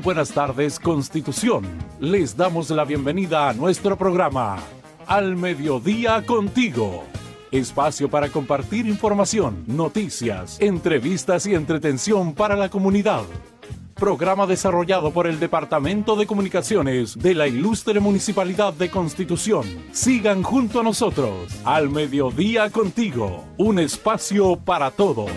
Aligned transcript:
Buenas 0.00 0.30
tardes, 0.32 0.78
Constitución. 0.78 1.64
Les 1.98 2.36
damos 2.36 2.70
la 2.70 2.84
bienvenida 2.84 3.48
a 3.48 3.52
nuestro 3.52 3.96
programa, 3.96 4.58
Al 5.06 5.36
Mediodía 5.36 6.24
Contigo. 6.24 7.04
Espacio 7.50 8.08
para 8.08 8.28
compartir 8.28 8.86
información, 8.86 9.64
noticias, 9.66 10.60
entrevistas 10.60 11.46
y 11.46 11.54
entretención 11.54 12.34
para 12.34 12.54
la 12.54 12.68
comunidad. 12.68 13.22
Programa 13.94 14.46
desarrollado 14.46 15.10
por 15.12 15.26
el 15.26 15.40
Departamento 15.40 16.14
de 16.14 16.26
Comunicaciones 16.26 17.18
de 17.18 17.34
la 17.34 17.48
Ilustre 17.48 17.98
Municipalidad 17.98 18.72
de 18.74 18.90
Constitución. 18.90 19.64
Sigan 19.90 20.42
junto 20.42 20.80
a 20.80 20.84
nosotros, 20.84 21.52
Al 21.64 21.90
Mediodía 21.90 22.70
Contigo. 22.70 23.44
Un 23.56 23.80
espacio 23.80 24.56
para 24.56 24.90
todos. 24.92 25.30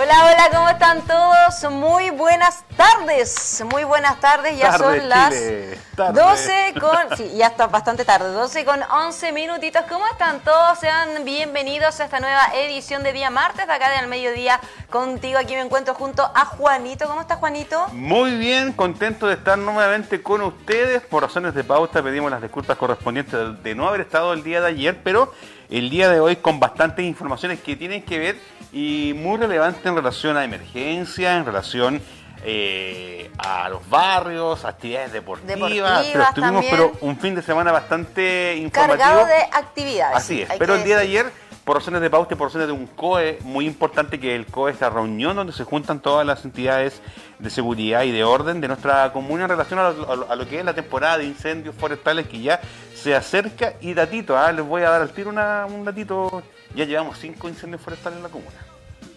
Hola, 0.00 0.14
hola, 0.26 0.48
¿cómo 0.52 0.68
están 0.68 1.02
todos? 1.02 1.72
Muy 1.72 2.10
buenas 2.10 2.62
tardes, 2.76 3.64
muy 3.68 3.82
buenas 3.82 4.20
tardes, 4.20 4.56
ya 4.56 4.70
Tarde, 4.70 4.84
son 4.84 5.08
las 5.08 5.34
Chile, 5.34 5.78
tarde. 5.96 6.20
12 6.22 6.74
con, 6.78 7.16
sí, 7.16 7.32
ya 7.34 7.48
está 7.48 7.66
bastante 7.66 8.04
tarde, 8.04 8.30
12 8.30 8.64
con 8.64 8.80
11 8.80 9.32
minutitos, 9.32 9.82
¿cómo 9.88 10.06
están 10.06 10.38
todos? 10.38 10.78
Sean 10.78 11.24
bienvenidos 11.24 11.98
a 11.98 12.04
esta 12.04 12.20
nueva 12.20 12.42
edición 12.54 13.02
de 13.02 13.12
día 13.12 13.28
martes, 13.30 13.66
de 13.66 13.72
acá 13.72 13.90
del 13.90 14.06
mediodía 14.06 14.60
contigo, 14.88 15.36
aquí 15.36 15.54
me 15.54 15.62
encuentro 15.62 15.94
junto 15.94 16.22
a 16.32 16.44
Juanito, 16.44 17.08
¿cómo 17.08 17.22
está 17.22 17.34
Juanito? 17.34 17.88
Muy 17.88 18.36
bien, 18.36 18.74
contento 18.74 19.26
de 19.26 19.34
estar 19.34 19.58
nuevamente 19.58 20.22
con 20.22 20.42
ustedes. 20.42 21.02
Por 21.02 21.24
razones 21.24 21.54
de 21.54 21.64
pauta 21.64 22.04
pedimos 22.04 22.30
las 22.30 22.40
disculpas 22.40 22.78
correspondientes 22.78 23.60
de 23.64 23.74
no 23.74 23.88
haber 23.88 24.02
estado 24.02 24.32
el 24.32 24.44
día 24.44 24.60
de 24.60 24.68
ayer, 24.68 25.00
pero 25.02 25.34
el 25.70 25.90
día 25.90 26.08
de 26.08 26.20
hoy 26.20 26.36
con 26.36 26.60
bastantes 26.60 27.04
informaciones 27.04 27.60
que 27.60 27.74
tienen 27.74 28.04
que 28.04 28.20
ver 28.20 28.57
y 28.72 29.12
muy 29.16 29.38
relevantes 29.38 29.84
en 29.84 29.94
relación 29.96 30.36
a 30.36 30.44
emergencia, 30.44 31.36
en 31.36 31.44
relación 31.46 32.00
eh, 32.44 33.30
a 33.38 33.68
los 33.68 33.88
barrios, 33.88 34.64
actividades 34.64 35.12
deportivas. 35.12 35.54
Deportivas 35.56 36.06
pero 36.12 36.24
estuvimos 36.24 36.64
pero 36.70 36.92
un 37.00 37.18
fin 37.18 37.34
de 37.34 37.42
semana 37.42 37.72
bastante 37.72 38.56
informativo. 38.56 38.98
Cargado 38.98 39.26
de 39.26 39.42
actividades. 39.52 40.16
Así 40.16 40.42
es, 40.42 40.48
pero 40.58 40.74
el 40.74 40.84
día 40.84 40.96
de 40.96 41.02
ayer, 41.02 41.26
por 41.64 41.76
razones 41.78 42.00
de 42.00 42.08
pauta 42.08 42.34
y 42.34 42.36
por 42.36 42.46
razones 42.48 42.66
de 42.68 42.72
un 42.72 42.86
COE 42.86 43.38
muy 43.42 43.66
importante, 43.66 44.20
que 44.20 44.34
el 44.36 44.46
COE 44.46 44.70
es 44.72 44.80
la 44.80 44.88
reunión 44.88 45.34
donde 45.36 45.52
se 45.52 45.64
juntan 45.64 46.00
todas 46.00 46.24
las 46.26 46.44
entidades 46.44 47.02
de 47.38 47.50
seguridad 47.50 48.02
y 48.04 48.12
de 48.12 48.24
orden 48.24 48.60
de 48.60 48.68
nuestra 48.68 49.12
comuna 49.12 49.44
en 49.44 49.50
relación 49.50 49.78
a 49.80 49.90
lo, 49.90 50.30
a 50.30 50.36
lo- 50.36 50.48
que 50.48 50.58
es 50.60 50.64
la 50.64 50.74
temporada 50.74 51.18
de 51.18 51.24
incendios 51.24 51.74
forestales 51.74 52.26
que 52.28 52.40
ya 52.40 52.60
se 52.94 53.14
acerca. 53.14 53.74
Y 53.80 53.94
datito, 53.94 54.38
ah, 54.38 54.50
les 54.52 54.64
voy 54.64 54.82
a 54.82 54.90
dar 54.90 55.02
al 55.02 55.10
tiro 55.10 55.28
una- 55.30 55.66
un 55.66 55.84
datito, 55.84 56.42
ya 56.74 56.84
llevamos 56.84 57.18
cinco 57.18 57.48
incendios 57.48 57.80
forestales 57.80 58.16
en 58.18 58.22
la 58.22 58.28
comuna, 58.28 58.56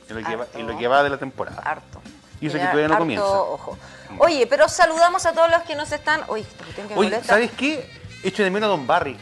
en 0.09 0.15
lo 0.21 0.27
que, 0.27 0.35
va, 0.35 0.43
Harto. 0.43 0.59
en 0.59 0.67
lo 0.67 0.77
que 0.77 0.87
va 0.87 1.03
de 1.03 1.09
la 1.09 1.17
temporada. 1.17 1.61
Harto. 1.63 2.01
Y 2.39 2.47
eso 2.47 2.57
que 2.57 2.63
todavía 2.63 2.87
no 2.87 2.93
harto 2.95 3.03
comienza. 3.03 3.25
Ojo. 3.25 3.77
Oye, 4.17 4.47
pero 4.47 4.67
saludamos 4.67 5.25
a 5.27 5.33
todos 5.33 5.49
los 5.51 5.61
que 5.61 5.75
nos 5.75 5.91
están. 5.91 6.21
Uy, 6.27 6.43
cuestión 6.43 6.87
que 6.87 6.95
me 6.95 6.99
Oye, 6.99 7.09
molesta. 7.11 7.33
¿sabes 7.33 7.51
qué? 7.51 7.87
Echo 8.23 8.43
de 8.43 8.49
menos 8.49 8.67
a 8.67 8.71
Don 8.71 8.87
Barry. 8.87 9.17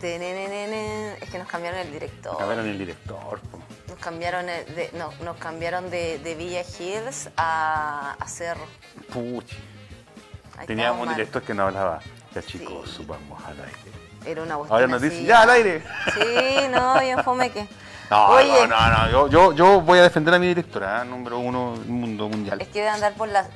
Es 0.00 1.28
que 1.30 1.38
nos 1.38 1.48
cambiaron 1.48 1.80
el 1.80 1.92
director. 1.92 2.40
A 2.40 2.46
ver, 2.46 2.60
en 2.60 2.66
el 2.68 2.78
director. 2.78 3.40
po. 3.40 3.58
Nos 3.88 3.98
cambiaron 3.98 4.46
de, 4.46 4.90
no, 4.94 5.12
nos 5.24 5.36
cambiaron 5.38 5.90
de, 5.90 6.18
de 6.20 6.34
Villa 6.34 6.62
Hills 6.62 7.30
a, 7.36 8.12
a 8.18 8.28
Cerro. 8.28 8.64
Puchi. 9.12 9.56
Ahí 10.56 10.66
Teníamos 10.66 11.06
un 11.06 11.14
director 11.14 11.42
que 11.42 11.52
no 11.54 11.64
hablaba. 11.64 12.00
Ya 12.34 12.42
chicos, 12.42 12.88
Sí. 12.90 12.96
subamos 12.96 13.42
aire. 13.46 13.62
Era 14.24 14.42
una 14.42 14.54
Ahora 14.54 14.86
nos 14.86 15.00
dice, 15.02 15.24
ya 15.24 15.42
al 15.42 15.50
aire. 15.50 15.82
Sí, 16.14 16.68
no, 16.70 16.98
bien 17.00 17.22
fome 17.22 17.50
que. 17.50 17.66
No, 18.10 18.28
Oye, 18.28 18.66
no, 18.66 18.90
no, 18.90 18.90
no, 18.90 19.10
Yo, 19.10 19.28
yo, 19.28 19.52
yo 19.52 19.80
voy 19.82 19.98
a 19.98 20.02
defender 20.04 20.32
a 20.32 20.38
mi 20.38 20.46
directora, 20.46 21.02
¿eh? 21.02 21.04
número 21.04 21.38
uno 21.38 21.76
del 21.76 21.88
mundo 21.88 22.26
mundial. 22.30 22.58
es 22.58 22.68
que 22.68 22.80
de 22.80 22.88
andar 22.88 23.12
por 23.12 23.28
la. 23.28 23.46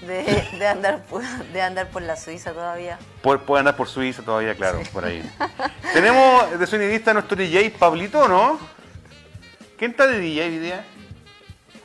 De, 0.00 0.44
de 0.58 0.66
andar 0.66 1.04
por, 1.04 1.22
de 1.22 1.62
andar 1.62 1.86
por 1.88 2.02
la 2.02 2.16
Suiza 2.16 2.52
todavía. 2.52 2.98
Puede, 3.22 3.38
puede 3.38 3.60
andar 3.60 3.76
por 3.76 3.86
Suiza 3.88 4.22
todavía, 4.22 4.56
claro, 4.56 4.80
por 4.92 5.04
ahí. 5.04 5.22
Tenemos 5.92 6.58
de 6.58 6.66
sonidista 6.66 7.14
nuestro 7.14 7.36
DJ, 7.36 7.70
Pablito, 7.78 8.26
¿no? 8.26 8.58
¿Quién 9.78 9.92
está 9.92 10.08
de 10.08 10.18
DJ 10.18 10.46
hoy 10.46 10.58
día? 10.58 10.84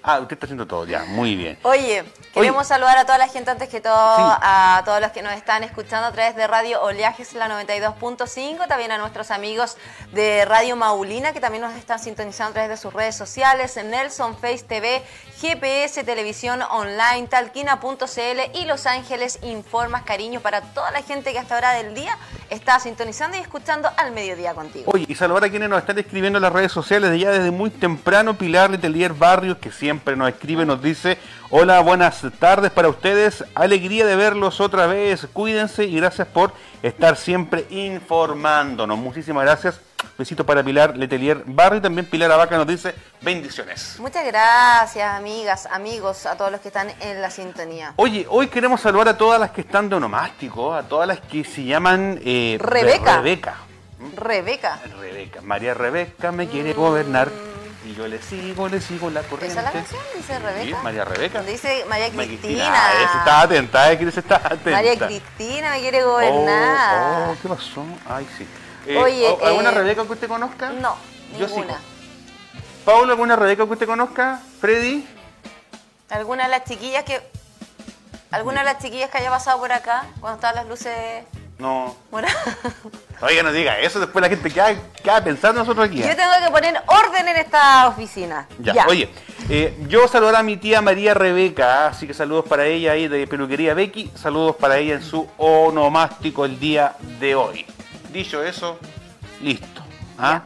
Ah, 0.04 0.19
usted 0.19 0.34
está 0.36 0.46
haciendo 0.46 0.66
todo, 0.66 0.86
ya, 0.86 1.04
muy 1.06 1.36
bien. 1.36 1.57
Oye, 1.63 2.04
queremos 2.34 2.60
Oye. 2.62 2.68
saludar 2.68 2.98
a 2.98 3.06
toda 3.06 3.18
la 3.18 3.28
gente 3.28 3.51
antes 3.51 3.69
que 3.69 3.81
todo, 3.81 4.16
Sí. 4.18 4.24
a 4.42 4.81
todos 4.86 5.01
los 5.01 5.12
que 5.12 5.22
nos 5.22 5.34
están 5.34 5.63
escuchando 5.63 6.07
a 6.07 6.12
través 6.12 6.36
de 6.36 6.48
Radio 6.48 6.81
Oleajes, 6.81 7.34
la 7.34 7.48
92.5, 7.48 8.68
también 8.68 8.92
a 8.92 8.98
nuestros 8.98 9.30
amigos 9.31 9.78
de 10.13 10.46
Radio 10.46 10.75
Maulina, 10.75 11.34
que 11.34 11.40
también 11.42 11.62
nos 11.63 11.74
están 11.75 12.00
sintonizando 12.00 12.51
a 12.51 12.54
través 12.54 12.69
de 12.69 12.78
sus 12.78 12.94
redes 12.94 13.16
sociales, 13.16 13.75
Nelson 13.84 14.38
Face 14.38 14.63
TV, 14.68 15.04
GPS 15.40 16.04
Televisión 16.04 16.62
Online, 16.62 17.28
Talquina.cl 17.28 18.40
y 18.57 18.66
Los 18.66 18.86
Ángeles 18.86 19.40
Informas, 19.42 20.04
cariño 20.04 20.40
para 20.40 20.62
toda 20.62 20.92
la 20.92 21.02
gente 21.02 21.31
que 21.34 21.40
hasta 21.40 21.57
hora 21.57 21.72
del 21.74 21.94
día 21.94 22.18
está 22.50 22.80
sintonizando 22.80 23.38
y 23.38 23.42
escuchando 23.42 23.90
al 23.98 24.12
mediodía 24.12 24.54
contigo. 24.54 24.92
Oye, 24.94 25.06
y 25.07 25.16
saludar 25.16 25.44
a 25.45 25.50
quienes 25.50 25.69
nos 25.69 25.80
están 25.80 26.00
escribiendo 26.00 26.38
en 26.38 26.44
las 26.44 26.54
redes 26.54 26.72
sociales 26.72 27.12
de 27.12 27.19
ya 27.19 27.31
desde 27.31 27.52
muy 27.52 27.69
temprano. 27.69 28.34
Pilar 28.38 28.69
Letelier 28.69 29.13
Barrios, 29.13 29.57
que 29.57 29.72
siempre 29.72 29.88
nos 29.94 30.30
escribe, 30.30 30.65
nos 30.65 30.81
dice: 30.81 31.18
Hola, 31.50 31.80
buenas 31.81 32.24
tardes 32.39 32.71
para 32.71 32.89
ustedes. 32.89 33.44
Alegría 33.56 34.06
de 34.06 34.15
verlos 34.15 34.62
otra 34.62 34.88
vez. 34.88 35.27
Cuídense 35.33 35.86
y 35.86 35.95
gracias 35.97 36.27
por 36.27 36.53
estar 36.83 37.15
siempre 37.18 37.65
informándonos. 37.69 38.97
Muchísimas 38.97 39.44
gracias. 39.44 39.80
Besito 40.18 40.45
para 40.45 40.63
Pilar 40.63 40.95
Letelier 40.95 41.44
Barrio. 41.45 41.80
Y 41.80 41.81
también 41.81 42.06
Pilar 42.06 42.31
Abaca 42.31 42.57
nos 42.57 42.68
dice: 42.68 42.95
Bendiciones. 43.21 43.97
Muchas 44.00 44.25
gracias, 44.25 45.13
amigas, 45.13 45.68
amigos, 45.71 46.25
a 46.25 46.35
todos 46.35 46.51
los 46.51 46.62
que 46.62 46.69
están 46.69 46.89
en 47.01 47.21
la 47.21 47.30
sintonía. 47.30 47.94
Oye, 47.95 48.25
hoy 48.30 48.47
queremos 48.47 48.81
saludar 48.81 49.09
a 49.09 49.18
todas 49.18 49.39
las 49.39 49.51
que 49.51 49.62
están 49.62 49.89
de 49.89 49.95
onomástico, 49.95 50.74
a 50.74 50.83
todas 50.83 51.07
las 51.07 51.19
que 51.19 51.44
se 51.44 51.63
llaman 51.63 52.19
eh, 52.24 52.57
Rebeca. 52.59 53.18
Rebeca. 53.18 53.56
Rebeca. 54.15 54.80
Rebeca, 55.00 55.42
María 55.42 55.74
Rebeca 55.74 56.31
me 56.31 56.47
quiere 56.47 56.74
gobernar 56.74 57.30
y 57.89 57.95
yo 57.95 58.07
le 58.07 58.21
sigo, 58.21 58.68
le 58.69 58.80
sigo 58.81 59.09
la 59.09 59.24
corriente. 59.24 59.59
¿Esa 59.59 59.59
es 59.62 59.65
la 59.65 59.71
canción? 59.71 60.01
Dice 60.15 60.38
Rebeca. 60.39 60.65
Sí, 60.77 60.83
María 60.83 61.06
Rebeca. 61.06 61.41
Dice 61.41 61.86
María 61.89 62.09
María 62.13 62.38
Cristina. 62.39 62.71
Ah, 62.71 62.91
esa 63.03 63.18
está 63.19 63.41
atenta, 63.41 63.91
eh, 63.91 64.00
está 64.15 64.36
atenta. 64.36 64.71
María 64.71 64.97
Cristina 64.97 65.71
me 65.71 65.80
quiere 65.80 66.03
Oh, 66.03 66.12
gobernar. 66.12 67.30
oh, 67.30 67.36
¿qué 67.41 67.47
pasó? 67.47 67.83
Ay, 68.07 68.27
sí. 68.38 68.47
Eh, 68.86 68.97
Oye, 68.97 69.27
¿al- 69.27 69.47
¿Alguna 69.47 69.69
eh, 69.69 69.74
Rebeca 69.74 70.06
que 70.06 70.12
usted 70.13 70.27
conozca? 70.27 70.69
No, 70.69 70.95
Yo 71.38 71.47
sí. 71.47 71.56
ninguna. 71.56 71.80
Pablo, 72.86 73.12
¿alguna 73.12 73.36
Rebeca 73.36 73.65
que 73.65 73.71
usted 73.74 73.88
conozca? 73.88 74.39
Freddy. 74.62 75.07
¿Alguna 76.09 76.44
de 76.44 76.50
las 76.50 76.63
chiquillas 76.65 77.03
que. 77.03 77.21
¿Alguna 78.31 78.59
de 78.59 78.65
las 78.65 78.77
chiquillas 78.83 79.09
que 79.09 79.18
haya 79.18 79.31
pasado 79.31 79.59
por 79.59 79.71
acá 79.71 80.06
cuando 80.19 80.35
estaban 80.35 80.56
las 80.56 80.68
luces 80.68 81.23
No. 81.59 81.94
moradas? 82.09 82.37
Oiga, 83.21 83.44
no 83.44 83.51
diga 83.51 83.78
eso, 83.80 83.99
después 83.99 84.23
la 84.23 84.30
gente 84.30 84.49
queda, 84.49 84.73
queda 85.04 85.21
pensando 85.21 85.59
nosotros 85.59 85.87
aquí. 85.87 86.01
¿eh? 86.01 86.07
Yo 86.07 86.16
tengo 86.16 86.31
que 86.42 86.51
poner 86.51 86.81
orden 86.87 87.28
en 87.28 87.35
esta 87.35 87.89
oficina. 87.89 88.47
Ya, 88.59 88.85
oye, 88.87 89.09
eh, 89.49 89.78
yo 89.89 90.07
saludar 90.07 90.37
a 90.37 90.44
mi 90.44 90.56
tía 90.56 90.81
María 90.81 91.13
Rebeca, 91.13 91.87
así 91.87 92.07
que 92.07 92.13
saludos 92.13 92.45
para 92.47 92.66
ella 92.66 92.94
ahí 92.94 93.09
de 93.09 93.28
peluquería 93.28 93.73
Becky, 93.73 94.09
saludos 94.16 94.56
para 94.56 94.78
ella 94.78 94.95
en 94.95 95.04
su 95.04 95.28
onomástico 95.37 96.45
el 96.45 96.57
día 96.61 96.95
de 97.19 97.35
hoy. 97.35 97.66
Dicho 98.13 98.42
eso, 98.42 98.80
listo. 99.42 99.83
¿ah? 100.18 100.44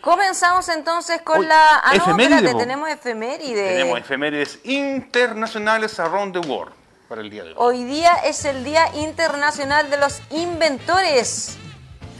Comenzamos 0.00 0.70
entonces 0.70 1.20
con 1.20 1.40
Uy, 1.40 1.46
la. 1.46 1.80
Ah, 1.84 1.94
no, 1.98 2.18
espérate, 2.18 2.54
tenemos 2.54 2.88
efeméride. 2.88 3.72
Tenemos 3.72 3.98
efemérides 3.98 4.58
internacionales 4.64 6.00
around 6.00 6.32
the 6.32 6.48
world 6.48 6.72
para 7.08 7.20
el 7.20 7.30
día 7.30 7.44
de 7.44 7.50
hoy. 7.50 7.56
Hoy 7.58 7.84
día 7.84 8.14
es 8.24 8.44
el 8.44 8.64
Día 8.64 8.88
Internacional 8.94 9.90
de 9.90 9.98
los 9.98 10.20
Inventores. 10.30 11.56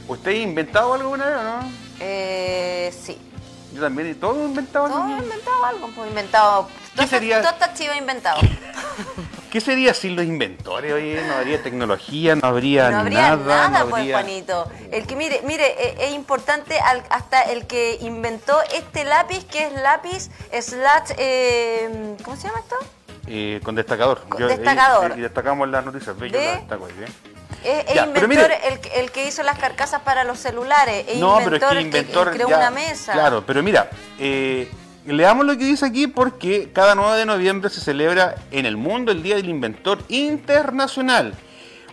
¿Usted 0.07 0.31
ha 0.31 0.35
inventado 0.35 0.93
algo 0.93 1.13
alguna 1.15 1.25
vez 1.25 1.37
o 1.37 1.43
no? 1.43 1.71
Eh, 1.99 2.93
sí. 3.03 3.17
Yo 3.73 3.81
también, 3.81 4.17
¿todo 4.19 4.45
inventado 4.45 4.85
algo? 4.85 4.97
Todo 4.99 5.17
inventado 5.23 5.65
algo, 5.65 5.89
pues 5.95 6.09
inventado. 6.09 6.67
¿Qué 6.67 6.97
Todo- 7.01 7.07
sería? 7.07 7.41
Todo 7.41 7.51
está 7.51 7.73
chivo 7.73 7.93
inventado. 7.93 8.39
¿Qué 9.51 9.61
sería 9.61 9.93
sin 9.93 10.15
los 10.15 10.25
inventores? 10.25 10.93
Oye, 10.93 11.21
no 11.25 11.35
habría 11.35 11.61
tecnología, 11.63 12.35
no 12.35 12.47
habría 12.47 12.89
No 12.89 12.99
habría 12.99 13.35
nada. 13.35 13.69
nada, 13.69 13.79
no 13.83 13.89
pues, 13.89 14.01
habría- 14.01 14.17
Juanito. 14.19 14.69
El 14.91 15.05
que, 15.05 15.15
mire, 15.15 15.41
mire, 15.45 15.65
eh, 15.89 15.97
es 16.07 16.11
importante 16.13 16.79
al- 16.79 17.03
hasta 17.09 17.41
el 17.43 17.65
que 17.67 17.97
inventó 18.01 18.57
este 18.73 19.03
lápiz, 19.03 19.45
que 19.45 19.67
es 19.67 19.73
lápiz 19.73 20.29
slash, 20.61 21.11
eh, 21.17 22.15
¿cómo 22.23 22.35
se 22.37 22.47
llama 22.47 22.59
esto? 22.59 22.75
Eh, 23.27 23.59
con 23.63 23.75
destacador. 23.75 24.21
Con 24.29 24.47
destacador. 24.47 25.13
Y, 25.15 25.19
y 25.19 25.21
destacamos 25.23 25.67
las 25.69 25.85
noticias. 25.85 26.15
Yo 26.17 26.23
De- 26.25 26.39
destaco 26.39 26.85
ahí, 26.85 26.93
¿ve? 26.99 27.07
Es, 27.63 27.95
inventor 27.95 28.51
el, 28.95 29.11
que 29.11 29.27
hizo 29.27 29.43
las 29.43 29.57
carcasas 29.57 30.01
para 30.01 30.23
los 30.23 30.39
celulares. 30.39 31.05
Es 31.07 31.17
no, 31.17 31.39
inventor, 31.41 31.69
pero 31.69 31.79
es 31.79 31.87
que 31.87 31.97
inventor 31.97 32.27
el 32.27 32.33
que 32.33 32.43
creó 32.43 32.57
una 32.57 32.71
mesa. 32.71 33.13
Claro, 33.13 33.43
pero 33.45 33.61
mira, 33.61 33.89
eh, 34.19 34.71
leamos 35.05 35.45
lo 35.45 35.57
que 35.57 35.65
dice 35.65 35.85
aquí 35.85 36.07
porque 36.07 36.69
cada 36.71 36.95
9 36.95 37.17
de 37.17 37.25
noviembre 37.25 37.69
se 37.69 37.81
celebra 37.81 38.35
en 38.51 38.65
el 38.65 38.77
mundo 38.77 39.11
el 39.11 39.21
Día 39.23 39.35
del 39.35 39.49
Inventor 39.49 39.99
Internacional. 40.07 41.33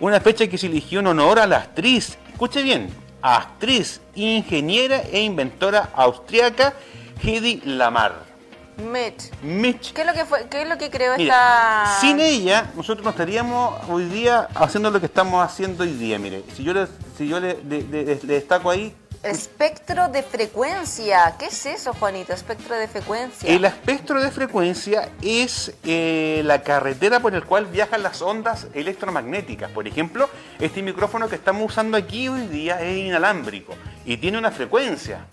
Una 0.00 0.20
fecha 0.20 0.46
que 0.46 0.58
se 0.58 0.66
eligió 0.66 1.00
en 1.00 1.08
honor 1.08 1.38
a 1.38 1.46
la 1.46 1.58
actriz, 1.58 2.18
escuche 2.30 2.62
bien, 2.62 2.90
actriz, 3.22 4.00
ingeniera 4.14 5.02
e 5.10 5.20
inventora 5.22 5.90
austriaca 5.94 6.74
Hedy 7.22 7.62
Lamar. 7.64 8.33
Mitch. 8.76 9.30
Mitch. 9.42 9.92
¿Qué 9.92 10.00
es 10.02 10.06
lo 10.06 10.12
que, 10.12 10.24
fue, 10.24 10.48
qué 10.48 10.62
es 10.62 10.68
lo 10.68 10.78
que 10.78 10.90
creó 10.90 11.14
esta...? 11.14 11.98
Sin 12.00 12.20
ella, 12.20 12.70
nosotros 12.74 13.04
no 13.04 13.10
estaríamos 13.10 13.80
hoy 13.88 14.04
día 14.06 14.48
haciendo 14.54 14.90
lo 14.90 15.00
que 15.00 15.06
estamos 15.06 15.44
haciendo 15.44 15.84
hoy 15.84 15.92
día, 15.92 16.18
mire. 16.18 16.42
Si 16.56 16.64
yo 16.64 16.72
le, 16.72 16.86
si 17.16 17.28
yo 17.28 17.40
le, 17.40 17.54
destaco 17.54 18.70
ahí... 18.70 18.94
Espectro 19.22 20.08
de 20.08 20.22
frecuencia. 20.22 21.34
¿Qué 21.38 21.46
es 21.46 21.64
eso, 21.64 21.94
Juanito? 21.94 22.34
Espectro 22.34 22.76
de 22.76 22.88
frecuencia. 22.88 23.48
El 23.48 23.64
espectro 23.64 24.20
de 24.20 24.30
frecuencia 24.30 25.08
es 25.22 25.72
eh, 25.82 26.42
la 26.44 26.62
carretera 26.62 27.20
por 27.20 27.32
la 27.32 27.40
cual 27.40 27.64
viajan 27.64 28.02
las 28.02 28.20
ondas 28.20 28.66
electromagnéticas. 28.74 29.70
Por 29.70 29.88
ejemplo, 29.88 30.28
este 30.58 30.82
micrófono 30.82 31.28
que 31.30 31.36
estamos 31.36 31.64
usando 31.64 31.96
aquí 31.96 32.28
hoy 32.28 32.46
día 32.48 32.82
es 32.82 32.98
inalámbrico 32.98 33.74
y 34.04 34.18
tiene 34.18 34.36
una 34.36 34.50
frecuencia. 34.50 35.24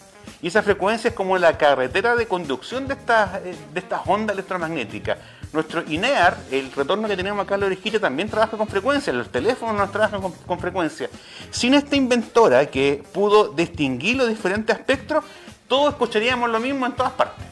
Y 0.41 0.47
esa 0.47 0.63
frecuencia 0.63 1.09
es 1.09 1.13
como 1.13 1.37
la 1.37 1.57
carretera 1.57 2.15
de 2.15 2.27
conducción 2.27 2.87
de 2.87 2.95
estas, 2.95 3.35
eh, 3.43 3.55
de 3.73 3.79
estas 3.79 4.01
ondas 4.05 4.33
electromagnéticas. 4.33 5.17
Nuestro 5.53 5.83
INEAR, 5.87 6.37
el 6.49 6.71
retorno 6.71 7.07
que 7.07 7.15
tenemos 7.15 7.43
acá 7.43 7.55
en 7.55 7.61
la 7.61 7.65
orejilla, 7.67 7.99
también 7.99 8.29
trabaja 8.29 8.57
con 8.57 8.67
frecuencia, 8.67 9.13
los 9.13 9.29
teléfonos 9.29 9.75
nos 9.75 9.91
trabajan 9.91 10.21
con, 10.21 10.59
frecuencia. 10.59 11.09
Sin 11.51 11.73
esta 11.73 11.95
inventora 11.95 12.65
que 12.65 13.03
pudo 13.13 13.49
distinguir 13.49 14.15
los 14.15 14.29
diferentes 14.29 14.75
espectros, 14.75 15.23
todos 15.67 15.89
escucharíamos 15.91 16.49
lo 16.49 16.59
mismo 16.59 16.85
en 16.85 16.93
todas 16.93 17.11
partes. 17.11 17.45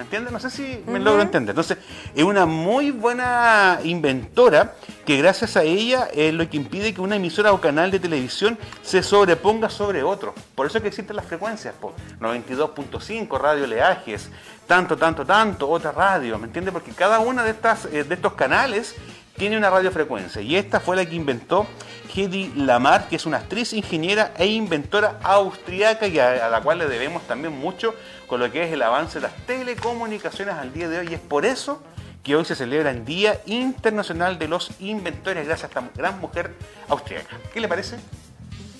¿Me 0.00 0.04
entiendes? 0.04 0.32
No 0.32 0.40
sé 0.40 0.48
si 0.48 0.82
me 0.86 0.98
logro 0.98 1.20
entender. 1.20 1.52
Entonces, 1.52 1.76
es 2.14 2.24
una 2.24 2.46
muy 2.46 2.90
buena 2.90 3.80
inventora 3.84 4.72
que 5.04 5.18
gracias 5.18 5.58
a 5.58 5.62
ella 5.62 6.08
es 6.14 6.32
lo 6.32 6.48
que 6.48 6.56
impide 6.56 6.94
que 6.94 7.02
una 7.02 7.16
emisora 7.16 7.52
o 7.52 7.60
canal 7.60 7.90
de 7.90 8.00
televisión 8.00 8.56
se 8.80 9.02
sobreponga 9.02 9.68
sobre 9.68 10.02
otro. 10.02 10.34
Por 10.54 10.64
eso 10.64 10.78
es 10.78 10.82
que 10.82 10.88
existen 10.88 11.16
las 11.16 11.26
frecuencias, 11.26 11.74
92.5 12.18 13.38
radio 13.38 13.66
leajes, 13.66 14.30
tanto, 14.66 14.96
tanto, 14.96 15.26
tanto, 15.26 15.68
otra 15.68 15.92
radio, 15.92 16.38
¿me 16.38 16.46
entiendes? 16.46 16.72
Porque 16.72 16.92
cada 16.92 17.18
uno 17.18 17.42
de, 17.42 17.50
estas, 17.50 17.84
eh, 17.84 18.02
de 18.02 18.14
estos 18.14 18.32
canales 18.32 18.96
tiene 19.40 19.56
una 19.56 19.70
radiofrecuencia 19.70 20.42
y 20.42 20.54
esta 20.54 20.80
fue 20.80 20.96
la 20.96 21.06
que 21.06 21.14
inventó 21.14 21.66
Hedy 22.14 22.52
Lamar, 22.56 23.08
que 23.08 23.16
es 23.16 23.24
una 23.24 23.38
actriz, 23.38 23.72
ingeniera 23.72 24.34
e 24.36 24.44
inventora 24.44 25.18
austriaca 25.22 26.06
y 26.06 26.18
a, 26.18 26.50
la 26.50 26.60
cual 26.60 26.76
le 26.76 26.86
debemos 26.86 27.22
también 27.22 27.58
mucho 27.58 27.94
con 28.26 28.38
lo 28.38 28.52
que 28.52 28.64
es 28.64 28.70
el 28.70 28.82
avance 28.82 29.14
de 29.14 29.22
las 29.22 29.46
telecomunicaciones 29.46 30.56
al 30.56 30.74
día 30.74 30.90
de 30.90 30.98
hoy 30.98 31.08
y 31.12 31.14
es 31.14 31.20
por 31.20 31.46
eso 31.46 31.82
que 32.22 32.36
hoy 32.36 32.44
se 32.44 32.54
celebra 32.54 32.90
el 32.90 33.06
Día 33.06 33.40
Internacional 33.46 34.38
de 34.38 34.46
los 34.46 34.72
Inventores 34.78 35.46
gracias 35.46 35.74
a 35.74 35.80
esta 35.80 35.90
gran 35.96 36.20
mujer 36.20 36.54
austriaca. 36.88 37.38
¿Qué 37.50 37.62
le 37.62 37.68
parece? 37.68 37.96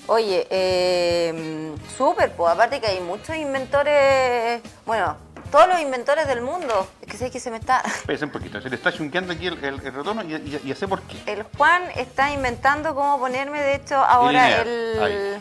Oye, 0.05 0.45
eh, 0.51 1.73
súper, 1.97 2.33
pues 2.33 2.53
aparte 2.53 2.79
que 2.79 2.85
hay 2.85 2.99
muchos 2.99 3.35
inventores, 3.35 4.61
bueno, 4.85 5.17
todos 5.51 5.67
los 5.67 5.79
inventores 5.79 6.27
del 6.27 6.41
mundo. 6.41 6.87
Es 7.01 7.07
que 7.07 7.17
sé 7.17 7.29
que 7.29 7.39
se 7.39 7.51
me 7.51 7.57
está. 7.57 7.81
Espérese 7.85 8.25
un 8.25 8.31
poquito, 8.31 8.61
se 8.61 8.69
le 8.69 8.75
está 8.75 8.91
chunqueando 8.91 9.33
aquí 9.33 9.47
el, 9.47 9.57
retorno 9.57 10.23
y, 10.23 10.59
ya 10.65 10.75
sé 10.75 10.87
por 10.87 11.01
qué. 11.03 11.31
El 11.31 11.43
Juan 11.57 11.83
está 11.95 12.31
inventando 12.31 12.95
cómo 12.95 13.19
ponerme, 13.19 13.61
de 13.61 13.75
hecho, 13.75 13.95
ahora 13.95 14.61
el. 14.61 15.39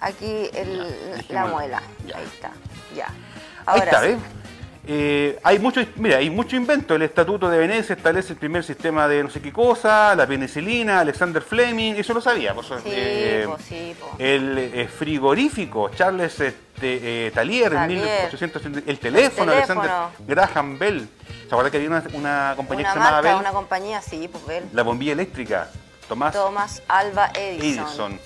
Aquí 0.00 0.50
el, 0.52 1.24
la 1.28 1.46
muela. 1.46 1.82
Ahí 2.14 2.24
está, 2.24 2.50
ya. 2.94 3.08
Ahora 3.64 3.82
Ahí 3.82 3.88
está, 3.88 4.08
¿eh? 4.08 4.43
Eh, 4.86 5.38
hay 5.42 5.58
mucho, 5.58 5.80
mira, 5.96 6.18
hay 6.18 6.28
mucho 6.28 6.56
invento. 6.56 6.94
El 6.94 7.02
Estatuto 7.02 7.48
de 7.48 7.58
Venecia 7.58 7.94
establece 7.94 8.34
el 8.34 8.38
primer 8.38 8.64
sistema 8.64 9.08
de 9.08 9.22
no 9.22 9.30
sé 9.30 9.40
qué 9.40 9.52
cosa, 9.52 10.14
la 10.14 10.26
penicilina, 10.26 11.00
Alexander 11.00 11.42
Fleming, 11.42 11.94
eso 11.94 12.12
lo 12.12 12.20
sabía. 12.20 12.54
Pues, 12.54 12.66
eh, 12.84 13.46
el 14.18 14.58
eh, 14.58 14.88
frigorífico, 14.88 15.90
Charles 15.90 16.38
este, 16.40 17.30
Talier, 17.34 17.72
en 17.72 17.86
1800, 17.86 18.62
el 18.86 18.98
teléfono, 18.98 19.52
Alexander 19.52 19.90
Graham 20.26 20.78
Bell. 20.78 21.08
¿Se 21.40 21.46
acuerda 21.46 21.70
que 21.70 21.76
había 21.78 21.88
una, 21.88 22.54
compañía 22.56 22.84
que 22.84 22.90
se 22.90 22.98
llamaba 22.98 23.20
Bell? 23.20 23.36
Una 23.36 23.52
compañía, 23.52 24.02
sí, 24.02 24.28
pues 24.28 24.44
Bell. 24.46 24.64
La 24.72 24.82
bombilla 24.82 25.12
eléctrica, 25.12 25.70
Tomás, 26.08 26.34
Tomás 26.34 26.82
Alba 26.88 27.30
Edison. 27.34 28.18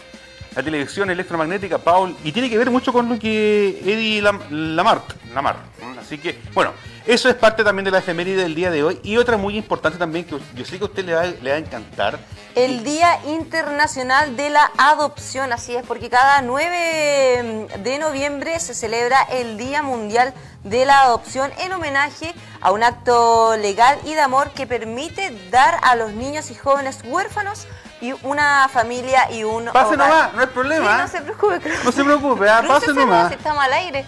La 0.55 0.63
televisión 0.63 1.11
electromagnética, 1.11 1.79
Paul, 1.79 2.17
y 2.25 2.33
tiene 2.33 2.51
que 2.51 2.59
ver 2.59 2.71
mucho 2.71 2.93
con 2.93 3.09
lo 3.09 3.19
que 3.19 3.81
Eddie 3.85 4.23
Lamart, 4.23 5.05
Lamar 5.33 5.57
Así 6.01 6.19
que, 6.19 6.39
bueno, 6.55 6.73
eso 7.07 7.29
es 7.29 7.35
parte 7.35 7.65
también 7.65 7.85
de 7.85 7.91
la 7.91 7.99
efeméride 7.99 8.43
del 8.43 8.55
día 8.55 8.71
de 8.71 8.83
hoy. 8.83 8.99
Y 9.03 9.17
otra 9.19 9.37
muy 9.37 9.57
importante 9.57 9.99
también, 9.99 10.25
que 10.25 10.39
yo 10.55 10.65
sé 10.65 10.79
que 10.79 10.85
a 10.85 10.87
usted 10.87 11.05
le 11.05 11.15
va, 11.15 11.25
le 11.25 11.51
va 11.51 11.57
a 11.57 11.59
encantar. 11.59 12.19
El 12.55 12.83
Día 12.83 13.21
Internacional 13.27 14.37
de 14.37 14.51
la 14.51 14.71
Adopción, 14.77 15.53
así 15.53 15.77
es, 15.77 15.87
porque 15.87 16.11
cada 16.11 16.43
9 16.43 17.69
de 17.83 17.99
noviembre 17.99 18.59
se 18.59 18.75
celebra 18.75 19.23
el 19.31 19.57
Día 19.57 19.83
Mundial 19.83 20.35
de 20.65 20.85
la 20.85 21.03
Adopción 21.03 21.51
en 21.61 21.73
homenaje 21.73 22.35
a 22.61 22.73
un 22.73 22.83
acto 22.83 23.57
legal 23.57 23.99
y 24.05 24.15
de 24.15 24.21
amor 24.21 24.51
que 24.51 24.67
permite 24.67 25.31
dar 25.51 25.79
a 25.83 25.95
los 25.95 26.13
niños 26.13 26.51
y 26.51 26.55
jóvenes 26.55 27.01
huérfanos 27.05 27.67
y 28.01 28.15
una 28.23 28.69
familia 28.69 29.31
y 29.31 29.45
un 29.45 29.67
Pase 29.67 29.97
nomás, 29.97 30.33
no 30.35 30.41
hay 30.41 30.47
problema. 30.47 30.99
no 30.99 31.09
se 31.09 31.21
preocupe. 31.21 31.61
No 31.85 31.93
se 31.93 32.05
preocupe, 32.05 32.49
ah, 32.49 32.63
pase 32.67 32.93
nomás. 32.93 33.29
Si 33.29 33.35
estamos 33.35 33.65
al 33.65 33.73
aire. 33.73 34.05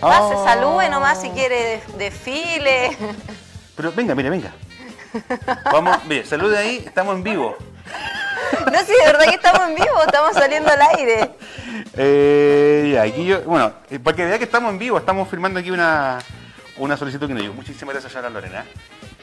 Pase, 0.00 0.34
oh. 0.34 0.44
salude 0.44 0.88
nomás 0.88 1.20
si 1.20 1.30
quiere 1.30 1.82
desfile. 1.98 2.96
Pero 3.76 3.92
venga, 3.92 4.14
mire, 4.14 4.30
venga. 4.30 4.52
Vamos, 5.64 6.04
mire, 6.06 6.24
salude 6.24 6.56
ahí, 6.56 6.82
estamos 6.86 7.14
en 7.16 7.22
vivo. 7.22 7.56
No, 8.72 8.78
sí, 8.80 8.92
de 8.92 9.06
verdad 9.06 9.24
que 9.24 9.34
estamos 9.34 9.68
en 9.68 9.74
vivo, 9.74 10.02
estamos 10.04 10.34
saliendo 10.34 10.70
al 10.70 10.80
aire. 10.96 11.30
Eh, 11.96 13.00
aquí 13.02 13.24
yo, 13.24 13.42
bueno, 13.42 13.72
eh, 13.90 13.98
para 13.98 14.16
que 14.16 14.24
vea 14.24 14.38
que 14.38 14.44
estamos 14.44 14.70
en 14.70 14.78
vivo, 14.78 14.98
estamos 14.98 15.28
firmando 15.28 15.60
aquí 15.60 15.70
una, 15.70 16.18
una 16.76 16.96
solicitud 16.96 17.26
que 17.26 17.34
nos 17.34 17.42
dio. 17.42 17.52
Muchísimas 17.52 17.94
gracias, 17.94 18.12
señora 18.12 18.30
Lorena. 18.30 18.64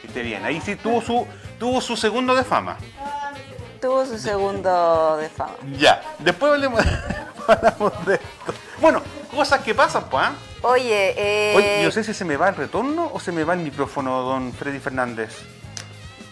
Que 0.00 0.06
esté 0.06 0.22
bien. 0.22 0.44
Ahí 0.44 0.60
sí 0.60 0.76
tuvo 0.76 1.00
su, 1.02 1.26
tuvo 1.58 1.80
su 1.80 1.96
segundo 1.96 2.34
de 2.34 2.44
fama. 2.44 2.76
Tuvo 3.80 4.04
su 4.04 4.18
segundo 4.18 5.16
de 5.16 5.28
fama. 5.28 5.54
Ya, 5.78 6.02
después 6.18 6.52
hablemos, 6.52 6.84
de 8.06 8.14
esto. 8.14 8.54
Bueno, 8.80 9.02
cosas 9.34 9.60
que 9.62 9.74
pasan, 9.74 10.04
pues. 10.10 10.24
¿ah? 10.24 10.32
Oye, 10.62 11.14
eh... 11.16 11.54
Oye, 11.56 11.84
no 11.84 11.90
sé 11.90 12.02
si 12.02 12.12
se 12.12 12.24
me 12.24 12.36
va 12.36 12.48
el 12.48 12.56
retorno 12.56 13.10
o 13.12 13.20
se 13.20 13.30
me 13.30 13.44
va 13.44 13.54
el 13.54 13.60
micrófono, 13.60 14.22
don 14.22 14.52
Freddy 14.52 14.80
Fernández. 14.80 15.30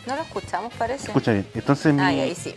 No 0.06 0.16
lo 0.16 0.22
escuchamos, 0.22 0.72
parece. 0.74 1.06
Escucha 1.08 1.32
bien. 1.32 1.48
Entonces, 1.54 1.94
Ay, 1.98 2.20
ahí 2.20 2.34
sí. 2.34 2.54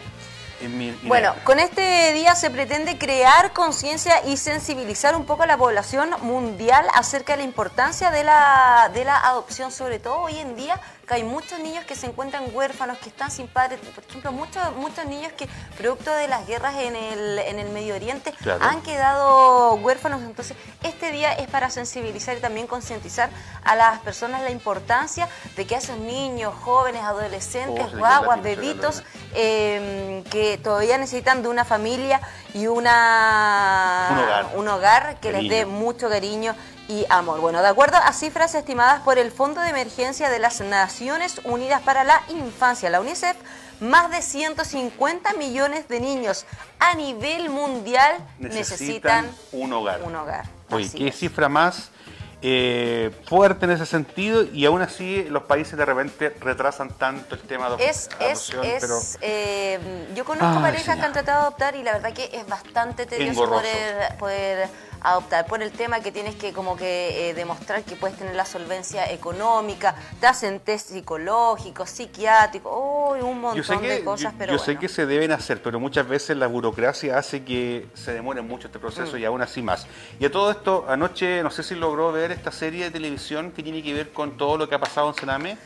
Bueno, 1.03 1.33
con 1.45 1.57
este 1.59 2.11
día 2.13 2.35
se 2.35 2.49
pretende 2.49 2.97
crear 2.97 3.53
conciencia 3.53 4.25
y 4.27 4.35
sensibilizar 4.35 5.15
un 5.15 5.25
poco 5.25 5.43
a 5.43 5.47
la 5.47 5.57
población 5.57 6.09
mundial 6.21 6.85
acerca 6.93 7.33
de 7.33 7.37
la 7.37 7.43
importancia 7.43 8.11
de 8.11 8.25
la, 8.25 8.91
de 8.93 9.05
la 9.05 9.17
adopción, 9.19 9.71
sobre 9.71 9.99
todo 9.99 10.19
hoy 10.19 10.37
en 10.37 10.57
día 10.57 10.79
que 11.09 11.15
hay 11.15 11.23
muchos 11.23 11.59
niños 11.59 11.83
que 11.85 11.95
se 11.95 12.05
encuentran 12.05 12.45
huérfanos, 12.53 12.99
que 12.99 13.09
están 13.09 13.31
sin 13.31 13.47
padres, 13.47 13.79
por 13.95 14.03
ejemplo, 14.03 14.31
muchos, 14.31 14.75
muchos 14.75 15.05
niños 15.07 15.33
que 15.33 15.49
producto 15.75 16.11
de 16.11 16.27
las 16.27 16.45
guerras 16.45 16.75
en 16.75 16.95
el, 16.95 17.39
en 17.39 17.57
el 17.57 17.69
Medio 17.71 17.95
Oriente 17.95 18.31
han 18.61 18.83
quedado 18.83 19.73
huérfanos, 19.75 20.21
entonces 20.21 20.55
este 20.83 21.11
día 21.11 21.33
es 21.33 21.47
para 21.47 21.71
sensibilizar 21.71 22.37
y 22.37 22.41
también 22.41 22.67
concientizar 22.67 23.31
a 23.63 23.75
las 23.75 23.99
personas 24.01 24.43
la 24.43 24.51
importancia 24.51 25.27
de 25.55 25.65
que 25.65 25.75
a 25.75 25.79
esos 25.79 25.97
niños, 25.97 26.53
jóvenes, 26.53 27.01
adolescentes, 27.01 27.87
oh, 27.91 27.97
guaguas, 27.97 28.43
bebitos, 28.43 29.03
em, 29.33 30.23
que 30.25 30.59
todavía 30.63 30.99
necesitan 30.99 31.41
de 31.41 31.49
una 31.49 31.65
familia 31.65 32.21
y 32.53 32.67
una, 32.67 34.47
un 34.53 34.67
hogar, 34.67 35.19
que 35.19 35.31
les 35.31 35.49
dé 35.49 35.65
mucho 35.65 36.07
cariño 36.07 36.55
y 36.89 37.05
amor. 37.09 37.39
Bueno, 37.39 37.61
de 37.61 37.67
acuerdo 37.67 37.97
a 37.97 38.11
cifras 38.11 38.55
estimadas 38.55 39.01
por 39.03 39.17
el 39.17 39.31
Fondo 39.31 39.61
de 39.61 39.69
Emergencia 39.69 40.29
de 40.29 40.39
las 40.39 40.59
Naciones 40.59 41.39
Unidas 41.45 41.81
para 41.83 42.03
la 42.03 42.21
Infancia, 42.29 42.89
la 42.89 42.99
UNICEF, 42.99 43.37
más 43.79 44.11
de 44.11 44.21
150 44.21 45.33
millones 45.33 45.87
de 45.87 46.01
niños 46.01 46.45
a 46.79 46.95
nivel 46.95 47.49
mundial 47.49 48.17
necesitan, 48.39 49.29
un 49.51 49.71
hogar. 49.71 50.01
Un 50.03 50.15
hogar. 50.15 50.45
Oye, 50.71 50.89
qué 50.89 51.11
cifra 51.11 51.47
más 51.47 51.91
eh, 52.41 53.11
fuerte 53.27 53.65
en 53.65 53.71
ese 53.71 53.85
sentido 53.85 54.43
y 54.43 54.65
aún 54.65 54.81
así 54.81 55.25
los 55.25 55.43
países 55.43 55.77
de 55.77 55.85
repente 55.85 56.29
retrasan 56.39 56.89
tanto 56.89 57.35
el 57.35 57.41
tema 57.41 57.69
de 57.69 57.85
es, 57.85 58.09
adopción. 58.19 58.65
Es, 58.65 58.83
es, 58.83 59.17
eh, 59.21 60.07
yo 60.15 60.25
conozco 60.25 60.61
parejas 60.61 60.97
que 60.97 61.01
han 61.01 61.13
tratado 61.13 61.41
de 61.41 61.47
adoptar 61.47 61.75
y 61.75 61.83
la 61.83 61.93
verdad 61.93 62.13
que 62.13 62.29
es 62.33 62.47
bastante 62.47 63.05
tedioso 63.05 63.45
poder, 63.45 64.17
poder 64.17 64.69
adoptar, 65.01 65.45
por 65.45 65.61
el 65.61 65.71
tema 65.71 65.99
que 66.01 66.11
tienes 66.11 66.35
que 66.35 66.53
como 66.53 66.75
que 66.75 67.29
eh, 67.29 67.33
demostrar 67.33 67.83
que 67.83 67.95
puedes 67.95 68.17
tener 68.17 68.35
la 68.35 68.45
solvencia 68.45 69.11
económica, 69.11 69.95
te 70.19 70.27
hacen 70.27 70.59
test 70.59 70.89
psicológicos, 70.89 71.89
psiquiátricos, 71.89 73.21
un 73.21 73.41
montón 73.41 73.81
de 73.81 74.03
cosas, 74.03 74.33
yo, 74.33 74.37
pero 74.37 74.53
Yo 74.53 74.59
sé 74.59 74.77
que 74.77 74.87
se 74.87 75.05
deben 75.05 75.31
hacer, 75.31 75.61
pero 75.61 75.79
muchas 75.79 76.07
veces 76.07 76.37
la 76.37 76.47
burocracia 76.47 77.17
hace 77.17 77.43
que 77.43 77.87
se 77.93 78.13
demore 78.13 78.41
mucho 78.41 78.67
este 78.67 78.79
proceso 78.79 79.15
mm. 79.15 79.19
y 79.19 79.25
aún 79.25 79.41
así 79.41 79.61
más. 79.61 79.87
Y 80.19 80.25
a 80.25 80.31
todo 80.31 80.51
esto, 80.51 80.85
anoche 80.87 81.43
no 81.43 81.51
sé 81.51 81.63
si 81.63 81.75
logró 81.75 82.11
ver 82.11 82.31
esta 82.31 82.51
serie 82.51 82.85
de 82.85 82.91
televisión 82.91 83.51
que 83.51 83.63
tiene 83.63 83.83
que 83.83 83.93
ver 83.93 84.11
con 84.11 84.37
todo 84.37 84.57
lo 84.57 84.67
que 84.67 84.75
ha 84.75 84.79
pasado 84.79 85.09
en 85.09 85.15
Sename. 85.15 85.57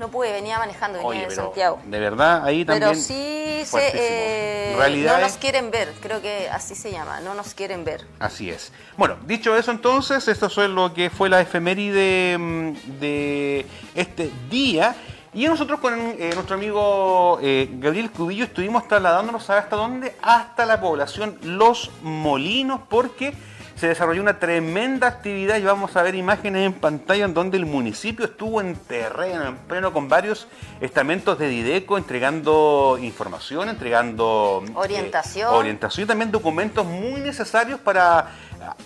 No 0.00 0.08
pude, 0.08 0.32
venía 0.32 0.58
manejando, 0.58 1.06
venía 1.06 1.28
de 1.28 1.34
Santiago. 1.34 1.78
De 1.84 2.00
verdad, 2.00 2.42
ahí 2.42 2.64
también. 2.64 2.88
Pero 2.88 2.98
sí 2.98 3.62
se, 3.66 3.92
eh, 3.92 5.04
no 5.06 5.18
nos 5.18 5.36
quieren 5.36 5.70
ver, 5.70 5.92
creo 6.00 6.22
que 6.22 6.48
así 6.48 6.74
se 6.74 6.90
llama, 6.90 7.20
no 7.20 7.34
nos 7.34 7.52
quieren 7.52 7.84
ver. 7.84 8.06
Así 8.18 8.48
es. 8.48 8.72
Bueno, 8.96 9.18
dicho 9.26 9.54
eso 9.54 9.70
entonces, 9.70 10.26
esto 10.26 10.48
fue 10.48 10.68
lo 10.68 10.94
que 10.94 11.10
fue 11.10 11.28
la 11.28 11.42
efeméride 11.42 12.38
mm, 12.38 12.72
de 12.98 13.66
este 13.94 14.30
día. 14.48 14.96
Y 15.34 15.44
nosotros 15.44 15.78
con 15.80 15.92
eh, 15.94 16.30
nuestro 16.32 16.56
amigo 16.56 17.38
eh, 17.42 17.68
Gabriel 17.70 18.10
Cubillo 18.10 18.44
estuvimos 18.44 18.88
trasladándonos 18.88 19.50
hasta 19.50 19.76
dónde? 19.76 20.16
Hasta 20.22 20.64
la 20.64 20.80
población 20.80 21.38
Los 21.42 21.90
Molinos, 22.00 22.80
porque 22.88 23.34
se 23.80 23.88
desarrolló 23.88 24.20
una 24.20 24.38
tremenda 24.38 25.06
actividad 25.06 25.56
y 25.56 25.62
vamos 25.62 25.96
a 25.96 26.02
ver 26.02 26.14
imágenes 26.14 26.66
en 26.66 26.74
pantalla 26.74 27.24
en 27.24 27.32
donde 27.32 27.56
el 27.56 27.64
municipio 27.64 28.26
estuvo 28.26 28.60
en 28.60 28.76
terreno, 28.76 29.46
en 29.46 29.56
pleno, 29.56 29.90
con 29.94 30.06
varios 30.06 30.48
estamentos 30.82 31.38
de 31.38 31.48
Dideco 31.48 31.96
entregando 31.96 32.98
información, 33.00 33.70
entregando 33.70 34.62
eh, 34.68 34.72
orientación. 34.74 35.54
orientación 35.54 36.04
y 36.04 36.06
también 36.06 36.30
documentos 36.30 36.84
muy 36.84 37.22
necesarios 37.22 37.80
para 37.80 38.28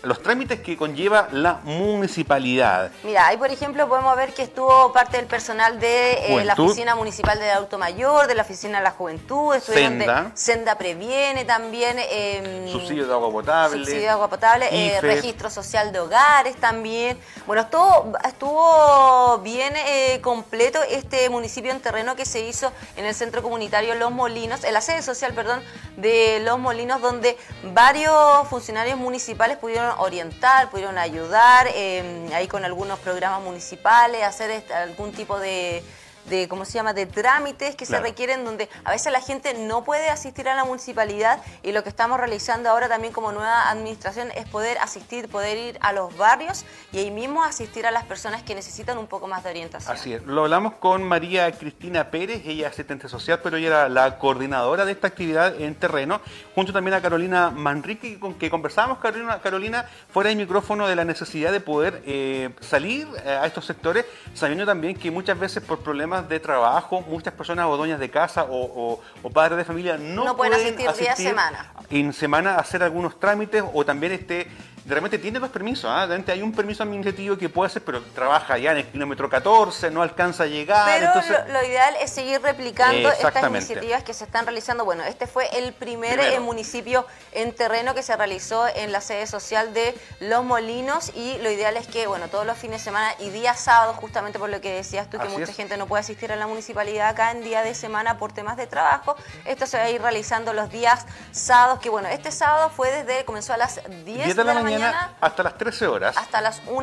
los 0.03 0.23
trámites 0.23 0.61
que 0.61 0.76
conlleva 0.76 1.29
la 1.33 1.61
municipalidad. 1.64 2.91
Mira, 3.03 3.26
ahí 3.26 3.37
por 3.37 3.50
ejemplo 3.50 3.88
podemos 3.88 4.17
ver 4.17 4.33
que 4.35 4.43
estuvo 4.43 4.93
parte 4.93 5.17
del 5.17 5.26
personal 5.26 5.81
de 5.81 6.12
eh, 6.12 6.45
la 6.45 6.55
Oficina 6.55 6.95
Municipal 6.95 7.38
del 7.38 7.50
Auto 7.50 7.79
Mayor, 7.79 8.26
de 8.26 8.35
la 8.35 8.43
Oficina 8.43 8.79
de 8.79 8.85
la 8.85 8.91
Juventud, 8.91 9.55
Senda. 9.61 10.31
Senda 10.35 10.76
Previene 10.76 11.45
también. 11.45 11.97
Eh, 11.99 12.69
subsidio 12.71 13.07
de 13.07 13.12
agua 13.12 13.31
potable. 13.31 13.79
Subsidio 13.79 14.03
de 14.03 14.09
agua 14.09 14.29
potable, 14.29 14.69
eh, 14.71 15.00
registro 15.00 15.50
social 15.50 15.93
de 15.93 16.00
hogares 16.00 16.57
también. 16.57 17.19
Bueno, 17.47 17.62
estuvo, 17.62 18.12
estuvo 18.25 19.38
bien 19.38 19.75
eh, 19.76 20.21
completo 20.23 20.79
este 20.88 21.29
municipio 21.29 21.71
en 21.71 21.81
terreno 21.81 22.17
que 22.17 22.25
se 22.25 22.41
hizo 22.41 22.73
en 22.97 23.05
el 23.05 23.14
Centro 23.14 23.43
Comunitario 23.43 23.95
Los 23.95 24.12
Molinos, 24.12 24.64
en 24.64 24.73
la 24.73 24.81
sede 24.81 25.03
social, 25.03 25.33
perdón, 25.35 25.61
de 25.97 26.41
Los 26.41 26.59
Molinos, 26.59 27.00
donde 27.00 27.37
varios 27.73 28.49
funcionarios 28.49 28.99
municipales 28.99 29.59
pudieron 29.59 29.74
orientar, 29.99 30.71
pudieron 30.71 30.99
ayudar 30.99 31.69
eh, 31.75 32.28
ahí 32.35 32.49
con 32.49 32.64
algunos 32.64 32.99
programas 32.99 33.43
municipales, 33.43 34.23
hacer 34.23 34.50
este, 34.50 34.75
algún 34.75 35.12
tipo 35.12 35.38
de 35.38 35.83
de 36.26 36.49
¿cómo 36.49 36.64
se 36.64 36.73
llama?, 36.73 36.93
de 36.93 37.07
trámites 37.07 37.76
que 37.76 37.87
se 37.87 37.99
requieren 38.00 38.45
donde 38.45 38.69
a 38.85 38.90
veces 38.90 39.12
la 39.12 39.21
gente 39.21 39.54
no 39.54 39.85
puede 39.85 40.09
asistir 40.09 40.49
a 40.49 40.54
la 40.54 40.64
municipalidad 40.64 41.40
y 41.62 41.73
lo 41.73 41.83
que 41.83 41.88
estamos 41.88 42.19
realizando 42.19 42.71
ahora 42.71 42.88
también 42.88 43.12
como 43.12 43.33
nueva 43.33 43.71
administración 43.71 44.28
es 44.35 44.49
poder 44.49 44.78
asistir, 44.78 45.28
poder 45.28 45.59
ir 45.59 45.78
a 45.81 45.93
los 45.93 46.16
barrios 46.16 46.64
y 46.93 46.99
ahí 46.99 47.11
mismo 47.11 47.43
asistir 47.45 47.87
a 47.87 47.90
las 47.90 48.04
personas 48.04 48.43
que 48.43 48.54
necesitan 48.54 48.99
un 48.99 49.07
poco 49.07 49.26
más 49.26 49.45
de 49.45 49.50
orientación. 49.50 49.95
Así 49.95 50.14
es, 50.14 50.23
lo 50.25 50.43
hablamos 50.43 50.75
con 50.75 51.02
María 51.02 51.50
Cristina 51.52 52.11
Pérez, 52.11 52.43
ella 52.45 52.69
es 52.69 52.73
asistente 52.73 53.09
social, 53.09 53.40
pero 53.43 53.57
ella 53.57 53.66
era 53.66 53.88
la 53.88 54.19
coordinadora 54.19 54.85
de 54.85 54.93
esta 54.93 55.09
actividad 55.09 55.61
en 55.61 55.75
terreno, 55.75 56.21
junto 56.54 56.73
también 56.73 56.95
a 56.95 57.02
Carolina 57.02 57.50
Manrique, 57.50 58.19
con 58.19 58.35
que 58.35 58.50
conversábamos, 58.50 58.99
Carolina, 58.99 59.40
Carolina 59.40 59.87
fuera 60.12 60.28
del 60.28 60.38
micrófono 60.38 60.87
de 60.87 60.97
la 60.97 61.04
necesidad 61.04 61.52
de 61.52 61.61
poder 61.61 62.02
eh, 62.07 62.50
salir 62.61 63.09
eh, 63.25 63.31
a 63.31 63.47
estos 63.47 63.66
sectores, 63.66 64.04
sabiendo 64.35 64.64
también 64.66 64.97
que 64.97 65.11
muchas 65.11 65.38
veces 65.38 65.62
por 65.62 65.81
problemas 65.81 66.13
de 66.23 66.40
trabajo, 66.40 67.02
muchas 67.02 67.35
personas 67.35 67.66
o 67.66 67.76
dueñas 67.76 68.00
de 68.00 68.11
casa 68.11 68.47
o, 68.49 69.00
padres 69.33 69.59
de 69.59 69.64
familia 69.64 69.97
no, 69.99 70.37
pueden, 70.37 70.54
asistir, 70.54 70.90
día 70.99 71.16
semana. 71.16 71.73
En 71.90 72.12
semana 72.12 72.54
a 72.54 72.59
hacer 72.61 72.83
algunos 72.83 73.18
trámites 73.18 73.64
o 73.73 73.85
también 73.85 74.12
este 74.12 74.49
de 74.85 74.95
repente 74.95 75.19
tiene 75.19 75.38
dos 75.38 75.49
permisos, 75.49 75.91
¿ah? 75.91 76.05
repente 76.05 76.31
hay 76.33 76.43
un 76.43 76.53
permiso 76.53 76.83
administrativo 76.83 77.38
que 77.38 77.49
puede 77.49 77.69
hacer, 77.69 77.83
pero 77.83 78.03
trabaja 78.14 78.59
ya 78.59 78.73
en 78.73 78.79
el 78.79 78.87
kilómetro 78.87 79.31
14, 79.31 79.91
no 79.91 80.03
alcanza 80.03 80.43
a 80.43 80.47
llegar. 80.47 80.87
Pero 80.87 81.47
lo, 81.53 81.64
ideal 81.64 81.95
es 82.03 82.11
seguir 82.11 82.43
replicando 82.43 83.11
estas 83.11 83.49
iniciativas 83.49 84.03
que 84.03 84.12
se 84.12 84.25
están 84.25 84.45
realizando. 84.45 84.85
Bueno, 84.85 85.03
este 85.05 85.26
fue 85.26 85.49
el 85.57 85.73
primer 85.73 86.21
eh, 86.21 86.38
municipio 86.38 87.07
en 87.33 87.55
terreno 87.55 87.95
que 87.95 88.03
se 88.03 88.14
realizó 88.14 88.67
en 88.69 88.93
la 88.93 89.00
sede 89.00 89.26
social 89.26 89.73
de 89.73 89.95
Los 90.21 90.45
Molinos 90.45 91.12
y 91.14 91.38
lo 91.38 91.50
ideal 91.50 91.79
es 91.79 91.87
que, 91.87 92.07
bueno, 92.07 92.29
todos 92.29 92.45
los 92.45 92.59
fines 92.59 92.83
de 92.83 92.85
semana 92.85 93.14
y 93.19 93.31
días 93.31 93.59
sábados, 93.59 93.97
justamente 93.97 94.38
por 94.38 94.50
lo 94.50 94.61
que 94.61 94.75
decías 94.75 95.09
tú, 95.09 95.19
que 95.19 95.31
mucha 95.31 95.55
gente 95.55 95.79
no 95.79 95.87
puede 95.87 96.00
asistir 96.00 96.31
a 96.31 96.37
la 96.37 96.47
municipalidad 96.47 97.09
acá 97.09 97.31
en 97.31 97.43
día 97.43 97.62
de 97.62 97.75
semana 97.75 98.19
por 98.19 98.33
temas 98.33 98.59
de 98.59 98.67
trabajo, 98.67 99.17
esto 99.47 99.67
se 99.67 99.79
va 99.79 99.85
a 99.85 99.91
ir 99.91 100.03
realizando 100.03 100.53
los 100.53 100.71
días 100.71 101.07
sábados, 101.33 101.80
que 101.80 101.89
bueno, 101.89 102.08
este 102.08 102.30
sábado 102.30 102.69
fue 102.69 102.91
desde, 102.91 103.25
comenzó 103.25 103.54
a 103.54 103.56
las 103.56 103.80
10, 104.04 104.37
de, 104.37 104.45
la, 104.45 104.54
mañana 104.54 104.74
hasta 105.21 105.43
las 105.43 105.58
13 105.58 105.87
horas. 105.87 106.17
Hasta 106.17 106.41
las 106.41 106.63
1 106.67 106.80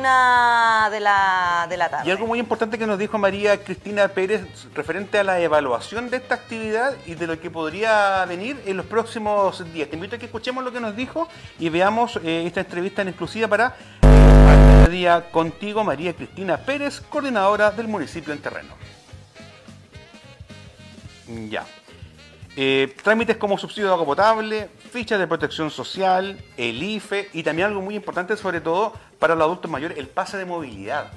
de 0.90 1.00
la, 1.00 1.66
de 1.68 1.76
la 1.76 1.88
tarde. 1.90 2.08
Y 2.08 2.10
algo 2.10 2.26
muy 2.26 2.38
importante 2.38 2.78
que 2.78 2.86
nos 2.86 2.98
dijo 2.98 3.18
María 3.18 3.62
Cristina 3.62 4.08
Pérez 4.08 4.46
referente 4.74 5.18
a 5.18 5.24
la 5.24 5.40
evaluación 5.40 6.10
de 6.10 6.18
esta 6.18 6.34
actividad 6.34 6.94
y 7.06 7.14
de 7.14 7.26
lo 7.26 7.40
que 7.40 7.50
podría 7.50 8.24
venir 8.26 8.60
en 8.66 8.76
los 8.76 8.86
próximos 8.86 9.72
días. 9.72 9.88
Te 9.88 9.96
invito 9.96 10.16
a 10.16 10.18
que 10.18 10.26
escuchemos 10.26 10.64
lo 10.64 10.72
que 10.72 10.80
nos 10.80 10.96
dijo 10.96 11.28
y 11.58 11.68
veamos 11.68 12.16
eh, 12.24 12.44
esta 12.46 12.60
entrevista 12.60 13.02
en 13.02 13.08
exclusiva 13.08 13.48
para 13.48 13.76
el 14.02 14.90
día 14.90 15.30
contigo, 15.30 15.84
María 15.84 16.14
Cristina 16.14 16.56
Pérez, 16.56 17.00
coordinadora 17.00 17.70
del 17.70 17.88
municipio 17.88 18.32
en 18.32 18.40
terreno. 18.40 18.74
Ya. 21.48 21.64
Eh, 22.56 22.94
trámites 23.02 23.36
como 23.36 23.56
subsidio 23.56 23.88
de 23.88 23.94
agua 23.94 24.04
potable, 24.04 24.68
fichas 24.92 25.18
de 25.18 25.26
protección 25.26 25.70
social, 25.70 26.38
el 26.58 26.82
IFE 26.82 27.30
y 27.32 27.42
también 27.42 27.68
algo 27.68 27.80
muy 27.80 27.96
importante 27.96 28.36
sobre 28.36 28.60
todo 28.60 28.92
para 29.18 29.34
los 29.34 29.44
adultos 29.44 29.70
mayores, 29.70 29.96
el 29.96 30.06
pase 30.06 30.36
de 30.36 30.44
movilidad. 30.44 31.10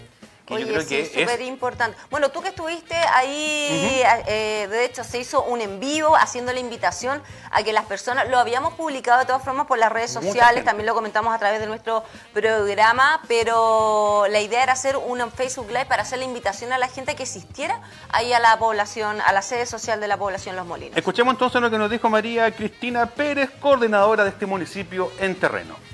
Oye, 0.49 0.81
sí, 0.81 0.95
es 0.97 1.11
súper 1.11 1.41
importante. 1.41 1.97
Bueno, 2.11 2.29
tú 2.29 2.41
que 2.41 2.49
estuviste 2.49 2.95
ahí, 2.95 4.01
eh, 4.27 4.67
de 4.69 4.85
hecho 4.85 5.03
se 5.03 5.19
hizo 5.19 5.43
un 5.43 5.61
en 5.61 5.79
vivo 5.79 6.15
haciendo 6.15 6.53
la 6.53 6.59
invitación 6.59 7.21
a 7.51 7.63
que 7.63 7.73
las 7.73 7.85
personas, 7.85 8.29
lo 8.29 8.37
habíamos 8.37 8.73
publicado 8.73 9.19
de 9.19 9.25
todas 9.25 9.43
formas 9.43 9.65
por 9.65 9.77
las 9.77 9.91
redes 9.91 10.11
sociales, 10.11 10.63
también 10.63 10.85
lo 10.85 10.93
comentamos 10.93 11.33
a 11.33 11.39
través 11.39 11.59
de 11.59 11.67
nuestro 11.67 12.03
programa, 12.33 13.21
pero 13.27 14.25
la 14.29 14.39
idea 14.39 14.63
era 14.63 14.73
hacer 14.73 14.97
un 14.97 15.31
Facebook 15.31 15.67
Live 15.69 15.85
para 15.85 16.03
hacer 16.03 16.19
la 16.19 16.25
invitación 16.25 16.71
a 16.73 16.77
la 16.77 16.87
gente 16.87 17.15
que 17.15 17.23
existiera 17.23 17.81
ahí 18.09 18.31
a 18.33 18.39
la 18.39 18.57
población, 18.59 19.21
a 19.21 19.31
la 19.31 19.41
sede 19.41 19.65
social 19.65 19.99
de 19.99 20.07
la 20.07 20.17
población 20.17 20.55
Los 20.55 20.65
Molinos. 20.65 20.97
Escuchemos 20.97 21.33
entonces 21.33 21.61
lo 21.61 21.71
que 21.71 21.77
nos 21.77 21.89
dijo 21.89 22.09
María 22.09 22.51
Cristina 22.51 23.07
Pérez, 23.07 23.49
coordinadora 23.59 24.23
de 24.23 24.29
este 24.29 24.45
municipio 24.45 25.11
en 25.19 25.35
terreno 25.35 25.84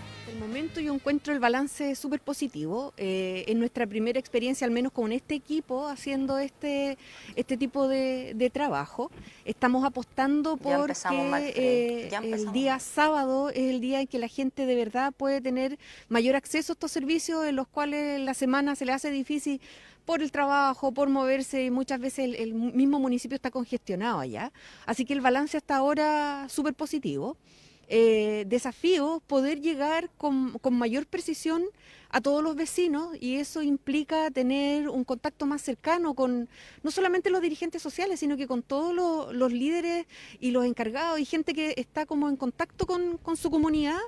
yo 0.82 0.94
encuentro 0.94 1.34
el 1.34 1.40
balance 1.40 1.96
súper 1.96 2.20
positivo. 2.20 2.94
Eh, 2.98 3.46
en 3.48 3.60
nuestra 3.60 3.88
primera 3.88 4.20
experiencia, 4.20 4.66
al 4.66 4.72
menos 4.72 4.92
con 4.92 5.12
este 5.12 5.36
equipo, 5.36 5.88
haciendo 5.88 6.38
este, 6.40 6.98
este 7.36 7.58
tipo 7.58 7.88
de, 7.88 8.50
trabajo, 8.54 9.12
estamos 9.46 9.86
apostando 9.86 10.58
por 10.58 10.92
que 10.92 11.54
eh, 11.56 12.10
el 12.24 12.52
día 12.52 12.80
sábado 12.80 13.50
es 13.50 13.58
el 13.58 13.80
día 13.80 14.02
en 14.02 14.08
que 14.08 14.20
la 14.20 14.28
gente 14.28 14.66
de 14.66 14.76
verdad 14.76 15.14
puede 15.16 15.40
tener 15.40 15.80
mayor 16.10 16.36
acceso 16.36 16.72
a 16.72 16.74
estos 16.74 16.92
servicios 16.92 17.46
en 17.46 17.56
los 17.56 17.68
cuales 17.68 18.20
la 18.20 18.34
semana 18.34 18.76
se 18.76 18.86
le 18.86 18.92
hace 18.92 19.10
difícil 19.10 19.62
por 20.06 20.22
el 20.22 20.32
trabajo, 20.32 20.92
por 20.92 21.10
moverse 21.10 21.64
y 21.64 21.72
muchas 21.72 22.00
veces 22.00 22.36
el, 22.38 22.54
mismo 22.54 23.00
municipio 23.00 23.36
está 23.36 23.52
congestionado 23.52 24.20
allá. 24.20 24.52
Así 24.86 25.06
que 25.06 25.14
el 25.14 25.22
balance 25.22 25.56
hasta 25.56 25.78
ahora 25.78 26.48
súper 26.50 26.74
positivo 26.74 27.38
eh, 27.88 28.46
desafío 28.48 29.22
poder 29.28 29.62
llegar 29.62 30.10
con, 30.18 30.58
mayor 30.72 31.06
precisión 31.06 31.66
a 32.10 32.22
todos 32.22 32.44
los 32.44 32.56
vecinos 32.56 33.16
y 33.20 33.36
eso 33.36 33.62
implica 33.62 34.32
tener 34.32 34.90
un 34.90 35.04
contacto 35.04 35.46
más 35.46 35.62
cercano 35.62 36.14
con 36.14 36.50
no 36.84 36.92
solamente 36.92 37.30
los 37.30 37.42
dirigentes 37.42 37.82
sociales, 37.82 38.20
sino 38.20 38.38
que 38.38 38.48
con 38.48 38.64
todos 38.64 38.94
los, 39.34 39.52
líderes 39.52 40.06
y 40.40 40.52
los 40.52 40.66
encargados 40.66 41.20
y 41.20 41.26
gente 41.26 41.54
que 41.54 41.74
está 41.78 42.06
como 42.06 42.30
en 42.30 42.38
contacto 42.38 42.86
con, 42.86 43.20
su 43.36 43.50
comunidad 43.50 44.00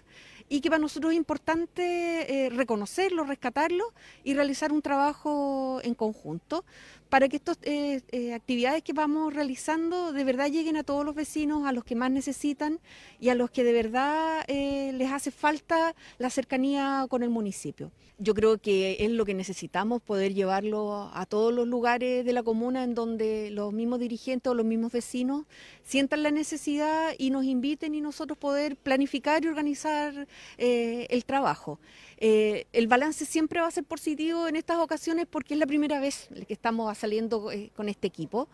y 0.49 0.61
que 0.61 0.69
para 0.69 0.79
nosotros 0.79 1.13
es 1.13 1.17
importante 1.17 2.45
eh, 2.45 2.49
reconocerlo, 2.49 3.23
rescatarlo 3.23 3.93
y 4.23 4.33
realizar 4.33 4.71
un 4.71 4.81
trabajo 4.81 5.79
en 5.83 5.95
conjunto 5.95 6.65
para 7.13 7.29
que 7.29 7.35
estas 7.35 7.59
eh, 7.61 8.01
eh, 8.11 8.33
actividades 8.33 8.81
que 8.81 8.91
vamos 8.91 9.35
realizando 9.35 10.13
de 10.13 10.23
verdad 10.23 10.49
lleguen 10.49 10.77
a 10.77 10.83
todos 10.83 11.05
los 11.05 11.13
vecinos, 11.13 11.67
a 11.67 11.71
los 11.71 11.83
que 11.83 11.93
más 11.93 12.09
necesitan 12.09 12.79
y 13.19 13.29
a 13.29 13.35
los 13.35 13.51
que 13.51 13.63
de 13.63 13.71
verdad 13.71 14.43
eh, 14.47 14.91
les 14.93 15.11
hace 15.11 15.29
falta 15.29 15.93
la 16.17 16.31
cercanía 16.31 17.05
con 17.07 17.21
el 17.21 17.29
municipio. 17.29 17.91
Yo 18.17 18.33
creo 18.33 18.57
que 18.57 18.97
es 18.99 19.11
lo 19.11 19.25
que 19.25 19.35
necesitamos, 19.35 20.01
poder 20.01 20.33
llevarlo 20.33 21.11
a 21.13 21.27
todos 21.27 21.53
los 21.53 21.67
lugares 21.67 22.25
de 22.25 22.33
la 22.33 22.41
comuna 22.41 22.83
en 22.83 22.95
donde 22.95 23.51
los 23.51 23.73
mismos 23.73 23.99
dirigentes 23.99 24.49
o 24.49 24.55
los 24.55 24.65
mismos 24.65 24.91
vecinos 24.91 25.45
sientan 25.83 26.23
la 26.23 26.31
necesidad 26.31 27.13
y 27.19 27.29
nos 27.29 27.43
inviten 27.43 27.93
y 27.93 28.01
nosotros 28.01 28.39
poder 28.39 28.75
planificar 28.75 29.43
y 29.43 29.47
organizar 29.47 30.27
el 30.57 31.25
trabajo. 31.25 31.79
Eh, 32.25 32.67
el 32.71 32.87
balance 32.87 33.25
siempre 33.25 33.59
va 33.59 33.67
a 33.67 33.71
ser 33.71 33.83
positivo 33.83 34.47
en 34.47 34.55
estas 34.55 34.77
ocasiones 34.77 35.27
porque 35.29 35.55
es 35.55 35.59
la 35.59 35.65
primera 35.65 35.99
vez 35.99 36.29
que 36.47 36.53
estamos 36.53 36.97
saliendo 36.97 37.51
eh, 37.51 37.69
con 37.75 37.89
este 37.89 38.07
equipo 38.07 38.47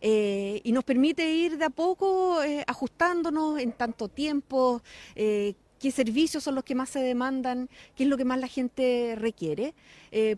eh, 0.00 0.60
y 0.62 0.70
nos 0.70 0.84
permite 0.84 1.28
ir 1.34 1.58
de 1.58 1.64
a 1.64 1.70
poco 1.70 2.38
ajustándonos 2.68 3.58
en 3.58 3.72
tanto 3.72 4.06
tiempo, 4.06 4.80
qué 5.16 5.90
servicios 5.90 6.44
son 6.44 6.54
los 6.54 6.62
que 6.62 6.76
más 6.76 6.88
se 6.88 7.00
demandan, 7.00 7.68
qué 7.96 8.04
es 8.04 8.08
lo 8.08 8.16
que 8.16 8.24
más 8.24 8.38
la 8.38 8.46
gente 8.46 9.16
requiere, 9.16 9.74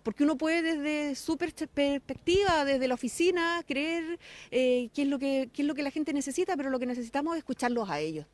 porque 0.03 0.25
uno 0.25 0.39
puede 0.39 0.63
desde 0.63 1.15
su 1.15 1.37
perspectiva, 1.37 2.65
desde 2.65 2.89
la 2.89 2.95
oficina, 2.95 3.63
creer 3.67 4.19
qué, 4.51 4.91
es 4.95 5.07
lo 5.07 5.19
que, 5.19 5.51
qué 5.53 5.61
es 5.61 5.69
lo 5.69 5.75
que 5.75 5.83
la 5.83 5.91
gente 5.91 6.15
necesita, 6.15 6.57
pero 6.57 6.71
lo 6.71 6.79
que 6.79 6.87
necesitamos 6.87 7.35
es 7.35 7.41
escucharlos 7.41 7.91
a 7.91 8.01
ellos. 8.01 8.25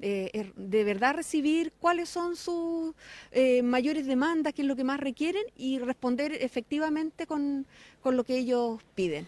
Eh, 0.00 0.30
er, 0.32 0.54
de 0.54 0.84
verdad 0.84 1.16
recibir 1.16 1.72
cuáles 1.80 2.08
son 2.08 2.36
sus 2.36 2.94
eh, 3.32 3.62
mayores 3.62 4.06
demandas, 4.06 4.54
qué 4.54 4.62
es 4.62 4.68
lo 4.68 4.76
que 4.76 4.84
más 4.84 5.00
requieren 5.00 5.42
y 5.56 5.80
responder 5.80 6.32
efectivamente 6.40 7.26
con, 7.26 7.66
con 8.00 8.16
lo 8.16 8.22
que 8.22 8.36
ellos 8.36 8.80
piden. 8.94 9.26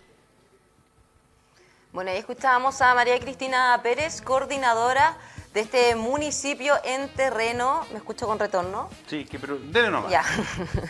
Bueno, 1.93 2.13
ahí 2.13 2.19
escuchábamos 2.19 2.81
a 2.83 2.95
María 2.95 3.19
Cristina 3.19 3.81
Pérez, 3.83 4.23
coordinadora 4.23 5.19
de 5.53 5.61
este 5.61 5.95
municipio 5.97 6.75
en 6.85 7.09
terreno. 7.15 7.85
¿Me 7.91 7.99
escucho 7.99 8.27
con 8.27 8.39
retorno? 8.39 8.89
Sí, 9.09 9.25
que, 9.25 9.39
pero 9.39 9.59
dele 9.59 9.91
nomás. 9.91 10.11
Ya. 10.11 10.25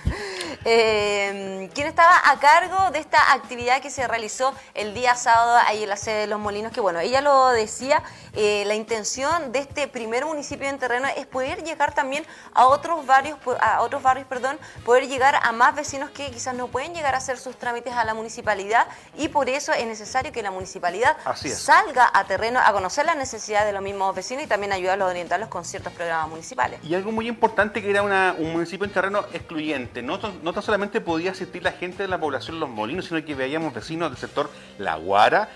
eh, 0.64 1.70
¿Quién 1.74 1.86
estaba 1.86 2.30
a 2.30 2.38
cargo 2.38 2.90
de 2.90 2.98
esta 2.98 3.32
actividad 3.32 3.80
que 3.80 3.90
se 3.90 4.06
realizó 4.06 4.54
el 4.74 4.92
día 4.92 5.14
sábado 5.14 5.58
ahí 5.66 5.82
en 5.84 5.88
la 5.88 5.96
sede 5.96 6.20
de 6.20 6.26
Los 6.26 6.38
Molinos? 6.40 6.72
Que 6.72 6.80
bueno, 6.80 7.00
ella 7.00 7.22
lo 7.22 7.48
decía, 7.48 8.02
eh, 8.34 8.64
la 8.66 8.74
intención 8.74 9.50
de 9.50 9.60
este 9.60 9.88
primer 9.88 10.26
municipio 10.26 10.68
en 10.68 10.78
terreno 10.78 11.08
es 11.16 11.26
poder 11.26 11.64
llegar 11.64 11.94
también 11.94 12.26
a 12.52 12.66
otros 12.66 13.06
barrios, 13.06 13.38
a 13.60 13.80
otros 13.80 14.02
barrios, 14.02 14.26
perdón, 14.26 14.58
poder 14.84 15.08
llegar 15.08 15.36
a 15.42 15.52
más 15.52 15.74
vecinos 15.74 16.10
que 16.10 16.30
quizás 16.30 16.54
no 16.54 16.68
pueden 16.68 16.92
llegar 16.92 17.14
a 17.14 17.18
hacer 17.18 17.38
sus 17.38 17.56
trámites 17.56 17.94
a 17.94 18.04
la 18.04 18.12
municipalidad 18.12 18.86
y 19.16 19.28
por 19.28 19.48
eso 19.48 19.72
es 19.72 19.86
necesario 19.86 20.32
que 20.32 20.42
la 20.42 20.50
municipalidad 20.50 21.16
salga 21.34 22.10
a 22.12 22.24
terreno 22.24 22.60
a 22.60 22.72
conocer 22.72 23.06
las 23.06 23.16
necesidades 23.16 23.66
de 23.66 23.72
los 23.72 23.82
mismos 23.82 24.14
vecinos 24.14 24.49
también 24.50 24.72
ayudarlos 24.72 25.06
a 25.06 25.10
orientarlos 25.12 25.48
con 25.48 25.64
ciertos 25.64 25.92
programas 25.92 26.28
municipales. 26.28 26.80
Y 26.82 26.94
algo 26.94 27.12
muy 27.12 27.28
importante 27.28 27.80
que 27.80 27.88
era 27.88 28.02
un 28.02 28.52
municipio 28.52 28.84
en 28.84 28.92
terreno 28.92 29.24
excluyente. 29.32 30.02
No, 30.02 30.18
no 30.42 30.52
tan 30.52 30.62
solamente 30.62 31.00
podía 31.00 31.30
asistir 31.30 31.62
la 31.62 31.72
gente 31.72 32.02
de 32.02 32.08
la 32.08 32.18
población 32.18 32.60
Los 32.60 32.68
Molinos, 32.68 33.06
sino 33.06 33.24
que 33.24 33.34
veíamos 33.34 33.72
vecinos 33.72 34.10
del 34.10 34.18
sector 34.18 34.50
La 34.78 34.96
Guara, 34.96 35.48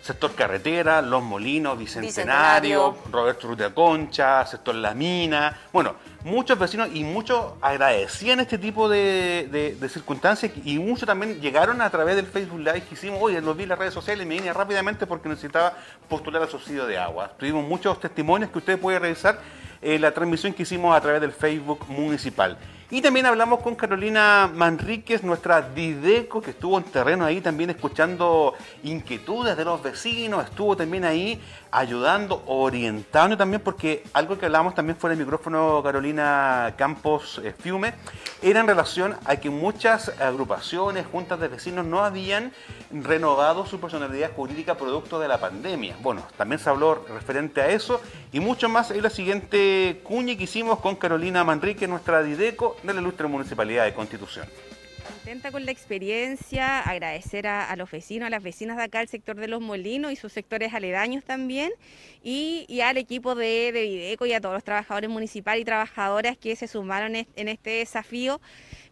sector 0.00 0.34
Carretera, 0.34 1.02
Los 1.02 1.22
Molinos, 1.22 1.78
Bicentenario, 1.78 2.96
Roberto 3.10 3.48
Ruta 3.48 3.72
Concha, 3.74 4.46
sector 4.46 4.74
La 4.74 4.94
Mina. 4.94 5.56
Bueno, 5.72 5.94
muchos 6.24 6.58
vecinos 6.58 6.88
y 6.92 7.04
muchos 7.04 7.54
agradecían 7.60 8.40
este 8.40 8.58
tipo 8.58 8.88
de, 8.88 9.76
circunstancias 9.88 10.52
y 10.64 10.78
muchos 10.78 11.06
también 11.06 11.40
llegaron 11.40 11.80
a 11.80 11.90
través 11.90 12.16
del 12.16 12.26
Facebook 12.26 12.60
Live 12.60 12.82
que 12.82 12.94
hicimos, 12.94 13.18
oye, 13.20 13.40
los 13.40 13.56
vi 13.56 13.64
en 13.64 13.70
las 13.70 13.78
redes 13.78 13.94
sociales 13.94 14.24
y 14.24 14.28
me 14.28 14.36
vine 14.36 14.52
rápidamente 14.52 15.06
porque 15.06 15.28
necesitaba 15.28 15.74
postular 16.08 16.42
al 16.42 16.48
subsidio 16.48 16.86
de 16.86 16.98
agua. 16.98 17.32
Tuvimos 17.38 17.66
muchos 17.66 18.00
testimonios 18.00 18.50
que 18.50 18.58
usted 18.58 18.78
puede 18.78 18.98
revisar 18.98 19.40
en 19.82 20.00
la 20.00 20.12
transmisión 20.12 20.52
que 20.52 20.62
hicimos 20.62 20.96
a 20.96 21.00
través 21.00 21.20
del 21.20 21.32
Facebook 21.32 21.86
municipal. 21.88 22.58
Y 22.92 23.00
también 23.02 23.24
hablamos 23.26 23.60
con 23.60 23.76
Carolina 23.76 24.50
Manríquez, 24.52 25.22
nuestra 25.22 25.62
Dideco, 25.62 26.42
que 26.42 26.50
estuvo 26.50 26.76
en 26.76 26.82
terreno 26.82 27.24
ahí 27.24 27.40
también 27.40 27.70
escuchando 27.70 28.54
inquietudes 28.82 29.56
de 29.56 29.64
los 29.64 29.80
vecinos, 29.80 30.44
estuvo 30.44 30.76
también 30.76 31.04
ahí 31.04 31.40
ayudando, 31.72 32.42
orientando 32.46 33.36
también, 33.36 33.62
porque 33.62 34.04
algo 34.12 34.38
que 34.38 34.46
hablamos 34.46 34.74
también 34.74 34.96
fuera 34.96 35.14
del 35.14 35.24
micrófono 35.24 35.82
Carolina 35.82 36.74
Campos 36.76 37.40
eh, 37.44 37.54
Fiume, 37.58 37.94
era 38.42 38.60
en 38.60 38.66
relación 38.66 39.16
a 39.24 39.36
que 39.36 39.50
muchas 39.50 40.08
agrupaciones, 40.20 41.06
juntas 41.06 41.40
de 41.40 41.48
vecinos 41.48 41.86
no 41.86 42.04
habían 42.04 42.52
renovado 42.90 43.66
su 43.66 43.80
personalidad 43.80 44.32
jurídica 44.32 44.76
producto 44.76 45.20
de 45.20 45.28
la 45.28 45.38
pandemia. 45.38 45.96
Bueno, 46.00 46.26
también 46.36 46.58
se 46.58 46.70
habló 46.70 47.04
referente 47.08 47.60
a 47.60 47.68
eso 47.68 48.00
y 48.32 48.40
mucho 48.40 48.68
más 48.68 48.90
en 48.90 49.02
la 49.02 49.10
siguiente 49.10 50.00
cuña 50.04 50.36
que 50.36 50.44
hicimos 50.44 50.80
con 50.80 50.96
Carolina 50.96 51.44
Manrique, 51.44 51.86
nuestra 51.86 52.22
Dideco 52.22 52.76
de 52.82 52.94
la 52.94 53.00
ilustre 53.00 53.28
Municipalidad 53.28 53.84
de 53.84 53.94
Constitución. 53.94 54.46
Contenta 55.10 55.50
con 55.50 55.64
la 55.64 55.72
experiencia, 55.72 56.78
agradecer 56.80 57.48
a, 57.48 57.74
los 57.74 57.90
vecinos, 57.90 58.28
a 58.28 58.30
las 58.30 58.42
vecinas 58.44 58.76
de 58.76 58.84
acá, 58.84 59.00
el 59.00 59.08
sector 59.08 59.34
de 59.34 59.48
los 59.48 59.60
molinos 59.60 60.12
y 60.12 60.16
sus 60.16 60.32
sectores 60.32 60.72
aledaños 60.72 61.24
también, 61.24 61.72
y, 62.22 62.80
al 62.80 62.96
equipo 62.96 63.34
de, 63.34 63.72
de, 63.72 63.82
Videco 63.82 64.26
y 64.26 64.34
a 64.34 64.40
todos 64.40 64.54
los 64.54 64.62
trabajadores 64.62 65.10
municipales 65.10 65.62
y 65.62 65.64
trabajadoras 65.64 66.38
que 66.38 66.54
se 66.54 66.68
sumaron 66.68 67.16
en 67.16 67.48
este 67.48 67.70
desafío. 67.70 68.40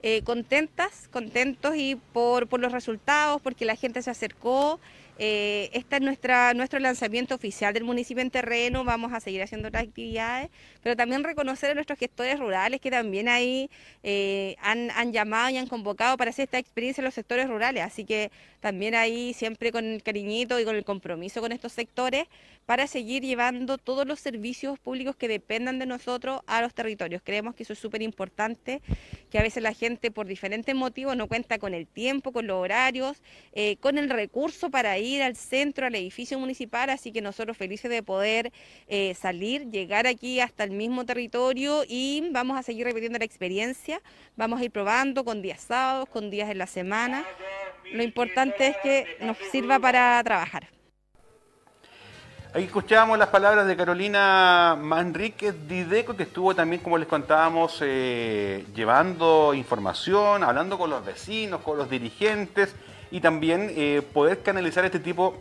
Eh, 0.03 0.23
contentas, 0.23 1.09
contentos 1.13 1.77
y 1.77 1.97
por, 2.13 2.49
por 2.49 2.59
los 2.59 2.73
resultados, 2.73 3.41
porque 3.41 3.65
la 3.65 3.77
gente 3.77 4.03
se 4.03 4.11
acercó. 4.11 4.81
Eh, 5.21 5.71
este 5.73 5.97
es 5.97 6.03
nuestra, 6.03 6.55
nuestro 6.55 6.79
lanzamiento 6.79 7.35
oficial 7.35 7.75
del 7.75 7.83
municipio 7.83 8.23
en 8.23 8.31
terreno, 8.31 8.85
vamos 8.85 9.13
a 9.13 9.19
seguir 9.19 9.43
haciendo 9.43 9.67
otras 9.67 9.83
actividades, 9.83 10.49
pero 10.81 10.95
también 10.95 11.25
reconocer 11.25 11.73
a 11.73 11.75
nuestros 11.75 11.99
gestores 11.99 12.39
rurales 12.39 12.81
que 12.81 12.91
también 12.91 13.29
ahí 13.29 13.69
eh, 14.05 14.55
han, 14.61 14.93
han, 14.93 15.13
llamado 15.13 15.51
y 15.51 15.57
han 15.57 15.67
convocado 15.67 16.17
para 16.17 16.31
hacer 16.31 16.45
esta 16.45 16.59
experiencia 16.59 17.01
en 17.01 17.07
los 17.07 17.15
sectores 17.15 17.49
rurales, 17.49 17.83
así 17.83 18.05
que 18.05 18.31
también 18.61 18.95
ahí 18.95 19.35
siempre 19.35 19.73
con 19.73 19.85
el 19.85 20.03
cariñito 20.05 20.61
y 20.61 20.65
con 20.65 20.77
el 20.77 20.85
compromiso 20.85 21.41
con 21.41 21.51
estos 21.51 21.73
sectores 21.73 22.29
para 22.69 22.87
seguir 22.87 23.23
llevando 23.23 23.79
todos 23.79 24.07
los 24.07 24.21
servicios 24.21 24.79
públicos 24.79 25.17
que 25.17 25.27
dependan 25.27 25.79
de 25.79 25.87
nosotros 25.87 26.43
a 26.47 26.61
los 26.61 26.75
territorios. 26.75 27.23
Creemos 27.25 27.55
que 27.55 27.63
eso 27.63 27.73
es 27.73 27.79
súper 27.79 28.03
importante, 28.03 28.83
que 29.31 29.39
a 29.39 29.43
veces 29.43 29.63
la 29.63 29.73
gente 29.73 30.11
por 30.11 30.27
diferentes 30.27 30.75
motivos 30.75 31.17
no 31.17 31.29
cuenta 31.29 31.59
con 31.59 31.73
el 31.73 31.87
tiempo, 31.87 32.31
con 32.31 32.47
los 32.47 32.59
horarios, 32.59 33.23
eh, 33.55 33.79
con 33.79 33.97
el 33.97 34.11
recurso 34.11 34.69
para 34.71 34.99
ir 34.99 35.08
al 35.17 35.37
centro, 35.37 35.87
al 35.87 35.95
edificio 35.95 36.39
municipal, 36.39 36.91
así 36.91 37.13
que 37.13 37.21
nosotros 37.21 37.57
felices 37.57 37.91
de 37.91 38.03
poder 38.03 38.53
eh, 38.87 39.15
salir, 39.15 39.71
llegar 39.71 40.07
aquí 40.07 40.41
hasta 40.41 40.65
el 40.65 40.71
mismo 40.71 41.05
territorio 41.05 41.83
y 41.89 42.29
vamos 42.31 42.59
a 42.59 42.63
seguir 42.63 42.87
repitiendo 42.87 43.19
la 43.19 43.25
experiencia, 43.25 44.01
vamos 44.37 44.61
a 44.61 44.65
ir 44.65 44.71
probando 44.71 45.25
con 45.25 45.43
días 45.43 45.61
sábados, 45.61 46.09
con 46.09 46.31
días 46.31 46.51
en 46.51 46.59
la 46.59 46.67
semana. 46.67 47.25
Lo 47.93 48.03
importante 48.03 48.69
es 48.69 48.77
que 48.83 49.07
nos 49.21 49.37
sirva 49.51 49.79
para 49.79 50.23
trabajar. 50.23 50.69
Ahí 52.55 52.65
escuchábamos 52.65 53.19
las 53.19 53.29
palabras 53.29 53.67
de 53.67 53.77
Carolina 53.77 54.75
Manríquez 54.81 55.55
Dideco, 55.69 56.17
que 56.17 56.23
estuvo 56.23 56.55
también, 56.55 56.83
como 56.83 56.97
les 56.97 57.07
contábamos, 57.07 57.79
eh, 57.83 58.65
llevando 58.75 59.53
información, 59.53 60.43
hablando 60.43 60.79
con 60.79 60.89
los 60.89 61.05
vecinos, 61.05 61.61
con 61.61 61.77
los 61.77 61.91
dirigentes 61.91 62.75
y 63.11 63.21
también 63.21 63.73
eh, 63.77 64.03
poder 64.13 64.43
canalizar 64.43 64.85
este 64.85 65.01
tipo 65.01 65.37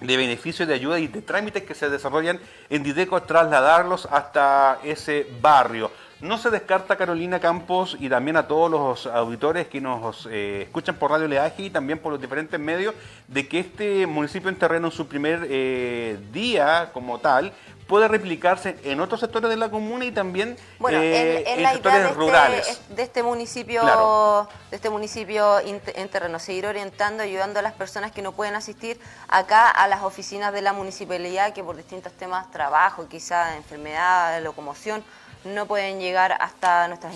de 0.00 0.16
beneficios, 0.16 0.68
de 0.68 0.74
ayuda 0.74 0.98
y 0.98 1.06
de 1.06 1.22
trámites 1.22 1.62
que 1.62 1.74
se 1.74 1.88
desarrollan 1.88 2.38
en 2.68 2.82
Dideco, 2.82 3.22
trasladarlos 3.22 4.06
hasta 4.10 4.78
ese 4.84 5.26
barrio. 5.40 5.90
No 6.20 6.38
se 6.38 6.48
descarta 6.48 6.96
Carolina 6.96 7.40
Campos 7.40 7.94
y 8.00 8.08
también 8.08 8.38
a 8.38 8.48
todos 8.48 8.70
los 8.70 9.06
auditores 9.06 9.68
que 9.68 9.82
nos 9.82 10.26
eh, 10.30 10.62
escuchan 10.62 10.94
por 10.94 11.10
Radio 11.10 11.28
Leaje 11.28 11.64
y 11.64 11.70
también 11.70 11.98
por 11.98 12.10
los 12.10 12.20
diferentes 12.20 12.58
medios 12.58 12.94
de 13.28 13.46
que 13.46 13.58
este 13.58 14.06
municipio 14.06 14.48
en 14.48 14.56
terreno 14.56 14.86
en 14.86 14.92
su 14.92 15.06
primer 15.08 15.46
eh, 15.50 16.18
día 16.32 16.88
como 16.94 17.18
tal 17.18 17.52
puede 17.86 18.08
replicarse 18.08 18.78
en 18.84 19.00
otros 19.00 19.20
sectores 19.20 19.50
de 19.50 19.58
la 19.58 19.70
comuna 19.70 20.06
y 20.06 20.10
también 20.10 20.56
eh, 20.90 21.44
en, 21.46 21.62
la 21.62 21.72
sectores 21.72 21.98
idea 21.98 22.08
de 22.08 22.14
rurales. 22.14 22.68
Este, 22.68 22.94
de 22.94 23.02
este 23.02 23.22
municipio, 23.22 24.48
de 24.70 24.76
este 24.76 24.88
municipio 24.88 25.60
en 25.60 26.08
terreno, 26.08 26.38
seguir 26.38 26.66
orientando, 26.66 27.22
ayudando 27.24 27.58
a 27.58 27.62
las 27.62 27.74
personas 27.74 28.10
que 28.10 28.22
no 28.22 28.32
pueden 28.32 28.54
asistir 28.54 28.98
acá 29.28 29.68
a 29.70 29.86
las 29.86 30.02
oficinas 30.02 30.52
de 30.54 30.62
la 30.62 30.72
municipalidad 30.72 31.52
que 31.52 31.62
por 31.62 31.76
distintos 31.76 32.12
temas, 32.14 32.50
trabajo, 32.50 33.06
quizá 33.06 33.54
enfermedad, 33.56 34.42
locomoción, 34.42 35.04
no 35.46 35.66
pueden 35.66 36.00
llegar 36.00 36.36
hasta 36.40 36.88
nuestras, 36.88 37.14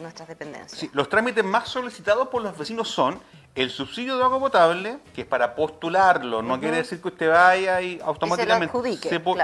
nuestras 0.00 0.28
dependencias. 0.28 0.78
Sí, 0.78 0.90
los 0.92 1.08
trámites 1.08 1.44
más 1.44 1.68
solicitados 1.68 2.28
por 2.28 2.42
los 2.42 2.56
vecinos 2.56 2.88
son 2.88 3.20
el 3.54 3.70
subsidio 3.70 4.16
de 4.16 4.22
agua 4.22 4.38
potable, 4.38 4.98
que 5.14 5.22
es 5.22 5.26
para 5.26 5.56
postularlo, 5.56 6.42
no 6.42 6.60
quiere 6.60 6.76
decir 6.78 7.02
que 7.02 7.08
usted 7.08 7.28
vaya 7.28 7.80
y 7.80 8.00
automáticamente 8.04 8.72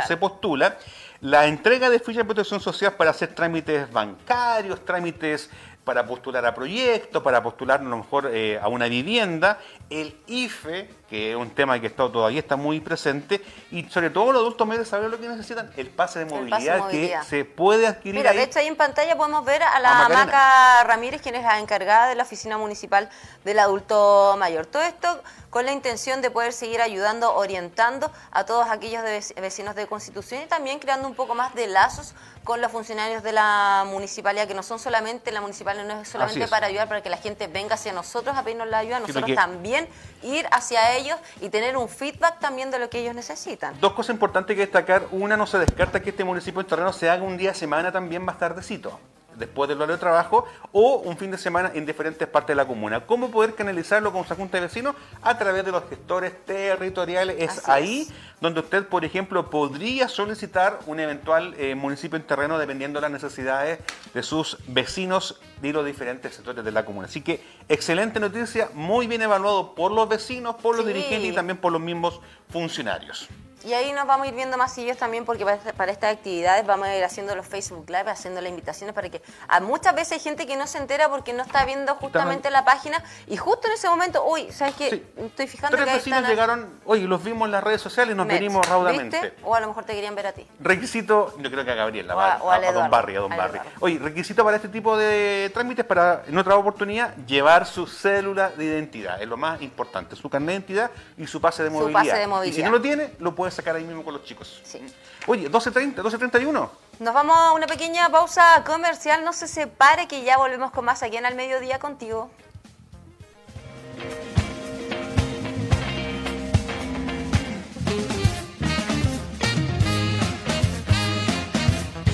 se, 0.06 0.16
postula. 0.16 0.78
La 1.20 1.46
entrega 1.46 1.90
de 1.90 1.98
ficha 1.98 2.18
de 2.18 2.24
protección 2.24 2.60
social 2.60 2.92
para 2.92 3.10
hacer 3.10 3.34
trámites 3.34 3.90
bancarios, 3.90 4.84
trámites 4.84 5.50
para 5.84 6.06
postular 6.06 6.46
a 6.46 6.54
proyectos, 6.54 7.22
para 7.22 7.42
postular 7.42 7.80
a 7.80 7.84
lo 7.84 7.96
mejor 7.96 8.30
eh, 8.32 8.58
a 8.60 8.68
una 8.68 8.86
vivienda, 8.86 9.58
el 9.90 10.16
IFE, 10.28 10.88
que 11.08 11.32
es 11.32 11.36
un 11.36 11.50
tema 11.50 11.80
que 11.80 11.86
está, 11.86 12.10
todavía 12.10 12.40
está 12.40 12.56
muy 12.56 12.80
presente, 12.80 13.42
y 13.70 13.84
sobre 13.84 14.10
todo 14.10 14.32
los 14.32 14.40
adultos 14.40 14.66
mayores 14.66 14.88
saben 14.88 15.10
lo 15.10 15.20
que 15.20 15.28
necesitan, 15.28 15.70
el 15.76 15.88
pase 15.90 16.20
de 16.20 16.24
movilidad, 16.24 16.88
que 16.88 17.16
se 17.28 17.44
puede 17.44 17.86
adquirir. 17.86 18.16
Mira, 18.16 18.32
de 18.32 18.42
hecho 18.42 18.58
ahí 18.58 18.66
en 18.66 18.76
pantalla 18.76 19.16
podemos 19.16 19.44
ver 19.44 19.62
a 19.62 19.80
la 19.80 20.08
Maca 20.08 20.82
Ramírez, 20.84 21.20
quien 21.22 21.34
es 21.34 21.42
la 21.42 21.58
encargada 21.58 22.08
de 22.08 22.14
la 22.14 22.22
Oficina 22.22 22.58
Municipal 22.58 23.08
del 23.44 23.58
Adulto 23.58 24.36
Mayor. 24.38 24.66
Todo 24.66 24.82
esto 24.82 25.22
con 25.50 25.66
la 25.66 25.72
intención 25.72 26.20
de 26.20 26.30
poder 26.32 26.52
seguir 26.52 26.82
ayudando, 26.82 27.32
orientando 27.36 28.10
a 28.32 28.44
todos 28.44 28.66
aquellos 28.68 29.04
vecinos 29.36 29.76
de 29.76 29.86
Constitución 29.86 30.42
y 30.42 30.46
también 30.46 30.80
creando 30.80 31.06
un 31.06 31.14
poco 31.14 31.36
más 31.36 31.54
de 31.54 31.68
lazos 31.68 32.14
con 32.42 32.60
los 32.60 32.72
funcionarios 32.72 33.22
de 33.22 33.32
la 33.32 33.84
municipalidad, 33.86 34.48
que 34.48 34.54
no 34.54 34.64
son 34.64 34.78
solamente, 34.80 35.30
la 35.30 35.40
municipalidad 35.40 35.84
no 35.84 36.00
es 36.00 36.08
solamente 36.08 36.48
para 36.48 36.66
ayudar, 36.66 36.88
para 36.88 37.02
que 37.02 37.08
la 37.08 37.18
gente 37.18 37.46
venga 37.46 37.76
hacia 37.76 37.92
nosotros 37.92 38.36
a 38.36 38.42
pedirnos 38.42 38.68
la 38.68 38.78
ayuda, 38.78 39.00
nosotros 39.00 39.32
también 39.34 39.88
ir 40.22 40.46
hacia 40.50 40.94
ellos 40.96 41.03
y 41.40 41.48
tener 41.48 41.76
un 41.76 41.88
feedback 41.88 42.40
también 42.40 42.70
de 42.70 42.78
lo 42.78 42.88
que 42.88 43.00
ellos 43.00 43.14
necesitan. 43.14 43.78
Dos 43.80 43.92
cosas 43.92 44.14
importantes 44.14 44.54
que 44.54 44.62
destacar. 44.62 45.06
Una, 45.10 45.36
no 45.36 45.46
se 45.46 45.58
descarta 45.58 46.00
que 46.00 46.10
este 46.10 46.24
municipio 46.24 46.60
en 46.60 46.66
terreno 46.66 46.92
se 46.92 47.10
haga 47.10 47.22
un 47.22 47.36
día 47.36 47.50
a 47.50 47.54
semana 47.54 47.92
también 47.92 48.24
más 48.24 48.38
tardecito 48.38 48.98
después 49.36 49.68
del 49.68 49.78
horario 49.78 49.96
de 49.96 50.00
trabajo 50.00 50.46
o 50.72 50.96
un 50.98 51.16
fin 51.16 51.30
de 51.30 51.38
semana 51.38 51.70
en 51.74 51.86
diferentes 51.86 52.26
partes 52.28 52.48
de 52.48 52.56
la 52.56 52.66
comuna. 52.66 53.06
¿Cómo 53.06 53.30
poder 53.30 53.54
canalizarlo 53.54 54.12
con 54.12 54.26
su 54.26 54.34
junta 54.34 54.58
de 54.58 54.62
vecinos? 54.62 54.94
A 55.22 55.38
través 55.38 55.64
de 55.64 55.72
los 55.72 55.88
gestores 55.88 56.44
territoriales. 56.44 57.36
Es 57.38 57.68
ahí 57.68 58.08
donde 58.40 58.60
usted, 58.60 58.86
por 58.86 59.04
ejemplo, 59.04 59.48
podría 59.50 60.08
solicitar 60.08 60.78
un 60.86 61.00
eventual 61.00 61.54
eh, 61.56 61.74
municipio 61.74 62.16
en 62.16 62.24
terreno 62.24 62.58
dependiendo 62.58 62.98
de 62.98 63.02
las 63.02 63.10
necesidades 63.10 63.78
de 64.12 64.22
sus 64.22 64.58
vecinos 64.66 65.40
de 65.62 65.72
los 65.72 65.84
diferentes 65.84 66.34
sectores 66.34 66.64
de 66.64 66.72
la 66.72 66.84
comuna. 66.84 67.06
Así 67.06 67.22
que 67.22 67.42
excelente 67.68 68.20
noticia, 68.20 68.70
muy 68.74 69.06
bien 69.06 69.22
evaluado 69.22 69.74
por 69.74 69.92
los 69.92 70.08
vecinos, 70.08 70.56
por 70.56 70.76
los 70.76 70.86
dirigentes 70.86 71.30
y 71.30 71.34
también 71.34 71.58
por 71.58 71.72
los 71.72 71.80
mismos 71.80 72.20
funcionarios. 72.50 73.28
Y 73.64 73.72
ahí 73.72 73.92
nos 73.92 74.06
vamos 74.06 74.26
a 74.26 74.28
ir 74.28 74.34
viendo 74.34 74.58
más 74.58 74.76
ellos 74.76 74.96
también 74.98 75.24
porque 75.24 75.44
para, 75.44 75.90
estas 75.90 76.12
actividades 76.12 76.66
vamos 76.66 76.86
a 76.86 76.96
ir 76.96 77.02
haciendo 77.02 77.34
los 77.34 77.46
Facebook 77.46 77.88
Live, 77.88 78.10
haciendo 78.10 78.40
las 78.40 78.50
invitaciones 78.50 78.94
para 78.94 79.08
que 79.08 79.22
a 79.48 79.60
muchas 79.60 79.94
veces 79.94 80.12
hay 80.12 80.20
gente 80.20 80.46
que 80.46 80.56
no 80.56 80.66
se 80.66 80.78
entera 80.78 81.08
porque 81.08 81.32
no 81.32 81.42
está 81.42 81.64
viendo 81.64 81.94
justamente 81.94 82.50
la 82.50 82.64
página 82.64 83.02
y 83.26 83.36
justo 83.36 83.66
en 83.68 83.74
ese 83.74 83.88
momento, 83.88 84.24
uy, 84.26 84.52
¿sabes 84.52 84.74
qué? 84.74 85.02
Estoy 85.16 85.46
fijando 85.46 85.76
Tres 85.76 85.88
que 85.88 85.94
vecinos 85.94 86.28
llegaron, 86.28 86.68
oye, 86.84 87.06
los 87.06 87.22
vimos 87.24 87.46
en 87.46 87.52
las 87.52 87.64
redes 87.64 87.80
sociales 87.80 88.14
y 88.14 88.16
nos 88.16 88.26
venimos 88.26 88.66
raudamente. 88.68 89.34
O 89.42 89.54
a 89.54 89.60
lo 89.60 89.68
mejor 89.68 89.84
te 89.84 89.94
querían 89.94 90.14
ver 90.14 90.26
a 90.26 90.32
ti. 90.32 90.46
Requisito, 90.60 91.34
yo 91.38 91.50
creo 91.50 91.64
que 91.64 91.70
a 91.70 91.74
Gabriel, 91.74 92.10
a, 92.10 92.34
a, 92.34 92.72
Don 92.72 92.90
Barry, 92.90 93.16
a 93.16 93.20
Don 93.20 93.34
Barry. 93.34 93.60
Oye, 93.80 93.98
requisito 93.98 94.44
para 94.44 94.56
este 94.56 94.68
tipo 94.68 94.96
de 94.96 95.50
trámites 95.54 95.84
para 95.84 96.24
en 96.26 96.36
otra 96.36 96.56
oportunidad 96.56 97.16
llevar 97.26 97.66
su 97.66 97.86
célula 97.86 98.50
de 98.50 98.64
identidad, 98.64 99.22
es 99.22 99.28
lo 99.28 99.36
más 99.36 99.62
importante, 99.62 100.16
su 100.16 100.28
carnet 100.28 100.48
de 100.48 100.52
identidad 100.54 100.90
y 101.16 101.26
su 101.26 101.40
pase 101.40 101.62
de, 101.62 101.70
movilidad. 101.70 102.00
Pase 102.00 102.18
de 102.18 102.26
movilidad. 102.26 102.52
Y 102.52 102.56
si 102.56 102.62
no 102.62 102.70
lo 102.70 102.80
tiene, 102.80 103.10
lo 103.18 103.34
puede 103.34 103.53
sacar 103.54 103.76
ahí 103.76 103.84
mismo 103.84 104.04
con 104.04 104.14
los 104.14 104.24
chicos. 104.24 104.60
Sí. 104.64 104.80
Oye, 105.26 105.50
12.30, 105.50 105.96
12.31. 105.96 106.68
Nos 107.00 107.14
vamos 107.14 107.36
a 107.36 107.52
una 107.52 107.66
pequeña 107.66 108.08
pausa 108.10 108.62
comercial. 108.64 109.24
No 109.24 109.32
se 109.32 109.48
separe 109.48 110.06
que 110.06 110.22
ya 110.22 110.36
volvemos 110.36 110.70
con 110.70 110.84
más 110.84 111.02
aquí 111.02 111.16
en 111.16 111.26
Al 111.26 111.34
Mediodía 111.34 111.78
contigo. 111.78 112.30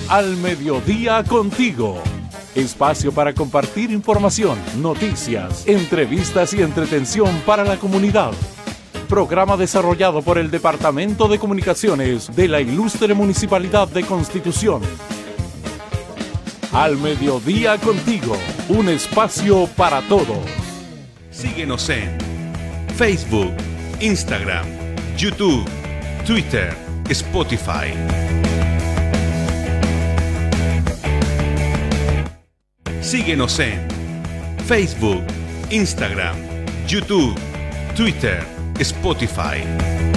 Al 0.09 0.37
Mediodía 0.37 1.23
contigo. 1.25 2.03
Espacio 2.57 3.13
para 3.13 3.33
compartir 3.33 3.93
información, 3.93 4.59
noticias, 4.83 5.69
entrevistas 5.69 6.53
y 6.53 6.63
entretención 6.63 7.41
para 7.47 7.65
la 7.65 7.77
comunidad 7.77 8.33
programa 9.11 9.57
desarrollado 9.57 10.23
por 10.23 10.39
el 10.39 10.53
Departamento 10.53 11.27
de 11.27 11.41
Comunicaciones 11.41 12.35
de 12.35 12.47
la 12.47 12.61
Ilustre 12.61 13.13
Municipalidad 13.13 13.89
de 13.89 14.05
Constitución. 14.05 14.83
Al 16.73 16.97
mediodía 16.97 17.77
contigo, 17.79 18.37
un 18.69 18.89
espacio 18.89 19.67
para 19.77 20.01
todos. 20.03 20.39
Síguenos 21.33 21.91
en 21.91 22.17
Facebook, 22.97 23.53
Instagram, 24.01 24.65
YouTube, 25.17 25.65
Twitter, 26.25 26.73
Spotify. 27.09 27.93
Síguenos 33.01 33.59
en 33.59 33.89
Facebook, 34.69 35.25
Instagram, 35.71 36.37
YouTube, 36.87 37.35
Twitter, 37.97 38.60
Spotify. 38.85 40.10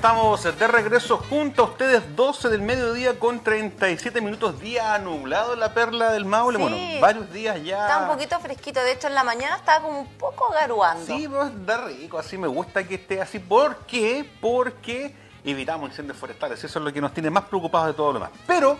Estamos 0.00 0.42
de 0.42 0.66
regreso 0.66 1.18
junto 1.18 1.60
a 1.60 1.64
ustedes, 1.66 2.16
12 2.16 2.48
del 2.48 2.62
mediodía 2.62 3.18
con 3.18 3.40
37 3.40 4.22
minutos, 4.22 4.58
día 4.58 4.98
nublado 4.98 5.52
en 5.52 5.60
la 5.60 5.74
perla 5.74 6.10
del 6.10 6.24
Maule. 6.24 6.56
Sí. 6.56 6.62
Bueno, 6.62 7.00
varios 7.02 7.30
días 7.30 7.62
ya. 7.62 7.82
Está 7.82 7.98
un 8.04 8.08
poquito 8.08 8.40
fresquito, 8.40 8.80
de 8.80 8.92
hecho 8.92 9.08
en 9.08 9.14
la 9.14 9.24
mañana 9.24 9.56
estaba 9.56 9.82
como 9.82 10.00
un 10.00 10.06
poco 10.14 10.50
garuando. 10.54 11.04
Sí, 11.04 11.28
pues 11.28 11.50
da 11.66 11.84
rico, 11.84 12.18
así 12.18 12.38
me 12.38 12.48
gusta 12.48 12.82
que 12.82 12.94
esté 12.94 13.20
así. 13.20 13.40
¿Por 13.40 13.76
qué? 13.80 14.26
Porque 14.40 15.14
evitamos 15.44 15.90
incendios 15.90 16.16
forestales, 16.16 16.64
eso 16.64 16.78
es 16.78 16.82
lo 16.82 16.90
que 16.90 17.02
nos 17.02 17.12
tiene 17.12 17.28
más 17.28 17.44
preocupados 17.44 17.88
de 17.88 17.92
todo 17.92 18.06
lo 18.06 18.20
demás. 18.20 18.30
Pero 18.46 18.78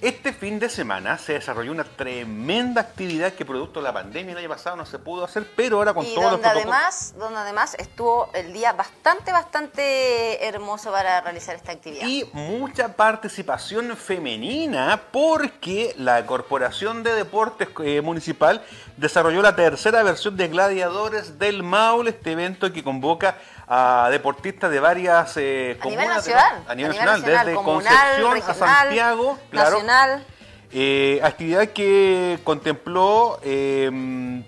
este 0.00 0.32
fin 0.32 0.58
de 0.58 0.68
semana 0.70 1.18
se 1.18 1.34
desarrolló 1.34 1.72
una 1.72 1.84
tremenda 1.84 2.80
actividad 2.80 3.32
que 3.34 3.44
producto 3.44 3.80
de 3.80 3.84
la 3.84 3.92
pandemia 3.92 4.32
el 4.32 4.38
año 4.38 4.48
pasado 4.48 4.76
no 4.76 4.86
se 4.86 4.98
pudo 4.98 5.24
hacer, 5.24 5.46
pero 5.54 5.76
ahora 5.76 5.92
con 5.92 6.06
y 6.06 6.14
todos 6.14 6.22
los 6.22 6.32
donde 6.32 6.48
protocolos... 6.48 6.74
además, 6.74 7.14
donde 7.18 7.38
además 7.38 7.74
estuvo 7.78 8.30
el 8.32 8.52
día 8.52 8.72
bastante, 8.72 9.30
bastante 9.30 10.46
hermoso 10.46 10.90
para 10.90 11.20
realizar 11.20 11.54
esta 11.54 11.72
actividad. 11.72 12.06
Y 12.06 12.28
mucha 12.32 12.96
participación 12.96 13.96
femenina 13.96 15.02
porque 15.12 15.94
la 15.98 16.24
Corporación 16.24 17.02
de 17.02 17.14
Deportes 17.14 17.68
eh, 17.84 18.00
Municipal 18.00 18.62
desarrolló 18.96 19.42
la 19.42 19.54
tercera 19.54 20.02
versión 20.02 20.36
de 20.36 20.48
Gladiadores 20.48 21.38
del 21.38 21.62
Maule, 21.62 22.10
este 22.10 22.32
evento 22.32 22.72
que 22.72 22.82
convoca 22.82 23.36
a 23.72 24.08
deportistas 24.10 24.68
de 24.68 24.80
varias 24.80 25.36
eh, 25.36 25.78
a 25.80 25.86
nivel 25.86 26.08
nacional, 26.08 26.64
a 26.66 26.74
nivel 26.74 26.90
nacional, 26.90 27.22
desde 27.22 27.54
comunal, 27.54 28.22
Concepción 28.22 28.50
a 28.50 28.54
Santiago, 28.54 29.38
claro. 29.48 29.70
nacional. 29.70 29.89
Eh, 30.72 31.20
actividad 31.22 31.68
que 31.70 32.38
contempló 32.44 33.40
eh, 33.42 33.90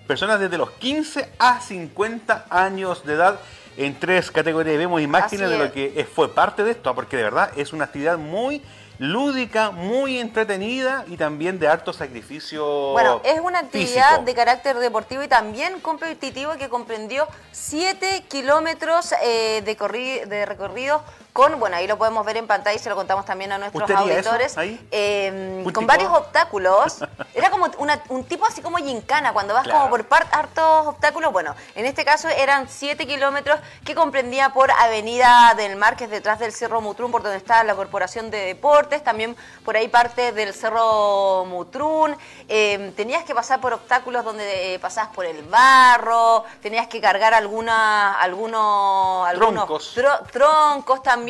personas 0.06 0.38
desde 0.38 0.56
los 0.56 0.70
15 0.70 1.28
a 1.38 1.60
50 1.60 2.46
años 2.48 3.04
de 3.04 3.14
edad 3.14 3.40
en 3.76 3.98
tres 3.98 4.30
categorías. 4.30 4.78
Vemos 4.78 5.00
imágenes 5.00 5.50
de 5.50 5.58
lo 5.58 5.72
que 5.72 6.06
fue 6.14 6.32
parte 6.32 6.62
de 6.62 6.72
esto, 6.72 6.94
porque 6.94 7.16
de 7.16 7.24
verdad 7.24 7.50
es 7.56 7.72
una 7.72 7.84
actividad 7.84 8.18
muy 8.18 8.62
lúdica, 8.98 9.72
muy 9.72 10.20
entretenida 10.20 11.04
y 11.08 11.16
también 11.16 11.58
de 11.58 11.66
harto 11.66 11.92
sacrificio. 11.92 12.92
Bueno, 12.92 13.20
es 13.24 13.40
una 13.40 13.60
actividad 13.60 14.10
físico. 14.10 14.24
de 14.24 14.34
carácter 14.34 14.78
deportivo 14.78 15.24
y 15.24 15.28
también 15.28 15.80
competitivo 15.80 16.52
que 16.52 16.68
comprendió 16.68 17.26
7 17.50 18.24
kilómetros 18.28 19.12
eh, 19.24 19.62
de, 19.64 20.26
de 20.26 20.46
recorrido 20.46 21.02
con, 21.32 21.58
bueno, 21.58 21.76
ahí 21.76 21.86
lo 21.86 21.96
podemos 21.96 22.26
ver 22.26 22.36
en 22.36 22.46
pantalla 22.46 22.76
y 22.76 22.78
se 22.78 22.90
lo 22.90 22.94
contamos 22.96 23.24
también 23.24 23.52
a 23.52 23.58
nuestros 23.58 23.82
¿Usted 23.84 23.94
haría 23.94 24.18
eso 24.18 24.30
auditores, 24.30 24.54
eh, 24.90 25.60
¿Púltico? 25.62 25.72
con 25.80 25.86
varios 25.86 26.12
obstáculos. 26.12 26.98
Era 27.34 27.48
como 27.48 27.66
una- 27.78 28.02
un 28.10 28.24
tipo 28.24 28.44
así 28.46 28.60
como 28.60 28.76
gincana, 28.76 29.32
cuando 29.32 29.54
vas 29.54 29.64
Claro. 29.64 29.78
como 29.78 29.90
por 29.90 30.04
par- 30.06 30.28
hartos 30.30 30.86
obstáculos. 30.88 31.32
Bueno, 31.32 31.54
en 31.74 31.86
este 31.86 32.04
caso 32.04 32.28
eran 32.28 32.68
7 32.68 33.06
kilómetros 33.06 33.58
que 33.82 33.94
comprendía 33.94 34.50
por 34.50 34.70
Avenida 34.72 35.54
del 35.56 35.76
Mar, 35.76 35.96
que 35.96 36.04
es 36.04 36.10
detrás 36.10 36.38
del 36.38 36.52
Cerro 36.52 36.82
Mutrún, 36.82 37.10
por 37.10 37.22
donde 37.22 37.38
está 37.38 37.64
la 37.64 37.74
Corporación 37.74 38.30
de 38.30 38.38
Deportes, 38.44 39.02
también 39.02 39.34
por 39.64 39.74
ahí 39.76 39.88
parte 39.88 40.32
del 40.32 40.52
Cerro 40.52 41.46
Mutrún. 41.46 42.14
Eh, 42.48 42.92
tenías 42.94 43.24
que 43.24 43.34
pasar 43.34 43.58
por 43.60 43.72
obstáculos 43.72 44.22
donde 44.22 44.74
eh, 44.74 44.78
pasabas 44.78 45.14
por 45.14 45.24
el 45.24 45.42
barro, 45.44 46.44
tenías 46.60 46.88
que 46.88 47.00
cargar 47.00 47.32
alguna, 47.32 48.20
algunos, 48.20 49.26
algunos 49.26 49.64
Troncos. 49.64 49.96
tro- 49.96 50.30
troncos 50.30 51.02
también. 51.02 51.21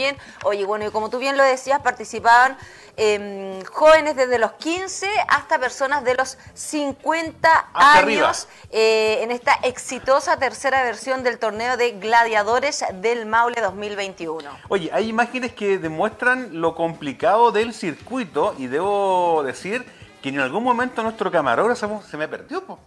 Oye, 0.45 0.65
bueno, 0.65 0.87
y 0.87 0.91
como 0.91 1.11
tú 1.11 1.19
bien 1.19 1.37
lo 1.37 1.43
decías, 1.43 1.81
participaban 1.81 2.57
eh, 2.97 3.63
jóvenes 3.73 4.17
desde 4.17 4.39
los 4.39 4.53
15 4.53 5.09
hasta 5.29 5.59
personas 5.59 6.05
de 6.05 6.15
los 6.15 6.37
50 6.55 7.49
Hasta 7.49 7.99
arriba. 7.99 8.27
años 8.29 8.49
eh, 8.71 9.21
en 9.23 9.31
esta 9.31 9.55
exitosa 9.63 10.37
tercera 10.39 10.83
versión 10.83 11.23
del 11.23 11.39
torneo 11.39 11.77
de 11.77 11.93
gladiadores 11.93 12.85
del 12.95 13.27
Maule 13.27 13.61
2021. 13.61 14.51
Oye, 14.69 14.91
hay 14.93 15.09
imágenes 15.09 15.53
que 15.53 15.79
demuestran 15.79 16.61
lo 16.61 16.75
complicado 16.75 17.53
del 17.53 17.73
circuito 17.73 18.55
y 18.59 18.67
debo 18.67 19.43
decir 19.45 19.85
que 20.23 20.29
en 20.29 20.41
algún 20.41 20.63
momento 20.63 21.03
nuestro 21.03 21.31
camarógrafo 21.31 22.03
se 22.09 22.17
me 22.17 22.29
perdió. 22.29 22.63
po. 22.65 22.79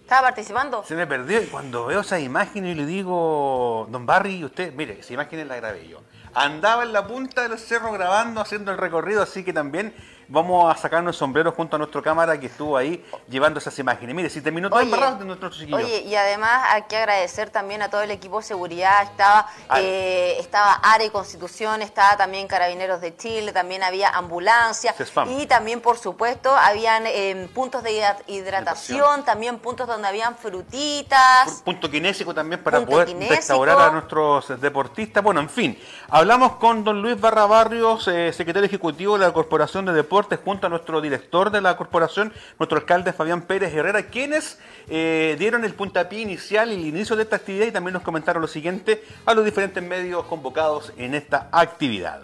¿Estaba 0.00 0.28
participando? 0.28 0.84
Se 0.84 0.94
me 0.94 1.06
perdió 1.06 1.42
y 1.42 1.46
cuando 1.46 1.86
veo 1.86 2.00
esas 2.00 2.20
imágenes 2.20 2.72
y 2.72 2.78
le 2.78 2.84
digo, 2.84 3.86
don 3.90 4.04
Barry, 4.04 4.44
usted, 4.44 4.74
mire, 4.74 5.00
esa 5.00 5.14
imagen 5.14 5.48
la 5.48 5.56
grabé 5.56 5.88
yo. 5.88 6.00
Andaba 6.34 6.82
en 6.82 6.92
la 6.92 7.06
punta 7.06 7.48
del 7.48 7.58
cerro 7.58 7.92
grabando, 7.92 8.40
haciendo 8.40 8.70
el 8.72 8.78
recorrido, 8.78 9.22
así 9.22 9.44
que 9.44 9.52
también 9.52 9.94
vamos 10.26 10.74
a 10.74 10.78
sacarnos 10.80 11.14
el 11.14 11.18
sombrero 11.18 11.52
junto 11.52 11.76
a 11.76 11.78
nuestra 11.78 12.00
cámara 12.00 12.40
que 12.40 12.46
estuvo 12.46 12.78
ahí 12.78 13.04
llevando 13.28 13.58
esas 13.58 13.78
imágenes. 13.78 14.14
Mire, 14.14 14.30
si 14.30 14.40
terminó 14.40 14.70
todo 14.70 14.80
embarrado 14.80 15.16
de 15.16 15.26
nuestros 15.26 15.54
chiquillos. 15.58 15.82
Oye, 15.82 16.00
y 16.00 16.14
además 16.16 16.62
hay 16.70 16.82
que 16.84 16.96
agradecer 16.96 17.50
también 17.50 17.82
a 17.82 17.90
todo 17.90 18.00
el 18.00 18.10
equipo 18.10 18.38
de 18.38 18.44
seguridad. 18.46 19.02
Estaba, 19.02 19.46
eh, 19.76 20.36
estaba 20.40 20.72
ARE 20.82 21.10
Constitución, 21.10 21.82
estaba 21.82 22.16
también 22.16 22.48
Carabineros 22.48 23.02
de 23.02 23.14
Chile, 23.14 23.52
también 23.52 23.82
había 23.82 24.08
ambulancia. 24.08 24.94
Y 25.38 25.46
también, 25.46 25.82
por 25.82 25.98
supuesto, 25.98 26.56
habían 26.56 27.04
eh, 27.06 27.46
puntos 27.54 27.82
de 27.82 27.92
hidra- 27.92 28.16
hidratación, 28.26 28.96
Hidratación. 28.96 29.24
también 29.26 29.58
puntos 29.58 29.86
donde 29.86 30.08
habían 30.08 30.36
frutitas. 30.36 31.60
Punto 31.66 31.90
kinésico 31.90 32.32
también 32.34 32.62
para 32.62 32.78
Punto 32.78 32.92
poder 32.92 33.08
kinésico. 33.08 33.34
restaurar 33.36 33.78
a 33.78 33.90
nuestros 33.90 34.58
deportistas. 34.58 35.22
Bueno, 35.22 35.40
en 35.40 35.50
fin, 35.50 35.78
hablamos 36.24 36.52
con 36.52 36.84
don 36.84 37.02
Luis 37.02 37.20
Barra 37.20 37.44
Barrios, 37.44 38.08
eh, 38.08 38.32
secretario 38.32 38.64
ejecutivo 38.64 39.18
de 39.18 39.26
la 39.26 39.32
Corporación 39.34 39.84
de 39.84 39.92
Deportes, 39.92 40.38
junto 40.42 40.66
a 40.66 40.70
nuestro 40.70 41.02
director 41.02 41.50
de 41.50 41.60
la 41.60 41.76
corporación, 41.76 42.32
nuestro 42.58 42.78
alcalde 42.78 43.12
Fabián 43.12 43.42
Pérez 43.42 43.74
Herrera, 43.74 44.04
quienes 44.04 44.58
eh, 44.88 45.36
dieron 45.38 45.66
el 45.66 45.74
puntapié 45.74 46.20
inicial 46.20 46.72
y 46.72 46.76
el 46.76 46.86
inicio 46.86 47.14
de 47.14 47.24
esta 47.24 47.36
actividad 47.36 47.66
y 47.66 47.72
también 47.72 47.92
nos 47.92 48.02
comentaron 48.02 48.40
lo 48.40 48.48
siguiente 48.48 49.04
a 49.26 49.34
los 49.34 49.44
diferentes 49.44 49.82
medios 49.82 50.24
convocados 50.24 50.94
en 50.96 51.14
esta 51.14 51.50
actividad. 51.52 52.22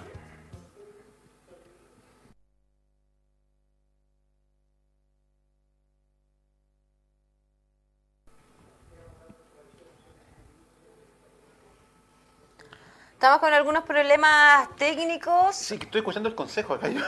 Estamos 13.20 13.40
con 13.40 13.52
algunos 13.52 13.84
problemas 13.84 14.66
técnicos. 14.78 15.54
Sí, 15.54 15.74
estoy 15.78 15.98
escuchando 15.98 16.30
el 16.30 16.34
consejo 16.34 16.72
acá. 16.72 16.88
yo. 16.88 17.02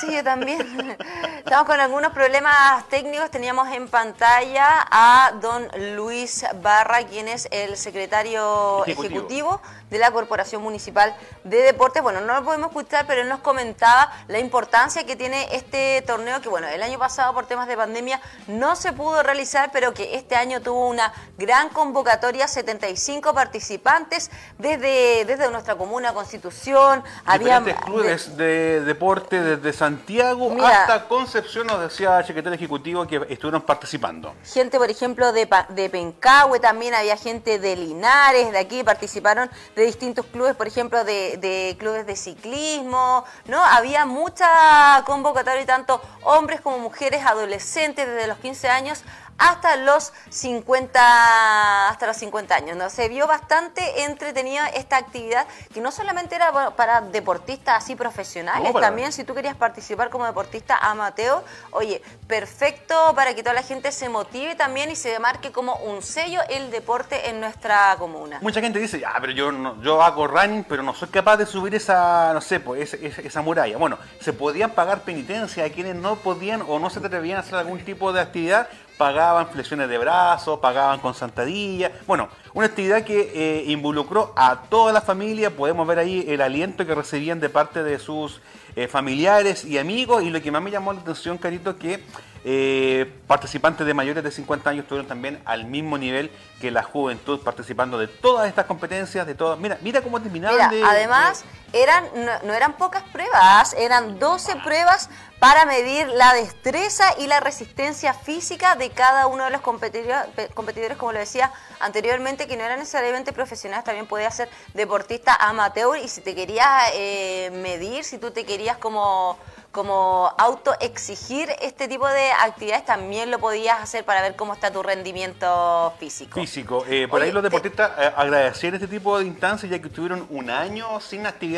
Sí, 0.00 0.14
yo 0.14 0.22
también. 0.22 0.96
Estamos 1.38 1.66
con 1.66 1.80
algunos 1.80 2.12
problemas 2.12 2.88
técnicos. 2.88 3.28
Teníamos 3.32 3.66
en 3.72 3.88
pantalla 3.88 4.86
a 4.88 5.32
don 5.40 5.66
Luis 5.96 6.46
Barra, 6.62 7.02
quien 7.08 7.26
es 7.26 7.48
el 7.50 7.76
secretario 7.76 8.84
Ejecutivo. 8.84 9.16
ejecutivo, 9.16 9.62
de 9.90 9.98
la 9.98 10.10
Corporación 10.10 10.62
Municipal 10.62 11.14
de 11.44 11.58
Deportes. 11.58 12.02
Bueno, 12.02 12.20
no 12.20 12.34
lo 12.34 12.44
podemos 12.44 12.68
escuchar, 12.68 13.06
pero 13.06 13.22
él 13.22 13.28
nos 13.28 13.40
comentaba 13.40 14.12
la 14.28 14.38
importancia 14.38 15.04
que 15.04 15.16
tiene 15.16 15.48
este 15.54 16.02
torneo, 16.02 16.40
que 16.40 16.48
bueno, 16.48 16.68
el 16.68 16.82
año 16.82 16.98
pasado 16.98 17.34
por 17.34 17.46
temas 17.46 17.68
de 17.68 17.76
pandemia 17.76 18.20
no 18.46 18.76
se 18.76 18.92
pudo 18.92 19.22
realizar, 19.22 19.70
pero 19.72 19.94
que 19.94 20.16
este 20.16 20.36
año 20.36 20.60
tuvo 20.60 20.88
una 20.88 21.12
gran 21.36 21.68
convocatoria, 21.70 22.48
75 22.48 23.32
participantes 23.34 24.30
desde, 24.58 25.24
desde 25.24 25.50
nuestra 25.50 25.76
comuna 25.76 26.12
Constitución. 26.12 27.02
Había 27.24 27.60
Diferentes 27.60 27.84
clubes 27.84 28.36
de 28.36 28.80
deporte 28.82 29.40
desde 29.40 29.72
Santiago 29.72 30.50
Mira. 30.50 30.82
hasta 30.82 31.08
Concepción, 31.08 31.66
nos 31.66 31.80
decía 31.80 32.18
el 32.18 32.26
secretario 32.26 32.56
ejecutivo 32.56 33.06
que 33.06 33.16
estuvieron 33.28 33.62
participando. 33.62 34.34
gente, 34.44 34.78
por 34.78 34.90
ejemplo, 34.90 35.32
de, 35.32 35.48
de 35.70 35.90
Pencahue, 35.90 36.60
también 36.60 36.94
había 36.94 37.16
gente 37.16 37.58
de 37.58 37.76
Linares, 37.76 38.52
de 38.52 38.58
aquí 38.58 38.82
participaron 38.84 39.50
de 39.78 39.86
distintos 39.86 40.26
clubes, 40.26 40.56
por 40.56 40.66
ejemplo, 40.66 41.04
de, 41.04 41.36
de 41.36 41.76
clubes 41.78 42.04
de 42.04 42.16
ciclismo, 42.16 43.24
¿no? 43.46 43.62
Había 43.64 44.04
mucha 44.06 45.02
convocatoria, 45.06 45.64
tanto 45.64 46.02
hombres 46.24 46.60
como 46.60 46.78
mujeres, 46.78 47.24
adolescentes, 47.24 48.06
desde 48.06 48.26
los 48.26 48.38
15 48.38 48.68
años 48.68 49.04
hasta 49.38 49.76
los 49.76 50.12
50 50.30 51.88
hasta 51.88 52.06
los 52.06 52.16
50 52.16 52.54
años. 52.54 52.76
¿no? 52.76 52.90
Se 52.90 53.08
vio 53.08 53.26
bastante 53.26 54.02
entretenida 54.04 54.68
esta 54.68 54.96
actividad 54.96 55.46
que 55.72 55.80
no 55.80 55.90
solamente 55.92 56.34
era 56.34 56.50
bueno, 56.50 56.74
para 56.76 57.00
deportistas 57.00 57.82
así 57.84 57.94
profesionales, 57.96 58.72
No, 58.74 58.80
también 58.80 59.12
si 59.12 59.24
tú 59.24 59.34
querías 59.34 59.56
participar 59.56 60.10
como 60.10 60.26
deportista 60.26 60.76
amateur, 60.78 61.42
oye, 61.70 62.02
perfecto 62.26 63.12
para 63.14 63.34
que 63.34 63.42
toda 63.42 63.54
la 63.54 63.62
gente 63.62 63.92
se 63.92 64.08
motive 64.08 64.54
también 64.54 64.90
y 64.90 64.96
se 64.96 65.18
marque 65.18 65.52
como 65.52 65.74
un 65.76 66.02
sello 66.02 66.40
el 66.48 66.70
deporte 66.70 67.28
en 67.30 67.40
nuestra 67.40 67.96
comuna. 67.98 68.38
Mucha 68.42 68.60
gente 68.60 68.78
dice, 68.78 69.02
ah, 69.06 69.16
pero 69.20 69.32
yo 69.32 69.52
no, 69.52 69.80
yo 69.82 70.02
hago 70.02 70.26
running, 70.26 70.64
pero 70.64 70.82
no 70.82 70.94
soy 70.94 71.08
capaz 71.08 71.36
de 71.36 71.46
subir 71.46 71.74
esa, 71.74 72.32
no 72.34 72.40
sé, 72.40 72.60
pues, 72.60 72.94
esa, 72.94 73.06
esa- 73.06 73.22
esa 73.22 73.42
muralla. 73.42 73.76
Bueno, 73.78 73.98
se 74.20 74.32
podían 74.32 74.70
pagar 74.72 75.02
penitencia 75.02 75.64
a 75.64 75.70
quienes 75.70 75.94
no 75.96 76.16
podían 76.16 76.62
o 76.66 76.78
no 76.78 76.90
se 76.90 76.98
atrevían 76.98 77.38
a 77.38 77.40
hacer 77.40 77.54
algún 77.56 77.84
tipo 77.84 78.12
de 78.12 78.20
actividad, 78.20 78.68
pagaban 78.98 79.48
flexiones 79.48 79.88
de 79.88 79.96
brazos, 79.96 80.58
pagaban 80.58 80.98
con 80.98 81.14
sentadillas. 81.14 81.92
Bueno, 82.06 82.28
una 82.52 82.66
actividad 82.66 83.04
que 83.04 83.30
eh, 83.34 83.64
involucró 83.68 84.34
a 84.36 84.62
toda 84.68 84.92
la 84.92 85.00
familia, 85.00 85.50
podemos 85.50 85.86
ver 85.86 86.00
ahí 86.00 86.26
el 86.28 86.42
aliento 86.42 86.84
que 86.84 86.94
recibían 86.94 87.40
de 87.40 87.48
parte 87.48 87.82
de 87.82 87.98
sus 87.98 88.42
eh, 88.76 88.88
familiares 88.88 89.64
y 89.64 89.78
amigos, 89.78 90.24
y 90.24 90.30
lo 90.30 90.42
que 90.42 90.50
más 90.50 90.60
me 90.60 90.70
llamó 90.70 90.92
la 90.92 91.00
atención, 91.00 91.38
Carito, 91.38 91.78
que 91.78 92.02
eh, 92.44 93.12
participantes 93.26 93.86
de 93.86 93.94
mayores 93.94 94.22
de 94.22 94.30
50 94.30 94.70
años 94.70 94.82
estuvieron 94.84 95.06
también 95.06 95.40
al 95.44 95.66
mismo 95.66 95.98
nivel 95.98 96.30
que 96.60 96.70
la 96.70 96.82
juventud 96.82 97.40
participando 97.40 97.98
de 97.98 98.08
todas 98.08 98.48
estas 98.48 98.66
competencias, 98.66 99.26
de 99.26 99.34
todas. 99.34 99.58
Mira, 99.58 99.78
mira 99.82 100.00
cómo 100.02 100.20
terminaron 100.20 100.70
de, 100.70 100.82
Además, 100.82 101.44
eran 101.72 102.04
no, 102.44 102.54
eran 102.54 102.76
pocas 102.76 103.02
pruebas, 103.04 103.74
eran 103.78 104.18
12 104.18 104.56
pruebas 104.56 105.10
para 105.38 105.66
medir 105.66 106.08
la 106.08 106.34
destreza 106.34 107.04
y 107.18 107.26
la 107.26 107.40
resistencia 107.40 108.12
física 108.12 108.74
de 108.74 108.90
cada 108.90 109.26
uno 109.28 109.44
de 109.44 109.50
los 109.50 109.60
competidores, 109.60 110.26
competidores, 110.54 110.96
como 110.96 111.12
lo 111.12 111.18
decía 111.18 111.52
anteriormente, 111.78 112.48
que 112.48 112.56
no 112.56 112.64
eran 112.64 112.78
necesariamente 112.78 113.32
profesionales, 113.32 113.84
también 113.84 114.06
podía 114.06 114.30
ser 114.30 114.48
deportista 114.74 115.34
amateur 115.34 115.96
y 115.98 116.08
si 116.08 116.22
te 116.22 116.34
querías 116.34 116.90
eh, 116.94 117.50
medir, 117.62 118.02
si 118.04 118.18
tú 118.18 118.30
te 118.30 118.44
querías 118.44 118.78
como 118.78 119.38
como 119.70 120.32
auto 120.38 120.72
exigir 120.80 121.48
este 121.60 121.88
tipo 121.88 122.08
de 122.08 122.30
actividades 122.32 122.84
también 122.84 123.30
lo 123.30 123.38
podías 123.38 123.80
hacer 123.80 124.04
para 124.04 124.22
ver 124.22 124.34
cómo 124.34 124.54
está 124.54 124.72
tu 124.72 124.82
rendimiento 124.82 125.92
físico. 126.00 126.40
Físico. 126.40 126.84
Eh, 126.88 127.06
por 127.08 127.20
ahí 127.20 127.30
los 127.30 127.42
deportistas 127.42 127.92
eh, 127.98 128.12
agradecían 128.16 128.74
este 128.74 128.88
tipo 128.88 129.18
de 129.18 129.26
instancias 129.26 129.70
ya 129.70 129.78
que 129.78 129.88
estuvieron 129.88 130.26
un 130.30 130.50
año 130.50 131.00
sin 131.00 131.26
actividad 131.26 131.57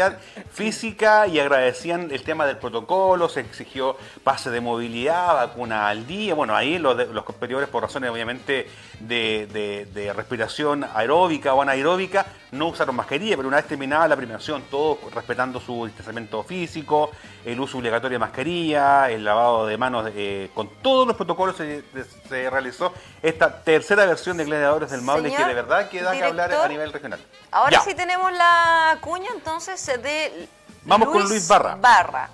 física 0.52 1.26
y 1.26 1.38
agradecían 1.38 2.10
el 2.10 2.22
tema 2.22 2.46
del 2.46 2.58
protocolo, 2.58 3.28
se 3.28 3.40
exigió 3.40 3.96
pase 4.24 4.50
de 4.50 4.60
movilidad, 4.60 5.34
vacuna 5.34 5.88
al 5.88 6.06
día. 6.06 6.34
Bueno, 6.34 6.54
ahí 6.54 6.78
los, 6.78 6.96
los 7.08 7.24
competidores 7.24 7.68
por 7.68 7.82
razones 7.82 8.10
obviamente 8.10 8.68
de, 9.00 9.86
de 9.92 10.12
respiración 10.12 10.84
aeróbica 10.94 11.54
o 11.54 11.62
anaeróbica 11.62 12.26
no 12.52 12.68
usaron 12.68 12.96
mascarilla, 12.96 13.36
pero 13.36 13.48
una 13.48 13.58
vez 13.58 13.66
terminada 13.66 14.08
la 14.08 14.16
premiación, 14.16 14.62
todos 14.70 14.98
respetando 15.14 15.60
su 15.60 15.86
distanciamiento 15.86 16.42
físico, 16.42 17.10
el 17.44 17.60
uso 17.60 17.78
obligatorio 17.78 18.16
de 18.16 18.18
mascarilla, 18.20 19.10
el 19.10 19.24
lavado 19.24 19.66
de 19.66 19.76
manos, 19.78 20.10
eh, 20.14 20.50
con 20.54 20.68
todos 20.82 21.06
los 21.06 21.16
protocolos 21.16 21.56
se, 21.56 21.82
realizó 22.50 22.92
esta 23.22 23.62
tercera 23.62 24.04
versión 24.06 24.36
de 24.36 24.44
Gladiadores 24.44 24.90
del 24.90 25.02
Maule, 25.02 25.34
que 25.34 25.44
de 25.44 25.54
verdad 25.54 25.88
queda 25.88 26.12
que 26.12 26.24
hablar 26.24 26.52
a 26.52 26.68
nivel 26.68 26.92
regional. 26.92 27.20
Ahora 27.50 27.80
sí 27.80 27.94
tenemos 27.94 28.32
la 28.32 28.98
cuña 29.00 29.30
entonces 29.34 29.84
de 29.86 30.48
Vamos 30.82 31.08
con 31.10 31.28
Luis 31.28 31.46
Barra. 31.46 31.76
Barra. 31.76 32.30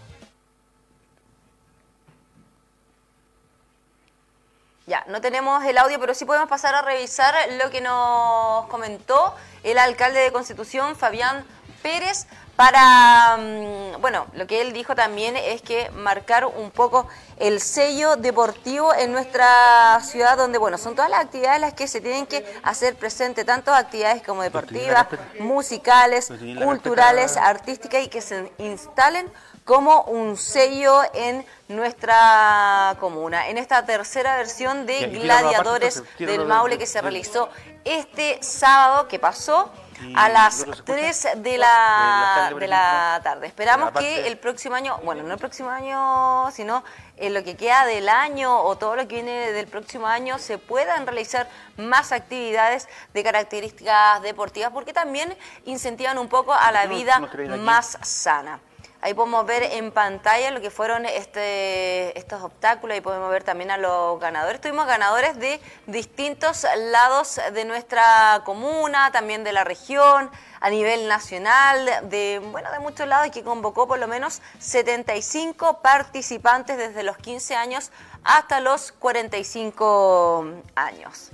Ya, 4.87 5.05
no 5.09 5.21
tenemos 5.21 5.65
el 5.65 5.79
audio, 5.79 5.99
pero 5.99 6.15
sí 6.15 6.25
podemos 6.25 6.49
pasar 6.49 6.77
a 6.77 6.83
revisar 6.83 7.35
lo 7.61 7.71
que 7.71 7.81
nos 7.81 8.67
comentó 8.69 9.35
el 9.65 9.79
alcalde 9.79 10.21
de 10.21 10.31
Constitución, 10.31 10.95
Fabián 10.95 11.45
Pérez, 11.83 12.29
para, 12.57 13.37
mm, 13.37 14.01
bueno, 14.01 14.27
lo 14.33 14.47
que 14.47 14.63
él 14.63 14.73
dijo 14.73 14.95
también 14.95 15.37
es 15.37 15.61
que 15.61 15.91
marcar 15.91 16.47
un 16.47 16.71
poco 16.71 17.07
el 17.39 17.61
sello 17.61 18.17
deportivo 18.17 18.95
en 18.95 19.13
nuestra 19.13 20.01
ciudad, 20.03 20.39
donde, 20.39 20.57
bueno, 20.57 20.79
son 20.79 20.95
todas 20.95 21.11
las 21.11 21.21
actividades 21.21 21.61
las 21.61 21.75
que 21.75 21.87
se 21.87 22.01
tienen 22.01 22.27
que 22.27 22.45
hacer 22.63 22.97
presente, 22.97 23.45
tanto 23.45 23.75
actividades 23.75 24.23
como 24.23 24.43
deportivas, 24.43 25.07
musicales, 25.39 26.33
culturales, 26.63 27.37
artísticas, 27.37 28.03
y 28.03 28.09
que 28.09 28.23
se 28.23 28.51
instalen 28.57 29.31
como 29.67 30.03
un 30.05 30.39
sello 30.39 31.03
en 31.13 31.45
nuestra 31.69 32.97
comuna. 33.01 33.49
En 33.49 33.59
esta 33.59 33.85
tercera 33.85 34.37
versión 34.37 34.87
de 34.87 35.09
Gladiadores 35.09 36.03
del 36.19 36.47
Maule 36.47 36.79
que 36.79 36.87
se 36.87 37.03
realizó 37.03 37.51
este 37.85 38.39
sábado 38.43 39.09
que 39.09 39.19
pasó 39.19 39.71
a 40.15 40.29
las 40.29 40.65
3 40.85 41.29
de 41.37 41.59
la, 41.59 42.53
de 42.59 42.67
la 42.67 43.21
tarde. 43.23 43.47
Esperamos 43.47 43.93
que 43.93 44.27
el 44.27 44.39
próximo 44.39 44.75
año, 44.75 44.99
bueno, 45.05 45.23
no 45.23 45.35
el 45.35 45.39
próximo 45.39 45.71
año, 45.71 46.51
sino 46.53 46.85
en 47.17 47.35
lo 47.35 47.43
que 47.43 47.57
queda 47.57 47.87
del 47.87 48.09
año 48.09 48.61
o 48.61 48.77
todo 48.77 48.97
lo 48.97 49.09
que 49.09 49.17
viene 49.17 49.53
del 49.53 49.67
próximo 49.67 50.07
año, 50.07 50.39
se 50.39 50.59
puedan 50.59 51.07
realizar 51.07 51.49
más 51.77 52.13
actividades 52.13 52.89
de 53.15 53.23
características 53.23 54.23
deportivas, 54.23 54.71
porque 54.73 54.93
también 54.93 55.37
incentivan 55.65 56.19
un 56.19 56.29
poco 56.29 56.53
a 56.53 56.71
la 56.73 56.87
vida 56.87 57.19
más 57.59 57.99
sana. 58.03 58.61
Ahí 59.03 59.13
podemos 59.15 59.45
ver 59.47 59.63
en 59.63 59.93
pantalla 59.93 60.51
lo 60.51 60.61
que 60.61 60.71
fueron 60.71 61.05
este, 61.05 62.19
estos 62.19 62.43
obstáculos 62.43 62.97
y 62.97 63.01
podemos 63.01 63.31
ver 63.31 63.45
también 63.45 63.71
a 63.71 63.77
los 63.77 64.19
ganadores. 64.19 64.61
Tuvimos 64.61 64.87
ganadores 64.87 65.39
de 65.39 65.61
distintos 65.87 66.67
lados 66.77 67.41
de 67.53 67.65
nuestra 67.67 68.43
comuna, 68.45 69.13
también 69.13 69.45
de 69.45 69.53
la 69.53 69.65
región, 69.65 70.31
a 70.61 70.71
nivel 70.71 71.09
nacional, 71.09 72.09
de, 72.09 72.41
bueno, 72.51 72.73
de 72.73 72.79
muchos 72.79 73.07
lados 73.07 73.27
y 73.27 73.31
que 73.31 73.45
convocó 73.45 73.87
por 73.87 73.99
lo 73.99 74.09
menos 74.09 74.41
75 74.59 75.83
participantes 75.83 76.79
desde 76.79 77.03
los 77.03 77.19
15 77.19 77.55
años 77.55 77.91
hasta 78.25 78.61
los 78.61 78.93
45 78.93 80.47
años. 80.75 81.31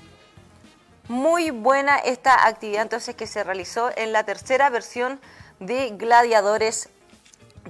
Muy 1.08 1.50
buena 1.50 1.98
esta 1.98 2.46
actividad 2.46 2.82
entonces 2.82 3.14
que 3.14 3.26
se 3.26 3.44
realizó 3.44 3.90
en 3.96 4.12
la 4.12 4.24
tercera 4.24 4.68
versión 4.70 5.20
de 5.58 5.90
Gladiadores 5.90 6.88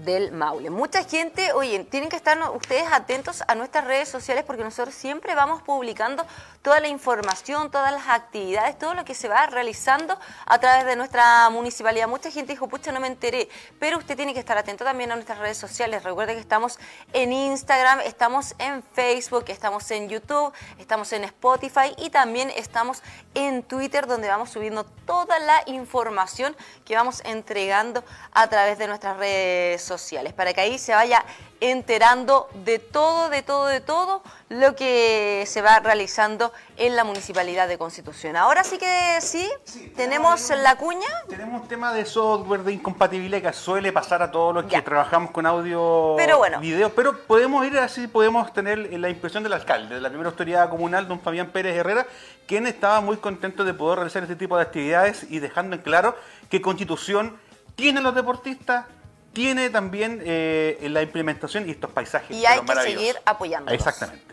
del 0.00 0.32
Maule. 0.32 0.70
Mucha 0.70 1.04
gente, 1.04 1.52
oye, 1.52 1.84
tienen 1.84 2.08
que 2.08 2.16
estar 2.16 2.38
ustedes 2.50 2.90
atentos 2.90 3.42
a 3.46 3.54
nuestras 3.54 3.84
redes 3.84 4.08
sociales 4.08 4.44
porque 4.44 4.64
nosotros 4.64 4.94
siempre 4.94 5.34
vamos 5.34 5.62
publicando 5.62 6.26
toda 6.62 6.80
la 6.80 6.88
información, 6.88 7.70
todas 7.70 7.92
las 7.92 8.08
actividades, 8.08 8.78
todo 8.78 8.94
lo 8.94 9.04
que 9.04 9.14
se 9.14 9.28
va 9.28 9.46
realizando 9.46 10.18
a 10.46 10.58
través 10.58 10.86
de 10.86 10.96
nuestra 10.96 11.50
municipalidad. 11.50 12.08
Mucha 12.08 12.30
gente 12.30 12.52
dijo, 12.52 12.68
pucha, 12.68 12.92
no 12.92 13.00
me 13.00 13.08
enteré, 13.08 13.48
pero 13.78 13.98
usted 13.98 14.16
tiene 14.16 14.32
que 14.32 14.40
estar 14.40 14.56
atento 14.56 14.84
también 14.84 15.10
a 15.10 15.16
nuestras 15.16 15.38
redes 15.38 15.58
sociales. 15.58 16.04
Recuerde 16.04 16.34
que 16.34 16.40
estamos 16.40 16.78
en 17.12 17.32
Instagram, 17.32 18.00
estamos 18.00 18.54
en 18.58 18.82
Facebook, 18.82 19.44
estamos 19.48 19.90
en 19.90 20.08
YouTube, 20.08 20.52
estamos 20.78 21.12
en 21.12 21.24
Spotify 21.24 21.94
y 21.98 22.10
también 22.10 22.50
estamos 22.50 23.02
en 23.34 23.64
Twitter 23.64 24.06
donde 24.06 24.28
vamos 24.28 24.50
subiendo 24.50 24.84
toda 24.84 25.38
la 25.40 25.62
información 25.66 26.56
que 26.84 26.94
vamos 26.94 27.22
entregando 27.24 28.04
a 28.32 28.46
través 28.46 28.78
de 28.78 28.86
nuestras 28.86 29.16
redes 29.16 29.82
sociales, 29.82 30.32
para 30.32 30.52
que 30.52 30.60
ahí 30.60 30.78
se 30.78 30.94
vaya 30.94 31.24
enterando 31.62 32.48
de 32.64 32.80
todo, 32.80 33.30
de 33.30 33.42
todo, 33.42 33.66
de 33.66 33.80
todo 33.80 34.22
lo 34.48 34.74
que 34.74 35.44
se 35.46 35.62
va 35.62 35.78
realizando 35.78 36.52
en 36.76 36.96
la 36.96 37.04
Municipalidad 37.04 37.68
de 37.68 37.78
Constitución. 37.78 38.34
Ahora 38.34 38.64
sí 38.64 38.78
que 38.78 39.20
sí, 39.20 39.48
tenemos 39.94 40.50
la 40.50 40.74
cuña. 40.76 41.06
Tenemos 41.28 41.68
tema 41.68 41.92
de 41.92 42.04
software 42.04 42.64
de 42.64 42.72
incompatibilidad 42.72 43.40
que 43.40 43.52
suele 43.52 43.92
pasar 43.92 44.22
a 44.22 44.32
todos 44.32 44.52
los 44.52 44.64
que 44.64 44.82
trabajamos 44.82 45.30
con 45.30 45.46
audio, 45.46 46.14
pero 46.16 46.38
bueno. 46.38 46.58
video, 46.58 46.92
pero 46.92 47.16
podemos 47.26 47.64
ir 47.64 47.78
así, 47.78 48.08
podemos 48.08 48.52
tener 48.52 48.78
la 48.98 49.08
impresión 49.08 49.44
del 49.44 49.52
alcalde, 49.52 49.94
de 49.94 50.00
la 50.00 50.08
primera 50.08 50.30
autoridad 50.30 50.68
comunal, 50.68 51.06
don 51.06 51.20
Fabián 51.20 51.50
Pérez 51.50 51.76
Herrera, 51.76 52.08
quien 52.48 52.66
estaba 52.66 53.00
muy 53.00 53.18
contento 53.18 53.62
de 53.62 53.72
poder 53.72 53.98
realizar 53.98 54.24
este 54.24 54.34
tipo 54.34 54.56
de 54.56 54.62
actividades 54.62 55.26
y 55.30 55.38
dejando 55.38 55.76
en 55.76 55.82
claro 55.82 56.16
que 56.50 56.60
Constitución 56.60 57.38
tiene 57.76 58.00
los 58.00 58.16
deportistas, 58.16 58.86
tiene 59.32 59.70
también 59.70 60.20
eh, 60.24 60.86
la 60.90 61.02
implementación 61.02 61.68
y 61.68 61.72
estos 61.72 61.90
paisajes. 61.90 62.36
Y 62.36 62.44
hay 62.46 62.60
que 62.60 62.74
seguir 62.76 63.16
apoyando. 63.24 63.72
Exactamente. 63.72 64.31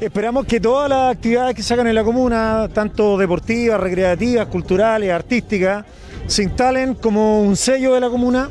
Esperamos 0.00 0.44
que 0.44 0.60
todas 0.60 0.90
las 0.90 1.14
actividades 1.14 1.54
que 1.54 1.62
se 1.62 1.72
hagan 1.72 1.86
en 1.86 1.94
la 1.94 2.04
comuna, 2.04 2.68
tanto 2.72 3.16
deportivas, 3.16 3.80
recreativas, 3.80 4.46
culturales, 4.48 5.10
artísticas, 5.10 5.86
se 6.26 6.42
instalen 6.42 6.94
como 6.94 7.40
un 7.40 7.56
sello 7.56 7.94
de 7.94 8.00
la 8.00 8.10
comuna, 8.10 8.50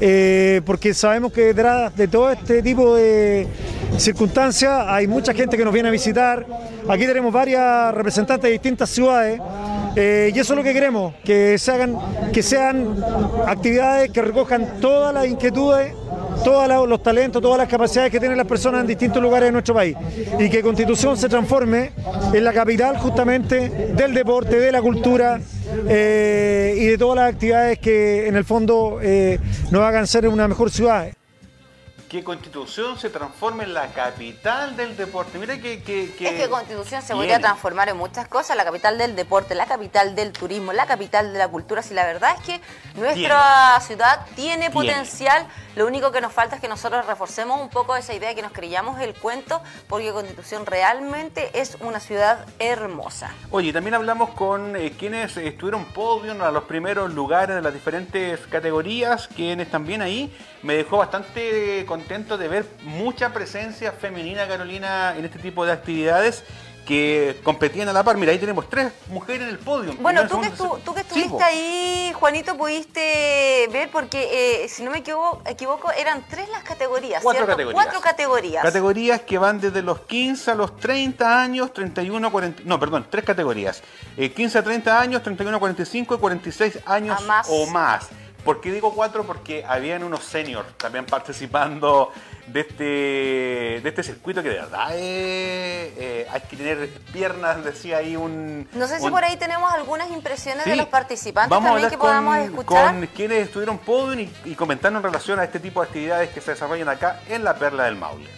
eh, 0.00 0.60
porque 0.64 0.94
sabemos 0.94 1.32
que 1.32 1.46
detrás 1.46 1.96
de 1.96 2.06
todo 2.06 2.30
este 2.30 2.62
tipo 2.62 2.94
de 2.94 3.48
circunstancias 3.96 4.84
hay 4.86 5.08
mucha 5.08 5.34
gente 5.34 5.56
que 5.56 5.64
nos 5.64 5.74
viene 5.74 5.88
a 5.88 5.92
visitar. 5.92 6.46
Aquí 6.88 7.06
tenemos 7.06 7.32
varias 7.32 7.92
representantes 7.92 8.44
de 8.44 8.52
distintas 8.52 8.88
ciudades 8.88 9.40
eh, 9.96 10.30
y 10.32 10.38
eso 10.38 10.52
es 10.52 10.56
lo 10.56 10.62
que 10.62 10.72
queremos, 10.72 11.14
que 11.24 11.58
se 11.58 11.72
hagan, 11.72 11.96
que 12.32 12.42
sean 12.42 13.02
actividades 13.46 14.10
que 14.10 14.22
recojan 14.22 14.80
todas 14.80 15.12
las 15.12 15.26
inquietudes, 15.26 15.92
todos 16.42 16.88
los 16.88 17.02
talentos, 17.02 17.40
todas 17.40 17.58
las 17.58 17.68
capacidades 17.68 18.10
que 18.10 18.18
tienen 18.18 18.36
las 18.36 18.46
personas 18.46 18.80
en 18.80 18.86
distintos 18.86 19.22
lugares 19.22 19.48
de 19.48 19.52
nuestro 19.52 19.74
país. 19.74 19.96
Y 20.38 20.48
que 20.48 20.62
Constitución 20.62 21.16
se 21.16 21.28
transforme 21.28 21.92
en 22.32 22.44
la 22.44 22.52
capital 22.52 22.96
justamente 22.98 23.68
del 23.94 24.14
deporte, 24.14 24.58
de 24.58 24.72
la 24.72 24.82
cultura 24.82 25.40
eh, 25.88 26.74
y 26.78 26.86
de 26.86 26.98
todas 26.98 27.16
las 27.16 27.32
actividades 27.32 27.78
que 27.78 28.26
en 28.26 28.36
el 28.36 28.44
fondo 28.44 28.98
eh, 29.02 29.38
nos 29.70 29.82
hagan 29.82 30.06
ser 30.06 30.28
una 30.28 30.48
mejor 30.48 30.70
ciudad 30.70 31.08
que 32.14 32.22
Constitución 32.22 32.96
se 32.96 33.10
transforme 33.10 33.64
en 33.64 33.74
la 33.74 33.88
capital 33.88 34.76
del 34.76 34.96
deporte. 34.96 35.36
Mira 35.36 35.58
que, 35.58 35.82
que, 35.82 36.04
Es 36.04 36.40
que 36.40 36.48
Constitución 36.48 37.02
se 37.02 37.12
podría 37.12 37.40
transformar 37.40 37.88
en 37.88 37.96
muchas 37.96 38.28
cosas, 38.28 38.56
la 38.56 38.64
capital 38.64 38.96
del 38.98 39.16
deporte, 39.16 39.56
la 39.56 39.66
capital 39.66 40.14
del 40.14 40.32
turismo, 40.32 40.72
la 40.72 40.86
capital 40.86 41.32
de 41.32 41.38
la 41.40 41.48
cultura. 41.48 41.82
Si 41.82 41.92
la 41.92 42.06
verdad 42.06 42.36
es 42.38 42.46
que 42.46 42.60
nuestra 42.94 43.80
ciudad 43.80 44.26
tiene, 44.36 44.70
potencial, 44.70 45.48
lo 45.74 45.86
único 45.88 46.12
que 46.12 46.20
nos 46.20 46.32
falta 46.32 46.54
es 46.54 46.60
que 46.60 46.68
nosotros 46.68 47.04
reforcemos 47.04 47.60
un 47.60 47.68
poco 47.68 47.96
esa 47.96 48.14
idea, 48.14 48.32
que 48.32 48.42
nos 48.42 48.52
creyamos 48.52 49.00
el 49.00 49.14
cuento, 49.14 49.60
porque 49.88 50.12
Constitución 50.12 50.66
realmente 50.66 51.50
es 51.52 51.76
una 51.80 51.98
ciudad 51.98 52.46
hermosa. 52.60 53.32
Oye, 53.50 53.72
también 53.72 53.94
hablamos 53.94 54.30
con 54.30 54.76
eh, 54.76 54.92
quienes 54.96 55.36
estuvieron 55.36 55.84
podium 55.86 56.42
a 56.42 56.52
los 56.52 56.62
primeros 56.64 57.12
lugares 57.12 57.56
de 57.56 57.62
las 57.62 57.74
diferentes 57.74 58.38
categorías, 58.46 59.26
quienes 59.26 59.68
también 59.68 60.00
ahí 60.00 60.32
me 60.64 60.74
dejó 60.74 60.96
bastante 60.96 61.84
contento 61.86 62.38
de 62.38 62.48
ver 62.48 62.66
mucha 62.82 63.32
presencia 63.32 63.92
femenina, 63.92 64.48
Carolina, 64.48 65.14
en 65.16 65.24
este 65.26 65.38
tipo 65.38 65.66
de 65.66 65.72
actividades 65.72 66.42
que 66.86 67.40
competían 67.42 67.88
a 67.88 67.92
la 67.92 68.02
par. 68.02 68.16
Mira, 68.16 68.32
ahí 68.32 68.38
tenemos 68.38 68.68
tres 68.68 68.92
mujeres 69.08 69.42
en 69.42 69.48
el 69.48 69.58
podio. 69.58 69.94
Bueno, 70.00 70.26
tú 70.26 70.40
que, 70.40 70.50
tú 70.50 70.94
que, 70.94 71.00
estuviste 71.00 71.42
ahí, 71.42 72.12
Juanito, 72.14 72.56
pudiste 72.56 73.68
ver, 73.72 73.90
porque 73.90 74.64
eh, 74.64 74.68
si 74.68 74.82
no 74.82 74.90
me 74.90 74.98
equivoco, 74.98 75.42
equivoco, 75.46 75.90
eran 75.92 76.24
tres 76.28 76.48
las 76.48 76.62
categorías. 76.62 77.22
Cuatro 77.22 77.46
categorías. 77.46 77.84
Cuatro 77.84 78.00
categorías. 78.00 78.62
Categorías 78.62 79.20
que 79.22 79.38
van 79.38 79.60
desde 79.60 79.82
los 79.82 80.00
15 80.00 80.50
a 80.50 80.54
los 80.54 80.76
30 80.78 81.42
años, 81.42 81.72
31 81.72 82.26
a 82.26 82.30
40. 82.30 82.62
No, 82.64 82.80
perdón, 82.80 83.06
tres 83.10 83.24
categorías. 83.24 83.82
15 84.16 84.42
eh, 84.42 84.60
a 84.60 84.64
30 84.64 85.00
años, 85.00 85.22
31 85.22 85.56
a 85.56 85.60
45 85.60 86.14
y 86.14 86.18
46 86.18 86.78
años 86.86 87.22
o 87.48 87.66
más. 87.66 88.08
¿Por 88.44 88.60
qué 88.60 88.70
digo 88.70 88.94
cuatro? 88.94 89.24
Porque 89.24 89.64
habían 89.66 90.04
unos 90.04 90.24
seniors 90.24 90.76
también 90.76 91.06
participando 91.06 92.12
de 92.46 92.60
este, 92.60 92.84
de 93.82 93.88
este 93.88 94.02
circuito 94.02 94.42
que 94.42 94.50
de 94.50 94.56
verdad 94.56 94.88
eh, 94.92 96.26
hay 96.30 96.40
que 96.42 96.56
tener 96.56 96.88
piernas, 97.12 97.64
decía 97.64 97.98
ahí 97.98 98.16
un... 98.16 98.68
No 98.74 98.86
sé 98.86 99.00
si 99.00 99.08
por 99.08 99.24
ahí 99.24 99.36
tenemos 99.36 99.72
algunas 99.72 100.10
impresiones 100.10 100.64
de 100.64 100.76
los 100.76 100.88
participantes 100.88 101.58
también 101.58 101.88
que 101.88 101.98
podamos 101.98 102.36
escuchar. 102.38 102.94
Con 102.94 103.06
quienes 103.08 103.46
estuvieron 103.46 103.78
podium 103.78 104.28
y, 104.44 104.54
comentando 104.54 104.98
en 104.98 105.04
relación 105.04 105.38
a 105.40 105.44
este 105.44 105.58
tipo 105.58 105.80
de 105.80 105.86
actividades 105.86 106.30
que 106.30 106.40
se 106.40 106.52
desarrollan 106.52 106.88
acá 106.88 107.20
en 107.28 107.44
la 107.44 107.54
Perla 107.54 107.84
del 107.84 107.96
Maule. 107.96 108.28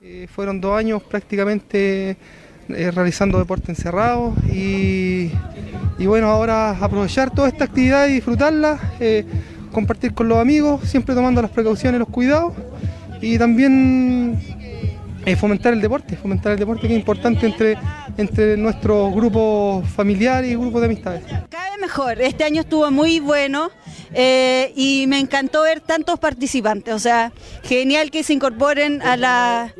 Eh, 0.00 0.26
fueron 0.34 0.60
dos 0.60 0.76
años 0.76 1.02
prácticamente 1.02 2.16
eh, 2.74 2.90
realizando 2.90 3.38
deporte 3.38 3.72
encerrado 3.72 4.34
y, 4.52 5.30
bueno, 5.98 6.28
ahora 6.28 6.70
aprovechar 6.70 7.30
toda 7.30 7.48
esta 7.48 7.64
actividad 7.64 8.08
y 8.08 8.14
disfrutarla, 8.14 8.78
eh, 9.00 9.24
compartir 9.72 10.14
con 10.14 10.28
los 10.28 10.38
amigos, 10.38 10.88
siempre 10.88 11.14
tomando 11.14 11.40
las 11.42 11.50
precauciones, 11.50 11.98
los 11.98 12.08
cuidados. 12.08 12.52
Y 13.20 13.38
también 13.38 14.38
eh, 15.24 15.36
fomentar 15.36 15.72
el 15.72 15.80
deporte, 15.80 16.16
fomentar 16.16 16.52
el 16.52 16.58
deporte 16.58 16.88
que 16.88 16.94
es 16.94 16.98
importante 16.98 17.46
entre, 17.46 17.78
entre 18.16 18.56
nuestros 18.56 19.14
grupos 19.14 19.88
familiares 19.88 20.50
y 20.50 20.56
grupos 20.56 20.80
de 20.80 20.86
amistades. 20.86 21.24
Cada 21.48 21.70
vez 21.70 21.80
mejor, 21.80 22.20
este 22.20 22.44
año 22.44 22.62
estuvo 22.62 22.90
muy 22.90 23.20
bueno. 23.20 23.70
Eh, 24.14 24.72
y 24.76 25.06
me 25.08 25.18
encantó 25.18 25.62
ver 25.62 25.80
tantos 25.80 26.18
participantes, 26.18 26.92
o 26.92 26.98
sea, 26.98 27.32
genial 27.62 28.10
que 28.10 28.22
se 28.22 28.34
incorporen 28.34 29.00
a 29.00 29.16
la, 29.16 29.74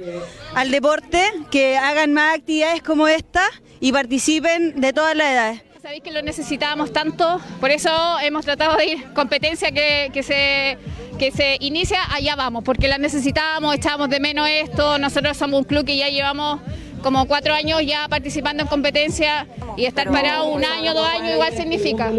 al 0.54 0.70
deporte, 0.70 1.22
que 1.50 1.76
hagan 1.76 2.14
más 2.14 2.38
actividades 2.38 2.82
como 2.82 3.08
esta 3.08 3.42
y 3.78 3.92
participen 3.92 4.80
de 4.80 4.92
todas 4.94 5.14
las 5.14 5.30
edades. 5.32 5.71
Sabéis 5.82 6.04
que 6.04 6.12
lo 6.12 6.22
necesitábamos 6.22 6.92
tanto, 6.92 7.40
por 7.58 7.72
eso 7.72 7.90
hemos 8.20 8.44
tratado 8.44 8.76
de 8.76 8.86
ir 8.86 9.12
competencia 9.14 9.72
que, 9.72 10.10
que, 10.12 10.22
se, 10.22 10.78
que 11.18 11.32
se 11.32 11.56
inicia, 11.58 11.98
allá 12.14 12.36
vamos, 12.36 12.62
porque 12.62 12.86
la 12.86 12.98
necesitábamos, 12.98 13.74
echábamos 13.74 14.08
de 14.08 14.20
menos 14.20 14.48
esto, 14.48 14.96
nosotros 14.98 15.36
somos 15.36 15.58
un 15.58 15.64
club 15.64 15.84
que 15.84 15.96
ya 15.96 16.08
llevamos 16.08 16.60
como 17.02 17.26
cuatro 17.26 17.52
años 17.52 17.84
ya 17.84 18.06
participando 18.08 18.62
en 18.62 18.68
competencia 18.68 19.48
y 19.76 19.86
estar 19.86 20.08
parado 20.08 20.44
un 20.44 20.64
año, 20.64 20.94
dos 20.94 21.08
años 21.08 21.32
igual 21.32 21.52
significa. 21.56 22.12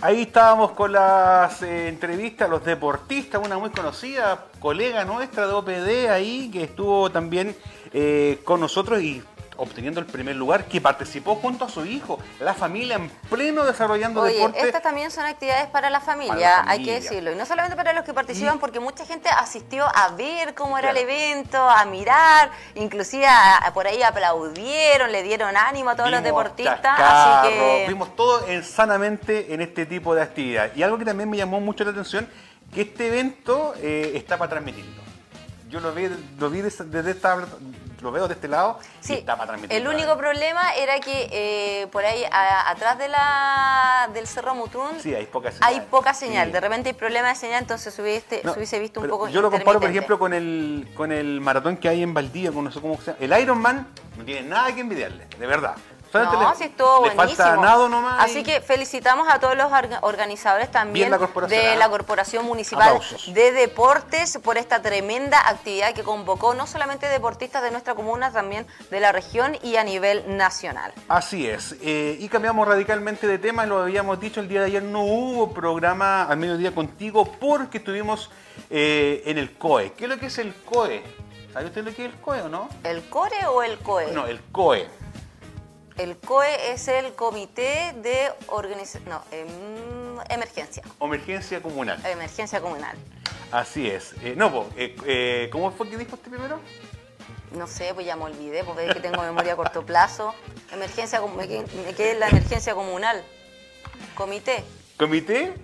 Ahí 0.00 0.22
estábamos 0.22 0.70
con 0.70 0.92
las 0.92 1.60
eh, 1.60 1.88
entrevistas 1.88 2.48
a 2.48 2.50
los 2.50 2.64
deportistas, 2.64 3.42
una 3.44 3.58
muy 3.58 3.68
conocida 3.70 4.46
colega 4.58 5.04
nuestra 5.04 5.46
de 5.46 5.52
OPD 5.52 6.10
ahí 6.10 6.50
que 6.50 6.64
estuvo 6.64 7.10
también 7.10 7.54
eh, 7.92 8.40
con 8.42 8.60
nosotros 8.60 9.02
y 9.02 9.22
obteniendo 9.56 10.00
el 10.00 10.06
primer 10.06 10.36
lugar, 10.36 10.66
que 10.66 10.80
participó 10.80 11.36
junto 11.36 11.64
a 11.64 11.68
su 11.68 11.84
hijo, 11.84 12.18
la 12.40 12.54
familia 12.54 12.96
en 12.96 13.08
pleno 13.30 13.64
desarrollando 13.64 14.22
Oye, 14.22 14.34
deporte. 14.34 14.60
Estas 14.60 14.82
también 14.82 15.10
son 15.10 15.24
actividades 15.24 15.66
para 15.66 15.90
la, 15.90 16.00
familia, 16.00 16.64
hay 16.66 16.84
que 16.84 16.94
decirlo. 16.94 17.32
Y 17.32 17.36
no 17.36 17.46
solamente 17.46 17.76
para 17.76 17.92
los 17.92 18.04
que 18.04 18.12
participan, 18.12 18.58
porque 18.58 18.80
mucha 18.80 19.04
gente 19.06 19.28
asistió 19.28 19.86
a 19.86 20.10
ver 20.10 20.54
cómo 20.54 20.78
era 20.78 20.90
el 20.90 20.96
evento, 20.96 21.58
a 21.58 21.84
mirar, 21.84 22.50
inclusive 22.74 23.26
por 23.72 23.86
ahí 23.86 24.02
aplaudieron, 24.02 25.12
le 25.12 25.22
dieron 25.22 25.56
ánimo 25.56 25.90
a 25.90 25.96
todos 25.96 26.10
los 26.10 26.22
deportistas. 26.22 26.98
así 26.98 27.48
que... 27.48 27.84
Vimos 27.88 28.14
todo 28.16 28.46
en, 28.48 28.64
sanamente 28.64 29.54
en 29.54 29.60
este 29.60 29.86
tipo 29.86 30.14
de 30.14 30.22
actividad. 30.22 30.70
Y 30.74 30.82
algo 30.82 30.98
que 30.98 31.04
también 31.04 31.30
me 31.30 31.36
llamó 31.36 31.60
mucho 31.60 31.84
la 31.84 31.90
atención, 31.90 32.28
que 32.72 32.82
este 32.82 33.08
evento 33.08 33.74
eh, 33.80 34.12
está 34.14 34.36
para 34.36 34.50
transmitirlo. 34.50 35.03
Yo 35.74 35.80
lo 35.80 35.92
vi, 35.92 36.08
lo 36.38 36.50
vi 36.50 36.60
desde, 36.60 36.84
desde 36.84 37.10
esta 37.10 37.36
lo 38.00 38.12
veo 38.12 38.28
de 38.28 38.34
este 38.34 38.46
lado 38.46 38.78
sí, 39.00 39.14
está 39.14 39.34
para 39.34 39.48
transmitir. 39.48 39.76
El 39.76 39.88
único 39.88 40.16
problema 40.16 40.72
era 40.76 41.00
que 41.00 41.28
eh, 41.32 41.88
por 41.88 42.04
ahí 42.04 42.22
atrás 42.30 42.96
de 42.96 43.08
la 43.08 44.08
del 44.14 44.28
Cerro 44.28 44.54
Mutún 44.54 45.00
sí, 45.00 45.12
hay 45.16 45.26
poca 45.26 45.50
señal. 45.50 45.68
Hay 45.68 45.80
poca 45.80 46.14
señal. 46.14 46.52
De 46.52 46.60
repente 46.60 46.90
hay 46.90 46.94
problema 46.94 47.30
de 47.30 47.34
señal, 47.34 47.62
entonces 47.62 47.98
hubiese, 47.98 48.42
hubiese 48.54 48.78
visto 48.78 49.00
un 49.00 49.08
poco 49.08 49.26
Yo 49.26 49.42
lo 49.42 49.50
comparo, 49.50 49.80
por 49.80 49.90
ejemplo, 49.90 50.16
con 50.16 50.32
el, 50.32 50.86
con 50.94 51.10
el 51.10 51.40
maratón 51.40 51.76
que 51.76 51.88
hay 51.88 52.04
en 52.04 52.14
Valdivia, 52.14 52.52
con 52.52 52.62
no 52.62 52.70
sé 52.70 52.80
cómo 52.80 52.96
se 52.98 53.06
llama. 53.06 53.18
El 53.20 53.42
Ironman 53.42 53.88
no 54.16 54.24
tiene 54.24 54.48
nada 54.48 54.72
que 54.72 54.80
envidiarle, 54.80 55.26
de 55.26 55.46
verdad 55.48 55.74
no, 56.14 56.54
sí 56.54 56.64
estuvo 56.64 57.00
buenísimo. 57.00 57.62
nado 57.62 57.88
nomás 57.88 58.24
Así 58.24 58.42
que 58.42 58.60
felicitamos 58.60 59.28
a 59.28 59.38
todos 59.40 59.56
los 59.56 59.70
organizadores 60.02 60.70
también 60.70 61.10
de 61.48 61.76
la 61.76 61.88
Corporación 61.88 62.46
Municipal 62.46 63.00
de 63.28 63.52
Deportes 63.52 64.38
por 64.42 64.58
esta 64.58 64.82
tremenda 64.82 65.48
actividad 65.48 65.92
que 65.94 66.02
convocó 66.02 66.54
no 66.54 66.66
solamente 66.66 67.06
deportistas 67.08 67.62
de 67.62 67.70
nuestra 67.70 67.94
comuna, 67.94 68.32
también 68.32 68.66
de 68.90 69.00
la 69.00 69.12
región 69.12 69.56
y 69.62 69.76
a 69.76 69.84
nivel 69.84 70.36
nacional. 70.36 70.92
Así 71.08 71.46
es. 71.46 71.76
Eh, 71.82 72.16
y 72.20 72.28
cambiamos 72.28 72.66
radicalmente 72.66 73.26
de 73.26 73.38
tema, 73.38 73.66
lo 73.66 73.80
habíamos 73.80 74.20
dicho 74.20 74.40
el 74.40 74.48
día 74.48 74.60
de 74.60 74.66
ayer, 74.66 74.82
no 74.82 75.02
hubo 75.02 75.52
programa 75.52 76.24
al 76.24 76.36
mediodía 76.36 76.74
contigo 76.74 77.30
porque 77.40 77.78
estuvimos 77.78 78.30
eh, 78.70 79.22
en 79.26 79.38
el 79.38 79.56
COE. 79.56 79.92
¿Qué 79.92 80.04
es 80.04 80.10
lo 80.10 80.18
que 80.18 80.26
es 80.26 80.38
el 80.38 80.54
COE? 80.54 81.02
¿Sabe 81.52 81.66
usted 81.66 81.84
lo 81.84 81.94
que 81.94 82.04
es 82.04 82.12
el 82.12 82.20
COE 82.20 82.42
o 82.42 82.48
no? 82.48 82.68
¿El 82.82 83.02
CORE 83.08 83.46
o 83.46 83.62
el 83.62 83.78
COE? 83.78 84.12
No, 84.12 84.26
el 84.26 84.40
COE. 84.50 84.88
El 85.96 86.16
COE 86.16 86.72
es 86.72 86.88
el 86.88 87.14
Comité 87.14 87.94
de 88.02 88.32
Organización. 88.48 89.08
No, 89.08 89.22
em, 89.30 90.18
Emergencia. 90.28 90.82
Emergencia 91.00 91.62
Comunal. 91.62 92.04
Emergencia 92.04 92.60
Comunal. 92.60 92.96
Así 93.52 93.88
es. 93.88 94.14
Eh, 94.22 94.34
no, 94.36 94.66
eh, 94.76 94.96
eh, 95.06 95.48
¿cómo 95.52 95.70
fue 95.70 95.88
que 95.88 95.96
dijo 95.96 96.16
usted 96.16 96.30
primero? 96.30 96.58
No 97.56 97.68
sé, 97.68 97.94
pues 97.94 98.04
ya 98.06 98.16
me 98.16 98.24
olvidé, 98.24 98.64
porque 98.64 98.86
es 98.86 98.94
que 98.94 99.00
tengo 99.00 99.22
memoria 99.22 99.52
a 99.52 99.56
corto 99.56 99.86
plazo. 99.86 100.34
Emergencia, 100.72 101.20
me 101.36 101.46
quedé 101.46 102.12
en 102.12 102.20
la 102.20 102.28
emergencia 102.28 102.74
comunal. 102.74 103.22
Comité. 104.16 104.64
¿Comité? 104.96 105.54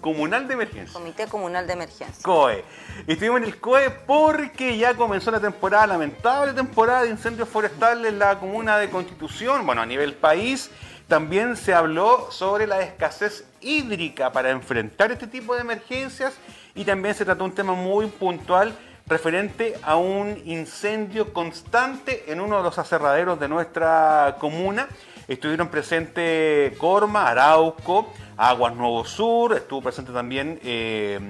Comunal 0.00 0.46
de 0.46 0.54
Emergencia. 0.54 0.92
Comité 0.92 1.26
Comunal 1.26 1.66
de 1.66 1.72
Emergencia. 1.72 2.22
COE. 2.22 2.64
Estuvimos 3.06 3.38
en 3.38 3.44
el 3.44 3.58
COE 3.58 3.90
porque 3.90 4.76
ya 4.76 4.94
comenzó 4.94 5.30
la 5.30 5.40
temporada, 5.40 5.86
lamentable 5.86 6.52
temporada 6.52 7.02
de 7.02 7.10
incendios 7.10 7.48
forestales 7.48 8.12
en 8.12 8.18
la 8.18 8.38
comuna 8.38 8.78
de 8.78 8.90
Constitución, 8.90 9.66
bueno, 9.66 9.82
a 9.82 9.86
nivel 9.86 10.14
país. 10.14 10.70
También 11.08 11.56
se 11.56 11.72
habló 11.72 12.30
sobre 12.30 12.66
la 12.66 12.80
escasez 12.80 13.44
hídrica 13.60 14.30
para 14.30 14.50
enfrentar 14.50 15.10
este 15.10 15.26
tipo 15.26 15.54
de 15.54 15.62
emergencias 15.62 16.34
y 16.74 16.84
también 16.84 17.14
se 17.14 17.24
trató 17.24 17.44
un 17.44 17.52
tema 17.52 17.72
muy 17.72 18.06
puntual 18.06 18.74
referente 19.06 19.74
a 19.82 19.96
un 19.96 20.40
incendio 20.44 21.32
constante 21.32 22.30
en 22.30 22.40
uno 22.40 22.58
de 22.58 22.62
los 22.62 22.78
aserraderos 22.78 23.40
de 23.40 23.48
nuestra 23.48 24.36
comuna. 24.38 24.86
Estuvieron 25.28 25.68
presentes 25.68 26.74
Corma, 26.78 27.28
Arauco, 27.28 28.14
Aguas 28.38 28.74
Nuevo 28.74 29.04
Sur, 29.04 29.52
estuvo 29.52 29.82
presente 29.82 30.10
también 30.10 30.58
eh, 30.64 31.20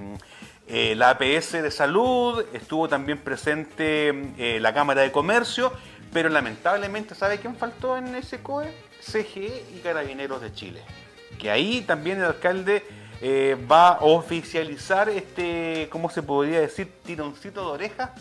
eh, 0.68 0.94
la 0.94 1.10
APS 1.10 1.54
de 1.54 1.70
Salud, 1.72 2.44
estuvo 2.52 2.88
también 2.88 3.18
presente 3.18 4.10
eh, 4.38 4.60
la 4.60 4.72
Cámara 4.72 5.02
de 5.02 5.10
Comercio, 5.10 5.72
pero 6.12 6.28
lamentablemente, 6.28 7.16
¿sabe 7.16 7.38
quién 7.38 7.56
faltó 7.56 7.96
en 7.96 8.14
ese 8.14 8.40
COE? 8.40 8.72
CGE 9.00 9.64
y 9.74 9.80
Carabineros 9.80 10.40
de 10.42 10.52
Chile. 10.52 10.80
Que 11.36 11.50
ahí 11.50 11.80
también 11.80 12.18
el 12.18 12.26
alcalde 12.26 12.84
va 13.20 13.88
a 13.88 13.98
oficializar 14.00 15.08
este, 15.08 15.88
¿cómo 15.90 16.08
se 16.10 16.22
podría 16.22 16.60
decir? 16.60 16.92
Tironcito 17.04 17.62
de 17.62 17.70
oreja 17.72 18.14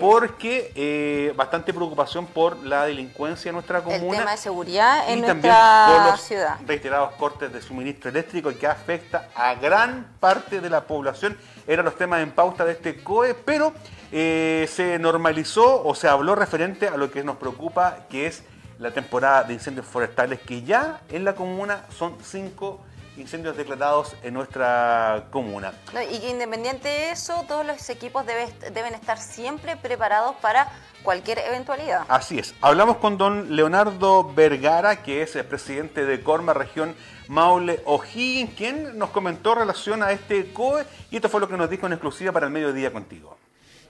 porque 0.00 0.72
eh, 0.74 1.32
bastante 1.36 1.72
preocupación 1.72 2.26
por 2.26 2.56
la 2.64 2.86
delincuencia 2.86 3.50
en 3.50 3.54
nuestra 3.54 3.82
comuna. 3.82 4.04
El 4.04 4.18
tema 4.18 4.30
de 4.32 4.36
seguridad 4.36 5.10
en 5.10 5.20
nuestra 5.20 5.86
por 5.88 6.12
los 6.12 6.20
ciudad. 6.20 6.56
Reiterados 6.66 7.12
cortes 7.14 7.52
de 7.52 7.62
suministro 7.62 8.10
eléctrico 8.10 8.50
que 8.58 8.66
afecta 8.66 9.28
a 9.34 9.54
gran 9.54 10.06
parte 10.20 10.60
de 10.60 10.70
la 10.70 10.84
población. 10.84 11.36
Eran 11.66 11.84
los 11.84 11.96
temas 11.96 12.22
en 12.22 12.30
pauta 12.30 12.64
de 12.64 12.72
este 12.72 13.02
COE, 13.02 13.34
pero 13.34 13.72
eh, 14.10 14.68
se 14.72 14.98
normalizó 14.98 15.82
o 15.84 15.94
se 15.94 16.08
habló 16.08 16.34
referente 16.34 16.88
a 16.88 16.96
lo 16.96 17.10
que 17.10 17.22
nos 17.22 17.36
preocupa, 17.36 18.06
que 18.08 18.26
es 18.26 18.42
la 18.78 18.90
temporada 18.92 19.44
de 19.44 19.54
incendios 19.54 19.86
forestales, 19.86 20.40
que 20.40 20.62
ya 20.62 21.00
en 21.10 21.24
la 21.24 21.34
comuna 21.34 21.84
son 21.96 22.16
cinco 22.22 22.80
incendios 23.18 23.56
declarados 23.56 24.16
en 24.22 24.34
nuestra 24.34 25.26
comuna. 25.30 25.72
y 26.10 26.18
que 26.18 26.30
independiente 26.30 26.88
de 26.88 27.10
eso, 27.10 27.44
todos 27.46 27.66
los 27.66 27.88
equipos 27.90 28.24
deben 28.26 28.94
estar 28.94 29.18
siempre 29.18 29.76
preparados 29.76 30.36
para 30.36 30.68
cualquier 31.02 31.38
eventualidad. 31.38 32.02
Así 32.08 32.38
es. 32.38 32.54
Hablamos 32.60 32.96
con 32.98 33.18
don 33.18 33.54
Leonardo 33.54 34.32
Vergara, 34.34 35.02
que 35.02 35.22
es 35.22 35.36
el 35.36 35.44
presidente 35.44 36.04
de 36.04 36.20
Corma, 36.22 36.54
región 36.54 36.94
Maule 37.28 37.80
O'Higgins, 37.84 38.54
quien 38.54 38.98
nos 38.98 39.10
comentó 39.10 39.54
relación 39.54 40.02
a 40.02 40.12
este 40.12 40.52
COE 40.52 40.84
y 41.10 41.16
esto 41.16 41.28
fue 41.28 41.40
lo 41.40 41.48
que 41.48 41.56
nos 41.56 41.70
dijo 41.70 41.86
en 41.86 41.92
exclusiva 41.92 42.32
para 42.32 42.46
el 42.46 42.52
mediodía 42.52 42.92
contigo. 42.92 43.36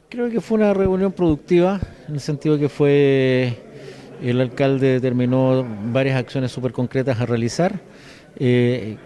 Creo 0.09 0.31
que 0.31 0.41
fue 0.41 0.59
una 0.59 0.73
reunión 0.73 1.13
productiva, 1.13 1.79
en 2.09 2.15
el 2.15 2.21
sentido 2.21 2.59
que 2.59 2.69
fue 2.69 3.63
el 4.23 4.41
alcalde 4.41 4.95
determinó 4.95 5.65
varias 5.93 6.17
acciones 6.17 6.51
súper 6.51 6.73
concretas 6.73 7.21
a 7.21 7.27
realizar, 7.27 7.81
eh, 8.37 8.97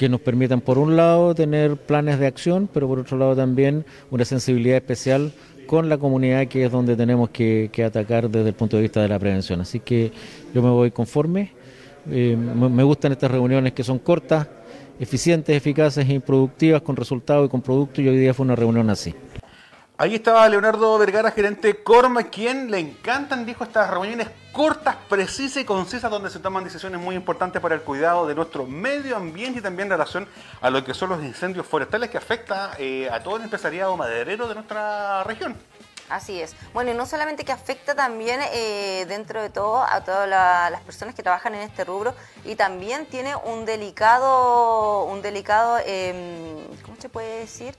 que 0.00 0.08
nos 0.08 0.22
permitan, 0.22 0.62
por 0.62 0.78
un 0.78 0.96
lado, 0.96 1.34
tener 1.34 1.76
planes 1.76 2.18
de 2.18 2.26
acción, 2.26 2.70
pero 2.72 2.88
por 2.88 3.00
otro 3.00 3.18
lado 3.18 3.36
también 3.36 3.84
una 4.10 4.24
sensibilidad 4.24 4.78
especial 4.78 5.30
con 5.66 5.90
la 5.90 5.98
comunidad, 5.98 6.46
que 6.46 6.64
es 6.64 6.72
donde 6.72 6.96
tenemos 6.96 7.28
que, 7.28 7.70
atacar 7.84 8.30
desde 8.30 8.48
el 8.48 8.54
punto 8.54 8.78
de 8.78 8.82
vista 8.84 9.02
de 9.02 9.08
la 9.08 9.18
prevención. 9.18 9.60
Así 9.60 9.80
que 9.80 10.10
yo 10.54 10.62
me 10.62 10.70
voy 10.70 10.90
conforme. 10.90 11.52
Eh, 12.10 12.34
me 12.34 12.82
gustan 12.82 13.12
estas 13.12 13.30
reuniones 13.30 13.74
que 13.74 13.84
son 13.84 13.98
cortas, 13.98 14.48
eficientes, 14.98 15.54
eficaces 15.54 16.08
y 16.08 16.18
productivas, 16.18 16.80
con 16.80 16.96
resultados 16.96 17.46
y 17.46 17.50
con 17.50 17.60
productos, 17.60 18.02
y 18.02 18.08
hoy 18.08 18.16
día 18.16 18.32
fue 18.32 18.44
una 18.44 18.56
reunión 18.56 18.88
así. 18.88 19.14
Ahí 20.00 20.14
estaba 20.14 20.48
Leonardo 20.48 20.96
Vergara, 20.96 21.30
gerente 21.30 21.82
Corma, 21.82 22.22
quien 22.22 22.70
le 22.70 22.78
encantan, 22.78 23.44
dijo, 23.44 23.64
estas 23.64 23.90
reuniones 23.90 24.28
cortas, 24.50 24.96
precisas 25.10 25.62
y 25.62 25.66
concisas, 25.66 26.10
donde 26.10 26.30
se 26.30 26.38
toman 26.38 26.64
decisiones 26.64 26.98
muy 26.98 27.14
importantes 27.14 27.60
para 27.60 27.74
el 27.74 27.82
cuidado 27.82 28.26
de 28.26 28.34
nuestro 28.34 28.64
medio 28.64 29.14
ambiente 29.14 29.58
y 29.58 29.62
también 29.62 29.88
en 29.88 29.90
relación 29.90 30.26
a 30.62 30.70
lo 30.70 30.82
que 30.82 30.94
son 30.94 31.10
los 31.10 31.22
incendios 31.22 31.66
forestales 31.66 32.08
que 32.08 32.16
afecta 32.16 32.70
eh, 32.78 33.10
a 33.10 33.22
todo 33.22 33.36
el 33.36 33.42
empresariado 33.42 33.94
maderero 33.94 34.48
de 34.48 34.54
nuestra 34.54 35.22
región. 35.24 35.54
Así 36.08 36.40
es. 36.40 36.56
Bueno, 36.72 36.92
y 36.92 36.94
no 36.94 37.04
solamente 37.04 37.44
que 37.44 37.52
afecta 37.52 37.94
también 37.94 38.40
eh, 38.54 39.04
dentro 39.06 39.42
de 39.42 39.50
todo 39.50 39.82
a 39.82 40.02
todas 40.02 40.26
las 40.26 40.80
personas 40.80 41.14
que 41.14 41.22
trabajan 41.22 41.54
en 41.54 41.60
este 41.60 41.84
rubro 41.84 42.14
y 42.46 42.54
también 42.54 43.04
tiene 43.04 43.36
un 43.36 43.66
delicado, 43.66 45.04
un 45.04 45.20
delicado, 45.20 45.78
em, 45.84 46.66
¿cómo 46.86 46.96
se 46.98 47.10
puede 47.10 47.40
decir? 47.40 47.76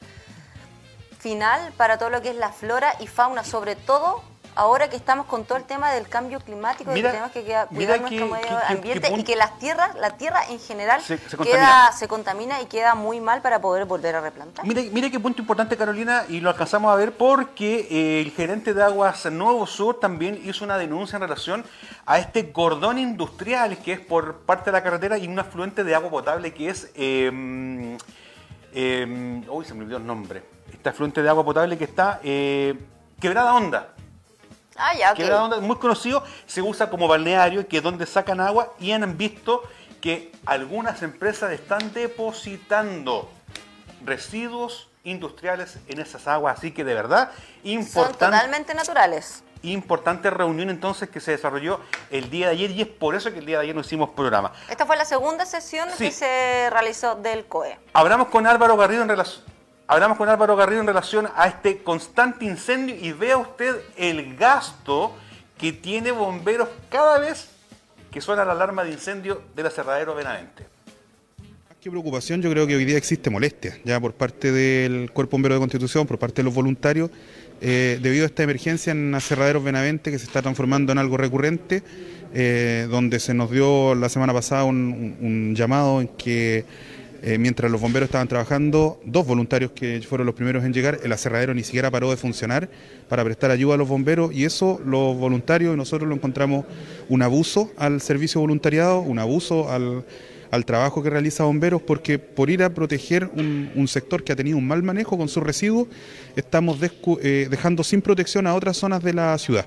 Final 1.22 1.72
para 1.78 1.98
todo 1.98 2.10
lo 2.10 2.22
que 2.22 2.30
es 2.32 2.36
la 2.36 2.52
flora 2.52 2.96
y 3.00 3.08
fauna, 3.08 3.44
sobre 3.44 3.76
todo 3.76 4.24
ahora 4.56 4.90
que 4.90 4.96
estamos 4.96 5.28
con 5.28 5.46
todo 5.46 5.58
el 5.58 5.64
tema 5.64 5.92
del 5.92 6.08
cambio 6.10 6.40
climático, 6.40 6.92
y 6.92 6.96
que 6.96 7.04
tenemos 7.04 7.32
que 7.32 7.42
cuidar 7.70 8.02
nuestro 8.02 8.28
medio 8.28 8.60
ambiente 8.68 9.14
y 9.16 9.24
que 9.24 9.36
las 9.36 9.58
tierras, 9.60 9.96
la 9.96 10.18
tierra 10.18 10.42
en 10.50 10.60
general 10.60 11.02
se, 11.02 11.18
queda, 11.18 11.92
se 11.94 12.08
contamina 12.08 12.62
y 12.62 12.66
queda 12.66 12.96
muy 12.96 13.22
mal 13.22 13.42
para 13.42 13.62
poder 13.62 13.86
volver 13.86 14.16
a 14.16 14.22
replantar. 14.22 14.66
Mire, 14.66 14.90
mire 14.92 15.10
qué 15.10 15.20
punto 15.20 15.42
importante 15.42 15.78
Carolina 15.78 16.26
y 16.28 16.40
lo 16.40 16.50
alcanzamos 16.50 16.92
a 16.92 16.96
ver 16.96 17.16
porque 17.16 17.88
eh, 17.90 18.22
el 18.22 18.32
gerente 18.32 18.74
de 18.74 18.84
Aguas 18.84 19.26
Nuevo 19.32 19.66
Sur 19.68 20.00
también 20.00 20.42
hizo 20.44 20.66
una 20.66 20.78
denuncia 20.78 21.16
en 21.16 21.22
relación 21.22 21.66
a 22.06 22.20
este 22.20 22.52
cordón 22.52 22.98
industrial 22.98 23.78
que 23.78 23.94
es 23.94 24.00
por 24.00 24.40
parte 24.40 24.66
de 24.66 24.72
la 24.74 24.84
carretera 24.84 25.18
y 25.18 25.28
un 25.28 25.40
afluente 25.40 25.84
de 25.84 25.96
agua 25.96 26.10
potable 26.10 26.54
que 26.54 26.70
es... 26.70 26.92
Eh, 26.96 27.98
uy, 29.50 29.66
se 29.66 29.74
me 29.74 29.82
olvidó 29.82 29.98
el 29.98 30.06
nombre 30.06 30.44
este 30.82 30.90
afluente 30.90 31.22
de 31.22 31.30
agua 31.30 31.46
potable 31.46 31.78
que 31.78 31.84
está 31.84 32.20
eh, 32.24 32.76
Quebrada 33.20 33.54
Onda. 33.54 33.90
Ah, 34.76 34.96
ya, 34.96 35.14
Quebrada 35.14 35.44
Onda, 35.44 35.60
muy 35.60 35.76
conocido, 35.76 36.24
se 36.48 36.60
usa 36.64 36.90
como 36.90 37.08
balneario, 37.08 37.68
que 37.68 37.78
es 37.78 37.84
donde 37.84 38.08
sacan 38.08 38.40
agua 38.42 38.74
y 38.80 38.92
han 38.92 39.16
visto 39.16 39.62
que 40.02 40.32
algunas 40.44 41.04
empresas 41.04 41.52
están 41.52 41.94
depositando 41.94 43.30
residuos 44.04 44.90
industriales 45.04 45.78
en 45.88 46.00
esas 46.00 46.28
aguas. 46.28 46.58
Así 46.58 46.72
que 46.72 46.84
de 46.84 46.96
verdad, 46.96 47.30
importante. 47.62 48.26
Son 48.26 48.32
totalmente 48.32 48.74
naturales. 48.74 49.44
Importante 49.62 50.32
reunión 50.32 50.72
entonces 50.72 51.12
que 51.12 51.20
se 51.20 51.30
desarrolló 51.30 51.80
el 52.10 52.32
día 52.32 52.48
de 52.48 52.54
ayer 52.54 52.72
y 52.72 52.82
es 52.82 52.88
por 52.88 53.14
eso 53.14 53.32
que 53.32 53.38
el 53.38 53.46
día 53.46 53.58
de 53.58 53.66
ayer 53.66 53.76
no 53.76 53.82
hicimos 53.82 54.10
programa. 54.10 54.52
Esta 54.68 54.88
fue 54.88 54.98
la 54.98 55.06
segunda 55.06 55.46
sesión 55.46 55.88
que 55.96 56.10
se 56.10 56.72
realizó 56.72 57.14
del 57.14 57.46
COE. 57.46 57.78
Hablamos 57.94 58.30
con 58.30 58.48
Álvaro 58.48 58.76
Garrido 58.78 59.04
en 59.04 59.10
relación 59.10 59.51
Hablamos 59.92 60.18
con 60.18 60.30
Álvaro 60.30 60.56
Garrido 60.56 60.80
en 60.80 60.88
relación 60.88 61.28
a 61.36 61.50
este 61.50 61.80
constante 61.80 62.46
incendio 62.46 62.96
y 62.96 63.12
vea 63.12 63.36
usted 63.36 63.76
el 63.98 64.38
gasto 64.38 65.14
que 65.58 65.74
tiene 65.74 66.12
bomberos 66.12 66.70
cada 66.90 67.20
vez 67.20 67.50
que 68.10 68.22
suena 68.22 68.46
la 68.46 68.54
alarma 68.54 68.86
de 68.86 68.92
incendio 68.92 69.42
del 69.54 69.66
aserradero 69.66 70.16
Benavente. 70.16 70.64
Qué 71.82 71.92
preocupación, 71.92 72.42
yo 72.42 72.50
creo 72.50 72.66
que 72.68 72.78
hoy 72.78 72.86
día 72.86 72.96
existe 72.96 73.30
molestia 73.30 73.78
ya 73.84 74.00
por 74.00 74.14
parte 74.14 74.54
del 74.54 75.12
Cuerpo 75.12 75.32
Bombero 75.32 75.56
de 75.56 75.60
Constitución, 75.60 76.08
por 76.08 76.18
parte 76.18 76.38
de 76.38 76.44
los 76.46 76.54
voluntarios, 76.54 77.12
eh, 77.60 78.00
debido 78.02 78.24
a 78.24 78.28
esta 78.28 78.44
emergencia 78.44 78.92
en 78.92 79.14
aserraderos 79.14 79.62
Benavente 79.62 80.10
que 80.10 80.20
se 80.20 80.26
está 80.26 80.42
transformando 80.42 80.94
en 80.94 81.00
algo 81.00 81.18
recurrente, 81.18 81.84
eh, 82.34 82.88
donde 82.90 83.20
se 83.20 83.34
nos 83.34 83.52
dio 83.52 83.94
la 83.96 84.08
semana 84.08 84.32
pasada 84.32 84.64
un 84.64 85.54
llamado 85.54 86.00
en 86.00 86.08
que 86.08 86.64
eh, 87.24 87.38
mientras 87.38 87.72
los 87.72 87.80
bomberos 87.80 88.08
estaban 88.08 88.28
trabajando, 88.28 89.00
dos 89.06 89.28
voluntarios 89.28 89.72
que 89.74 90.02
fueron 90.02 90.26
los 90.26 90.34
primeros 90.34 90.64
en 90.64 90.74
llegar, 90.74 91.00
el 91.04 91.12
aserradero 91.12 91.54
ni 91.54 91.64
siquiera 91.64 91.92
paró 91.92 92.10
de 92.10 92.18
funcionar 92.18 92.68
para 93.08 93.24
prestar 93.24 93.52
ayuda 93.52 93.76
a 93.76 93.78
los 93.78 93.88
bomberos 93.88 94.34
y 94.34 94.46
eso 94.46 94.82
los 94.84 95.16
voluntarios 95.18 95.74
y 95.74 95.78
nosotros 95.78 96.10
lo 96.10 96.16
encontramos 96.16 96.66
un 97.10 97.22
abuso 97.22 97.72
al 97.78 98.02
servicio 98.02 98.42
voluntariado, 98.42 99.02
un 99.02 99.20
abuso 99.20 99.70
al, 99.70 100.04
trabajo 100.66 101.04
que 101.04 101.12
realiza 101.12 101.44
bomberos 101.44 101.82
porque 101.84 102.18
por 102.18 102.50
ir 102.50 102.64
a 102.64 102.74
proteger 102.74 103.30
un, 103.36 103.88
sector 103.88 104.24
que 104.24 104.34
ha 104.34 104.36
tenido 104.36 104.58
un 104.58 104.68
mal 104.68 104.82
manejo 104.82 105.16
con 105.16 105.30
sus 105.30 105.44
residuos, 105.44 105.88
estamos 106.36 106.80
eh, 107.22 107.48
dejando 107.52 107.84
sin 107.84 108.02
protección 108.02 108.48
a 108.48 108.56
otras 108.56 108.78
zonas 108.78 109.04
de 109.04 109.14
la 109.14 109.38
ciudad. 109.38 109.66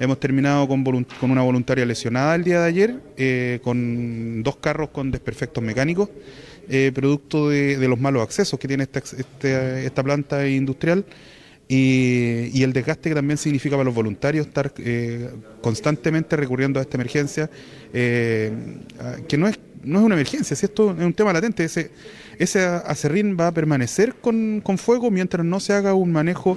Hemos 0.00 0.18
terminado 0.18 0.66
con, 0.66 0.82
con 1.20 1.30
una 1.30 1.42
voluntaria 1.42 1.86
lesionada 1.86 2.34
el 2.34 2.42
día 2.42 2.60
de 2.60 2.66
ayer, 2.66 3.00
eh, 3.16 3.60
con 3.62 4.42
dos 4.42 4.56
carros 4.56 4.88
con 4.88 5.10
desperfectos 5.12 5.62
mecánicos. 5.62 6.08
Eh, 6.68 6.92
producto 6.94 7.50
de, 7.50 7.76
los 7.88 8.00
malos 8.00 8.22
accesos 8.22 8.58
que 8.58 8.66
tiene 8.68 8.84
esta, 8.84 9.00
este, 9.00 9.86
esta 9.86 10.02
planta 10.02 10.46
industrial 10.48 11.04
y, 11.68 12.62
el 12.62 12.72
desgaste 12.72 13.10
que 13.10 13.14
también 13.14 13.36
significa 13.36 13.76
para 13.76 13.84
los 13.84 13.94
voluntarios 13.94 14.46
estar 14.46 14.72
eh, 14.78 15.30
constantemente 15.60 16.36
recurriendo 16.36 16.78
a 16.78 16.82
esta 16.82 16.96
emergencia, 16.96 17.50
eh, 17.92 18.52
que 19.28 19.36
no 19.36 19.48
es, 19.48 19.58
no 19.82 19.98
es 19.98 20.04
una 20.04 20.14
emergencia, 20.14 20.56
si 20.56 20.64
esto 20.64 20.94
es 20.98 21.04
un 21.04 21.12
tema 21.12 21.32
latente, 21.32 21.64
ese, 21.64 21.90
ese 22.38 22.64
acerrín 22.64 23.36
va 23.38 23.48
a 23.48 23.52
permanecer 23.52 24.14
con, 24.14 24.60
con 24.62 24.78
fuego 24.78 25.10
mientras 25.10 25.44
no 25.44 25.60
se 25.60 25.74
haga 25.74 25.94
un 25.94 26.12
manejo 26.12 26.56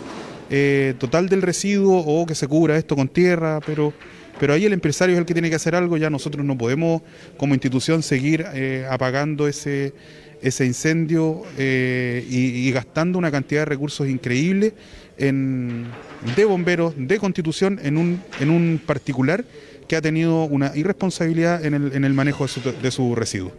total 0.98 1.28
del 1.28 1.42
residuo 1.42 2.00
o 2.00 2.26
que 2.26 2.34
se 2.34 2.48
cubra 2.48 2.78
esto 2.78 2.96
con 2.96 3.10
tierra, 3.10 3.60
pero 3.66 3.94
pero 4.40 4.54
ahí 4.54 4.66
el 4.66 4.74
empresario 4.74 5.16
es 5.16 5.20
el 5.20 5.26
que 5.26 5.34
tiene 5.34 5.50
que 5.50 5.56
hacer 5.56 5.76
algo, 5.76 5.98
ya 5.98 6.10
nosotros 6.10 6.46
no 6.46 6.58
podemos 6.58 7.02
como 7.38 7.54
institución 7.54 8.04
seguir 8.04 8.46
eh, 8.54 8.88
apagando 8.90 9.48
ese, 9.48 9.94
ese 10.42 10.66
incendio 10.66 11.44
eh, 11.58 12.26
y, 12.30 12.72
gastando 12.72 13.18
una 13.18 13.32
cantidad 13.32 13.62
de 13.62 13.66
recursos 13.66 14.08
increíbles 14.08 14.74
de 15.18 16.46
bomberos, 16.46 16.94
de 16.96 17.18
constitución, 17.18 17.80
en 17.82 17.98
un, 17.98 18.22
en 18.40 18.52
un 18.52 18.80
particular 18.86 19.44
que 19.88 19.96
ha 19.96 20.02
tenido 20.02 20.44
una 20.44 20.74
irresponsabilidad 20.76 21.66
en 21.66 21.74
el, 21.74 21.94
en 21.94 22.04
el 22.04 22.14
manejo 22.14 22.44
de 22.44 22.50
su, 22.50 22.62
de 22.62 22.92
su 22.92 23.16
residuo. 23.16 23.52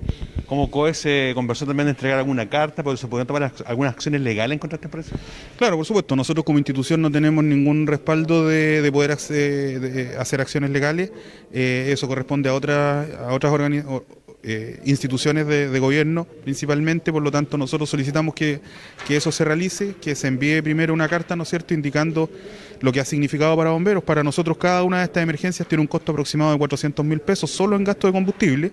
Como 0.49 0.71
COE 0.71 0.95
se 0.95 1.33
conversó 1.35 1.67
también 1.67 1.87
de 1.87 1.91
entregar 1.91 2.19
alguna 2.19 2.49
carta, 2.49 2.83
porque 2.83 2.99
se 2.99 3.07
pueden 3.07 3.27
tomar 3.27 3.53
algunas 3.67 3.93
acciones 3.93 4.23
legales 4.23 4.59
contra 4.59 4.77
esta 4.77 4.87
empresa. 4.87 5.15
Claro, 5.57 5.77
por 5.77 5.85
supuesto. 5.85 6.17
Nosotros 6.17 6.45
como 6.45 6.59
institución 6.59 7.03
no 7.03 7.11
tenemos 7.11 7.45
ningún 7.45 7.87
respaldo 7.87 8.47
de, 8.47 8.89
poder 8.91 9.13
hacer, 9.13 10.41
acciones 10.41 10.71
legales. 10.71 11.13
Eh, 11.53 11.91
eso 11.93 12.09
corresponde 12.09 12.49
a 12.49 12.55
otras, 12.55 13.09
a 13.15 13.33
otras 13.35 13.53
eh, 14.45 14.81
instituciones 14.85 15.47
de, 15.47 15.79
gobierno 15.81 16.25
principalmente, 16.45 17.13
por 17.13 17.23
lo 17.23 17.31
tanto 17.31 17.59
nosotros 17.59 17.91
solicitamos 17.91 18.35
que, 18.35 18.61
que, 19.07 19.17
eso 19.17 19.33
se 19.33 19.45
realice, 19.45 19.97
que 20.01 20.15
se 20.15 20.29
envíe 20.29 20.63
primero 20.63 20.95
una 20.95 21.09
carta, 21.09 21.35
¿no 21.35 21.43
es 21.43 21.49
cierto?, 21.49 21.75
indicando 21.75 22.31
lo 22.81 22.93
que 22.93 23.01
ha 23.01 23.05
significado 23.05 23.57
para 23.57 23.71
bomberos. 23.71 24.03
Para 24.03 24.23
nosotros 24.23 24.57
cada 24.57 24.85
una 24.85 24.99
de 24.99 25.05
estas 25.05 25.23
emergencias 25.23 25.67
tiene 25.67 25.83
un 25.83 25.89
costo 25.89 26.13
aproximado 26.13 26.53
de 26.53 26.59
400 26.59 27.05
mil 27.05 27.21
pesos 27.21 27.51
solo 27.51 27.77
en 27.77 27.85
gasto 27.85 28.07
de 28.07 28.13
combustible. 28.13 28.71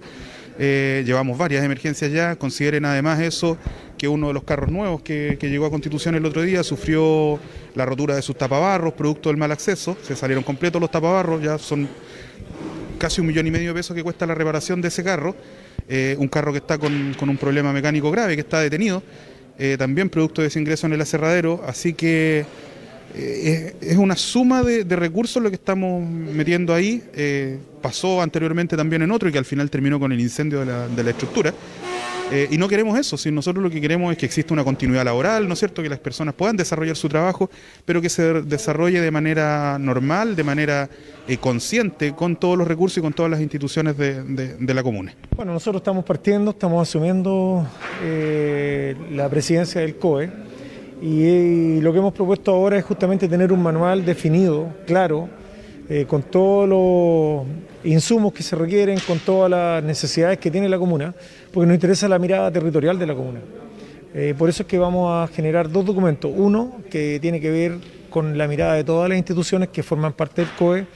Eh, 0.57 1.03
llevamos 1.05 1.37
varias 1.37 1.63
emergencias 1.63 2.11
ya. 2.11 2.35
Consideren 2.35 2.85
además 2.85 3.19
eso 3.19 3.57
que 3.97 4.07
uno 4.07 4.27
de 4.27 4.33
los 4.33 4.43
carros 4.43 4.71
nuevos 4.71 5.01
que, 5.01 5.37
llegó 5.41 5.65
a 5.65 5.69
Constitución 5.69 6.15
el 6.15 6.25
otro 6.25 6.41
día 6.41 6.63
sufrió 6.63 7.39
la 7.75 7.85
rotura 7.85 8.15
de 8.15 8.21
sus 8.21 8.37
tapabarros, 8.37 8.93
producto 8.93 9.29
del 9.29 9.37
mal 9.37 9.51
acceso. 9.51 9.97
Se 10.01 10.15
salieron 10.15 10.43
completos 10.43 10.81
los 10.81 10.91
tapabarros, 10.91 11.41
ya 11.41 11.57
son 11.57 11.87
casi 12.97 13.21
un 13.21 13.27
millón 13.27 13.47
y 13.47 13.51
medio 13.51 13.69
de 13.69 13.73
pesos 13.75 13.95
que 13.95 14.03
cuesta 14.03 14.25
la 14.25 14.35
reparación 14.35 14.81
de 14.81 14.87
ese 14.87 15.03
carro. 15.03 15.35
Eh, 15.87 16.15
un 16.17 16.27
carro 16.27 16.51
que 16.51 16.59
está 16.59 16.77
con, 16.77 17.15
un 17.19 17.37
problema 17.37 17.71
mecánico 17.71 18.09
grave, 18.11 18.35
que 18.35 18.41
está 18.41 18.59
detenido. 18.59 19.03
Eh, 19.57 19.75
también 19.77 20.09
producto 20.09 20.41
de 20.41 20.47
ese 20.49 20.59
ingreso 20.59 20.87
en 20.87 20.93
el 20.93 21.01
aserradero. 21.01 21.61
Así 21.65 21.93
que 21.93 22.45
eh, 23.17 23.75
es 23.79 23.97
una 23.97 24.15
suma 24.15 24.61
de, 24.61 24.83
recursos 24.95 25.41
lo 25.41 25.49
que 25.49 25.55
estamos 25.55 26.03
metiendo 26.07 26.73
ahí. 26.73 27.01
Eh, 27.13 27.57
pasó 27.81 28.21
anteriormente 28.21 28.75
también 28.75 29.01
en 29.03 29.11
otro 29.11 29.29
y 29.29 29.31
que 29.31 29.37
al 29.37 29.45
final 29.45 29.69
terminó 29.69 29.99
con 29.99 30.11
el 30.11 30.19
incendio 30.19 30.59
de 30.59 30.65
la, 30.65 30.87
de 30.87 31.03
la 31.03 31.11
estructura. 31.11 31.53
Eh, 32.31 32.47
y 32.49 32.57
no 32.57 32.67
queremos 32.67 32.97
eso, 32.97 33.17
si 33.17 33.31
nosotros 33.31 33.63
lo 33.63 33.69
que 33.69 33.79
queremos 33.79 34.11
es 34.11 34.17
que 34.17 34.25
exista 34.25 34.51
una 34.51 34.63
continuidad 34.63 35.05
laboral, 35.05 35.47
¿no 35.47 35.53
es 35.53 35.59
cierto? 35.59 35.83
Que 35.83 35.89
las 35.89 35.99
personas 35.99 36.33
puedan 36.33 36.57
desarrollar 36.57 36.95
su 36.95 37.07
trabajo, 37.07 37.51
pero 37.85 38.01
que 38.01 38.09
se 38.09 38.41
desarrolle 38.41 38.99
de 38.99 39.11
manera 39.11 39.77
normal, 39.77 40.35
de 40.35 40.43
manera 40.43 40.89
consciente, 41.39 42.13
con 42.13 42.35
todos 42.35 42.57
los 42.57 42.67
recursos 42.67 42.97
y 42.97 43.01
con 43.01 43.13
todas 43.13 43.29
las 43.29 43.41
instituciones 43.41 43.95
de, 43.95 44.23
de 44.23 44.73
la 44.73 44.81
comuna. 44.81 45.13
Bueno, 45.35 45.53
nosotros 45.53 45.81
estamos 45.81 46.03
partiendo, 46.03 46.49
estamos 46.49 46.87
asumiendo 46.87 47.67
la 49.11 49.29
presidencia 49.29 49.81
del 49.81 49.97
COE 49.97 50.44
Y, 51.01 51.81
lo 51.81 51.91
que 51.91 51.99
hemos 51.99 52.13
propuesto 52.13 52.51
ahora 52.51 52.77
es 52.77 52.83
justamente 52.83 53.27
tener 53.27 53.51
un 53.51 53.61
manual 53.61 54.05
definido, 54.05 54.67
claro, 54.87 55.29
eh, 55.89 56.05
con 56.07 56.23
todos 56.23 56.67
los 56.67 57.45
insumos 57.83 58.33
que 58.33 58.43
se 58.43 58.55
requieren, 58.55 58.99
con 59.05 59.19
todas 59.19 59.49
las 59.51 59.83
necesidades 59.83 60.39
que 60.39 60.49
tiene 60.49 60.67
la 60.69 60.79
comuna, 60.79 61.13
porque 61.53 61.67
nos 61.67 61.75
interesa 61.75 62.07
la 62.07 62.17
mirada 62.17 62.51
territorial 62.51 62.97
de 62.97 63.05
la 63.05 63.13
comuna. 63.13 63.39
Eh, 64.13 64.33
por 64.37 64.49
eso 64.49 64.63
es 64.63 64.67
que 64.67 64.77
vamos 64.77 65.11
a 65.11 65.31
generar 65.33 65.69
dos 65.69 65.85
documentos. 65.85 66.31
Uno 66.33 66.77
que 66.89 67.19
tiene 67.21 67.41
que 67.41 67.51
ver 67.51 67.77
con 68.09 68.37
la 68.37 68.47
mirada 68.47 68.75
de 68.75 68.83
todas 68.85 69.09
las 69.09 69.17
instituciones 69.17 69.69
que 69.69 69.83
forman 69.83 70.13
parte 70.13 70.41
del 70.41 70.51
COE, 70.51 70.87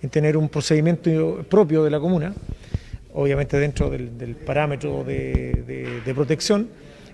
en 0.00 0.10
tener 0.10 0.36
un 0.36 0.48
procedimiento 0.48 1.44
propio 1.48 1.82
de 1.82 1.90
la 1.90 1.98
comuna, 1.98 2.32
obviamente 3.14 3.58
dentro 3.58 3.90
del, 3.90 4.36
parámetro 4.46 5.04
de, 5.04 6.12
protección. 6.14 6.68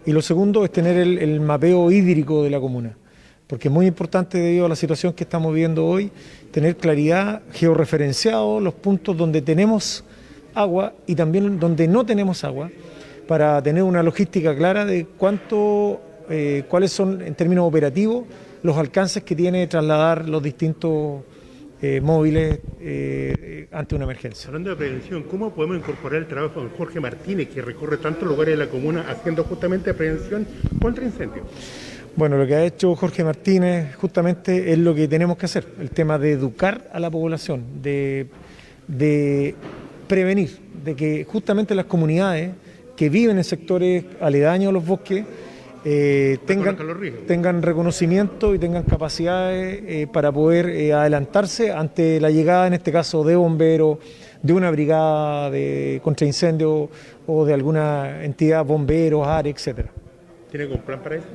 Y 0.06 0.12
lo 0.12 0.20
segundo 0.20 0.64
es 0.64 0.72
tener 0.72 0.96
el, 0.98 1.40
mapeo 1.40 1.90
hídrico 1.90 2.42
de 2.42 2.50
la 2.50 2.60
comuna, 2.60 2.96
porque 3.46 3.68
es 3.68 3.74
muy 3.74 3.86
importante 3.86 4.38
debido 4.38 4.66
a 4.66 4.68
la 4.68 4.76
situación 4.76 5.14
que 5.14 5.24
estamos 5.24 5.52
viviendo 5.54 5.86
hoy, 5.86 6.10
tener 6.50 6.76
claridad 6.76 7.40
georreferenciado 7.52 8.60
los 8.60 8.74
puntos 8.74 9.16
donde 9.16 9.40
tenemos 9.40 10.04
agua 10.54 10.92
y 11.06 11.14
también 11.14 11.58
donde 11.58 11.88
no 11.88 12.04
tenemos 12.04 12.44
agua, 12.44 12.70
para 13.26 13.62
tener 13.62 13.82
una 13.82 14.02
logística 14.02 14.54
clara 14.54 14.84
de 14.84 15.06
cuánto, 15.06 16.00
eh, 16.28 16.64
cuáles 16.68 16.92
son 16.92 17.22
en 17.22 17.34
términos 17.34 17.66
operativos 17.66 18.24
los 18.62 18.76
alcances 18.76 19.22
que 19.22 19.34
tiene 19.34 19.66
trasladar 19.66 20.28
los 20.28 20.42
distintos 20.42 21.22
eh, 21.86 22.00
móviles 22.00 22.60
eh, 22.80 23.66
ante 23.70 23.94
una 23.94 24.04
emergencia. 24.04 24.46
Hablando 24.46 24.70
de 24.70 24.76
prevención, 24.76 25.24
¿cómo 25.24 25.54
podemos 25.54 25.76
incorporar 25.76 26.22
el 26.22 26.26
trabajo 26.26 26.62
de 26.62 26.70
Jorge 26.78 26.98
Martínez, 26.98 27.50
que 27.50 27.60
recorre 27.60 27.98
tantos 27.98 28.26
lugares 28.26 28.58
de 28.58 28.64
la 28.64 28.70
comuna 28.70 29.04
haciendo 29.10 29.44
justamente 29.44 29.92
prevención 29.92 30.46
contra 30.80 31.04
incendios? 31.04 31.44
Bueno, 32.16 32.38
lo 32.38 32.46
que 32.46 32.54
ha 32.54 32.64
hecho 32.64 32.96
Jorge 32.96 33.22
Martínez 33.22 33.96
justamente 33.96 34.72
es 34.72 34.78
lo 34.78 34.94
que 34.94 35.08
tenemos 35.08 35.36
que 35.36 35.44
hacer, 35.44 35.66
el 35.78 35.90
tema 35.90 36.18
de 36.18 36.32
educar 36.32 36.88
a 36.90 36.98
la 36.98 37.10
población, 37.10 37.82
de, 37.82 38.28
de 38.88 39.54
prevenir, 40.08 40.56
de 40.82 40.96
que 40.96 41.24
justamente 41.24 41.74
las 41.74 41.84
comunidades 41.84 42.52
que 42.96 43.10
viven 43.10 43.36
en 43.36 43.44
sectores 43.44 44.04
aledaños 44.22 44.70
a 44.70 44.72
los 44.72 44.86
bosques 44.86 45.26
eh, 45.86 46.38
tengan, 46.46 46.78
tengan 47.26 47.60
reconocimiento 47.60 48.54
y 48.54 48.58
tengan 48.58 48.84
capacidades 48.84 49.82
eh, 49.86 50.06
para 50.10 50.32
poder 50.32 50.70
eh, 50.70 50.94
adelantarse 50.94 51.72
ante 51.72 52.18
la 52.20 52.30
llegada, 52.30 52.66
en 52.66 52.72
este 52.72 52.90
caso, 52.90 53.22
de 53.22 53.36
bomberos, 53.36 53.98
de 54.42 54.52
una 54.54 54.70
brigada 54.70 55.50
de 55.50 56.00
contraincendio 56.02 56.88
o 57.26 57.44
de 57.44 57.52
alguna 57.52 58.24
entidad, 58.24 58.64
bomberos, 58.64 59.26
ARE, 59.26 59.50
etcétera. 59.50 59.90
¿Tiene 60.50 60.64
algún 60.64 60.80
plan 60.80 61.00
para 61.02 61.16
eso? 61.16 61.26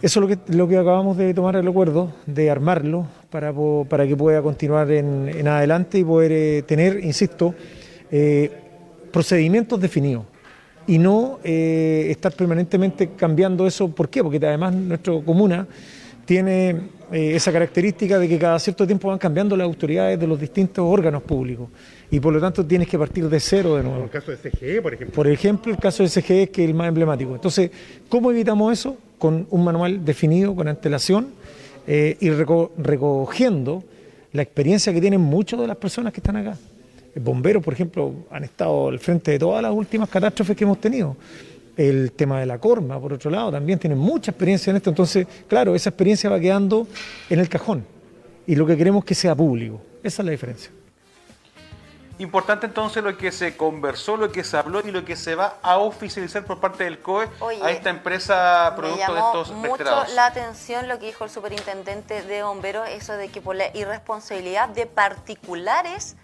Eso 0.00 0.20
es 0.20 0.22
lo 0.22 0.28
que, 0.28 0.52
lo 0.56 0.68
que 0.68 0.78
acabamos 0.78 1.16
de 1.16 1.34
tomar 1.34 1.56
el 1.56 1.66
acuerdo, 1.66 2.12
de 2.26 2.48
armarlo 2.48 3.06
para, 3.28 3.52
para 3.88 4.06
que 4.06 4.16
pueda 4.16 4.40
continuar 4.40 4.90
en, 4.92 5.28
en 5.28 5.48
adelante 5.48 5.98
y 5.98 6.04
poder 6.04 6.62
tener, 6.64 7.04
insisto, 7.04 7.54
procedimientos 9.12 9.80
definidos 9.80 10.24
y 10.86 10.98
no 10.98 11.38
eh, 11.44 12.06
estar 12.10 12.32
permanentemente 12.32 13.10
cambiando 13.16 13.66
eso. 13.66 13.88
¿Por 13.88 14.08
qué? 14.08 14.22
Porque 14.22 14.38
además 14.44 14.74
nuestra 14.74 15.14
comuna 15.24 15.66
tiene 16.24 16.70
eh, 17.12 17.34
esa 17.34 17.52
característica 17.52 18.18
de 18.18 18.28
que 18.28 18.38
cada 18.38 18.58
cierto 18.58 18.86
tiempo 18.86 19.08
van 19.08 19.18
cambiando 19.18 19.56
las 19.56 19.64
autoridades 19.64 20.18
de 20.18 20.26
los 20.26 20.40
distintos 20.40 20.84
órganos 20.86 21.22
públicos 21.22 21.68
y 22.10 22.20
por 22.20 22.32
lo 22.32 22.40
tanto 22.40 22.64
tienes 22.64 22.88
que 22.88 22.98
partir 22.98 23.28
de 23.28 23.40
cero 23.40 23.76
de 23.76 23.82
nuevo. 23.82 24.04
el 24.04 24.10
caso 24.10 24.30
de 24.30 24.36
CGE, 24.36 24.82
por 24.82 24.94
ejemplo. 24.94 25.14
Por 25.14 25.28
ejemplo, 25.28 25.72
el 25.72 25.78
caso 25.78 26.02
de 26.02 26.08
CGE, 26.08 26.50
que 26.50 26.62
es 26.62 26.68
el 26.68 26.74
más 26.74 26.88
emblemático. 26.88 27.34
Entonces, 27.34 27.70
¿cómo 28.08 28.30
evitamos 28.30 28.72
eso? 28.72 28.96
Con 29.18 29.46
un 29.50 29.64
manual 29.64 30.04
definido, 30.04 30.54
con 30.54 30.68
antelación 30.68 31.28
eh, 31.86 32.16
y 32.20 32.30
recogiendo 32.30 33.82
la 34.32 34.42
experiencia 34.42 34.92
que 34.92 35.00
tienen 35.00 35.20
muchas 35.20 35.60
de 35.60 35.66
las 35.66 35.76
personas 35.76 36.12
que 36.12 36.20
están 36.20 36.36
acá 36.36 36.56
bomberos, 37.16 37.62
por 37.62 37.74
ejemplo, 37.74 38.14
han 38.30 38.44
estado 38.44 38.88
al 38.88 38.98
frente 38.98 39.32
de 39.32 39.38
todas 39.38 39.62
las 39.62 39.72
últimas 39.72 40.08
catástrofes 40.08 40.56
que 40.56 40.64
hemos 40.64 40.80
tenido. 40.80 41.16
El 41.76 42.12
tema 42.12 42.40
de 42.40 42.46
la 42.46 42.58
corma, 42.58 43.00
por 43.00 43.12
otro 43.14 43.30
lado, 43.30 43.50
también 43.50 43.78
tienen 43.78 43.98
mucha 43.98 44.30
experiencia 44.30 44.70
en 44.70 44.76
esto. 44.76 44.90
Entonces, 44.90 45.26
claro, 45.48 45.74
esa 45.74 45.90
experiencia 45.90 46.28
va 46.28 46.38
quedando 46.38 46.86
en 47.30 47.40
el 47.40 47.48
cajón. 47.48 47.84
Y 48.46 48.56
lo 48.56 48.66
que 48.66 48.76
queremos 48.76 49.04
es 49.04 49.06
que 49.06 49.14
sea 49.14 49.34
público. 49.34 49.80
Esa 50.02 50.22
es 50.22 50.26
la 50.26 50.32
diferencia. 50.32 50.70
Importante 52.18 52.66
entonces 52.66 53.02
lo 53.02 53.16
que 53.16 53.32
se 53.32 53.56
conversó, 53.56 54.16
lo 54.16 54.30
que 54.30 54.44
se 54.44 54.56
habló 54.56 54.80
y 54.86 54.90
lo 54.90 55.04
que 55.04 55.16
se 55.16 55.34
va 55.34 55.58
a 55.62 55.78
oficializar 55.78 56.44
por 56.44 56.60
parte 56.60 56.84
del 56.84 56.98
COE 57.00 57.28
a 57.62 57.70
esta 57.70 57.90
empresa 57.90 58.72
producto 58.76 59.14
de 59.14 59.20
estos 59.20 59.50
mucho 59.52 59.84
la 60.14 60.26
atención 60.26 60.88
lo 60.88 60.98
que 60.98 61.06
dijo 61.06 61.24
el 61.24 61.30
superintendente 61.30 62.22
de 62.22 62.42
bomberos, 62.42 62.88
eso 62.88 63.14
de 63.14 63.28
que 63.28 63.40
por 63.40 63.56
la 63.56 63.76
irresponsabilidad 63.76 64.68
de 64.68 64.86
particulares 64.86 66.16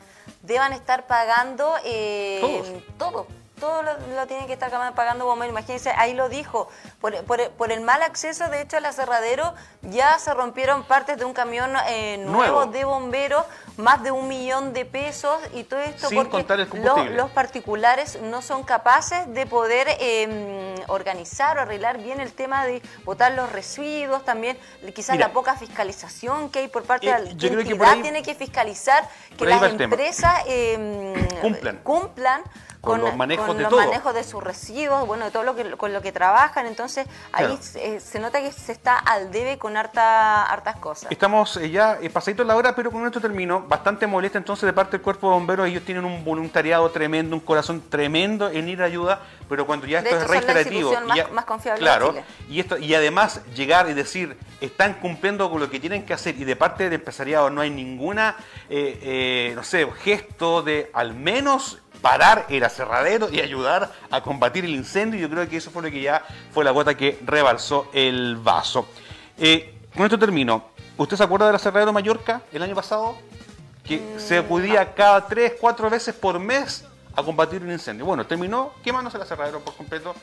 deban 0.43 0.73
estar 0.73 1.07
pagando 1.07 1.75
eh, 1.85 2.83
todo 2.99 3.27
todo 3.59 3.83
lo, 3.83 4.27
tienen 4.27 4.47
que 4.47 4.53
estar 4.55 4.71
pagando 4.95 5.25
bomberos. 5.27 5.53
Imagínense, 5.53 5.91
ahí 5.91 6.15
lo 6.15 6.29
dijo, 6.29 6.69
por, 7.01 7.71
el 7.71 7.81
mal 7.81 8.03
acceso, 8.03 8.49
de 8.49 8.63
hecho, 8.63 8.77
al 8.77 8.87
aserradero 8.87 9.55
ya 9.83 10.19
se 10.19 10.33
rompieron 10.35 10.85
partes 10.85 11.19
de 11.19 11.25
un 11.25 11.33
camión 11.33 11.73
eh, 11.89 12.19
nuevo, 12.19 12.67
de 12.67 12.85
bomberos, 12.85 13.45
más 13.77 14.03
de 14.03 14.11
un 14.11 14.29
millón 14.29 14.73
de 14.73 14.85
pesos 14.85 15.39
y 15.55 15.65
todo 15.65 15.81
esto 15.81 16.09
porque 16.15 16.45
los 17.11 17.31
particulares 17.31 18.21
no 18.21 18.43
son 18.43 18.65
capaces 18.65 19.33
de 19.33 19.47
poder 19.47 19.87
em, 20.01 20.75
organizar 20.89 21.59
o 21.59 21.61
arreglar 21.61 21.99
bien 21.99 22.21
el 22.21 22.33
tema 22.33 22.65
de 22.65 22.83
botar 23.05 23.33
los 23.33 23.51
residuos, 23.53 24.25
también 24.25 24.59
quizás 24.95 25.19
la 25.19 25.33
poca 25.33 25.55
fiscalización 25.55 26.51
que 26.51 26.61
hay 26.61 26.69
por 26.69 26.83
parte 26.85 27.07
de 27.07 27.19
la 27.19 27.31
entidad 27.31 28.01
tiene 28.03 28.23
que 28.23 28.35
fiscalizar 28.35 29.09
que 29.37 29.47
las 29.47 29.63
empresas 29.63 30.43
em, 30.47 31.15
cumplan 31.83 32.43
con, 32.89 33.01
los 33.01 33.17
manejos 33.17 33.57
de 33.57 33.63
los 33.63 33.73
manejos 33.73 34.15
de 34.15 34.25
sus 34.25 34.43
residuos, 34.43 35.07
bueno, 35.07 35.27
de 35.27 35.31
todo 35.31 35.43
lo 35.43 35.55
que 35.55 35.71
con 35.77 35.93
lo 35.93 36.03
que 36.03 36.13
trabajan, 36.13 36.67
entonces 36.67 37.07
ahí 37.33 37.59
se, 37.61 38.21
nota 38.21 38.41
que 38.41 38.53
se 38.53 38.73
está 38.73 38.99
al 38.99 39.31
debe 39.31 39.59
con 39.59 39.77
harta, 39.77 40.45
hartas 40.45 40.77
cosas. 40.77 41.11
Estamos 41.11 41.57
eh, 41.57 41.71
ya 41.71 41.99
eh, 42.01 42.11
pasaditos 42.11 42.47
la 42.47 42.57
hora, 42.57 42.75
pero 42.75 42.91
con 42.91 43.05
esto 43.07 43.21
termino. 43.21 43.61
Bastante 43.61 44.07
molesta 44.07 44.39
entonces 44.39 44.67
de 44.67 44.73
parte 44.73 44.93
del 44.93 45.03
cuerpo 45.03 45.29
de 45.29 45.35
bomberos, 45.35 45.69
ellos 45.69 45.85
tienen 45.85 46.05
un 46.05 46.25
voluntariado 46.25 46.91
tremendo, 46.91 47.37
un 47.37 47.41
corazón 47.41 47.83
tremendo 47.89 48.49
en 48.49 48.69
ir 48.69 48.83
a 48.83 48.87
ayuda, 48.87 49.21
pero 49.49 49.67
cuando 49.67 49.87
ya 49.87 50.01
esto 50.01 50.17
es 50.17 50.27
reiterativo, 50.27 50.93
más, 51.07 51.33
más, 51.33 51.45
confiable 51.45 51.81
claro, 51.81 52.15
y 52.49 52.61
esto 52.61 52.79
y 52.79 52.95
además 52.95 53.43
llegar 53.55 53.89
y 53.89 53.95
decir 53.95 54.37
están 54.61 54.95
cumpliendo 54.95 55.51
con 55.51 55.61
lo 55.61 55.71
que 55.71 55.79
tienen 55.79 56.05
que 56.05 56.15
hacer 56.15 56.37
y 56.37 56.45
de 56.45 56.57
parte 56.57 56.85
del 56.85 56.95
empresariado 56.95 57.51
no 57.51 57.61
hay 57.61 57.71
ninguna, 57.71 58.37
eh, 58.69 59.53
no 59.55 59.63
sé, 59.63 59.87
gesto 60.03 60.63
de 60.63 60.91
al 60.93 61.15
menos 61.15 61.79
parar 62.01 62.47
el 62.49 62.65
aserradero 62.65 63.29
y 63.31 63.41
ayudar 63.41 63.93
a 64.11 64.23
combatir 64.23 64.65
el 64.65 64.75
incendio. 64.75 65.21
Yo 65.21 65.31
creo 65.31 65.49
que 65.49 65.57
eso 65.57 65.71
fue 65.71 65.83
lo 65.83 65.91
que 65.91 66.03
ya 66.03 66.25
fue 66.53 66.65
la 66.65 66.71
gota 66.71 66.97
que 66.97 67.19
rebalsó 67.25 67.89
el 67.93 68.37
vaso. 68.37 68.89
Eh, 69.39 69.75
con 69.95 70.05
esto 70.05 70.19
termino. 70.19 70.65
¿Usted 70.97 71.17
se 71.17 71.23
acuerda 71.23 71.47
del 71.47 71.57
aserradero 71.57 71.93
Mallorca 71.93 72.43
el 72.53 72.63
año 72.63 72.75
pasado? 72.75 73.17
Que 73.85 73.99
mm, 73.99 74.19
se 74.19 74.39
acudía 74.39 74.95
cada 74.95 75.27
tres, 75.27 75.55
cuatro 75.61 75.89
veces 75.89 76.15
por 76.15 76.39
mes 76.39 76.85
a 77.15 77.23
combatir 77.23 77.63
un 77.63 77.71
incendio. 77.71 78.05
Bueno, 78.05 78.27
terminó 78.27 78.73
quemándose 78.83 79.17
el 79.17 79.23
aserradero 79.23 79.61
por 79.61 79.75
completo 79.75 80.15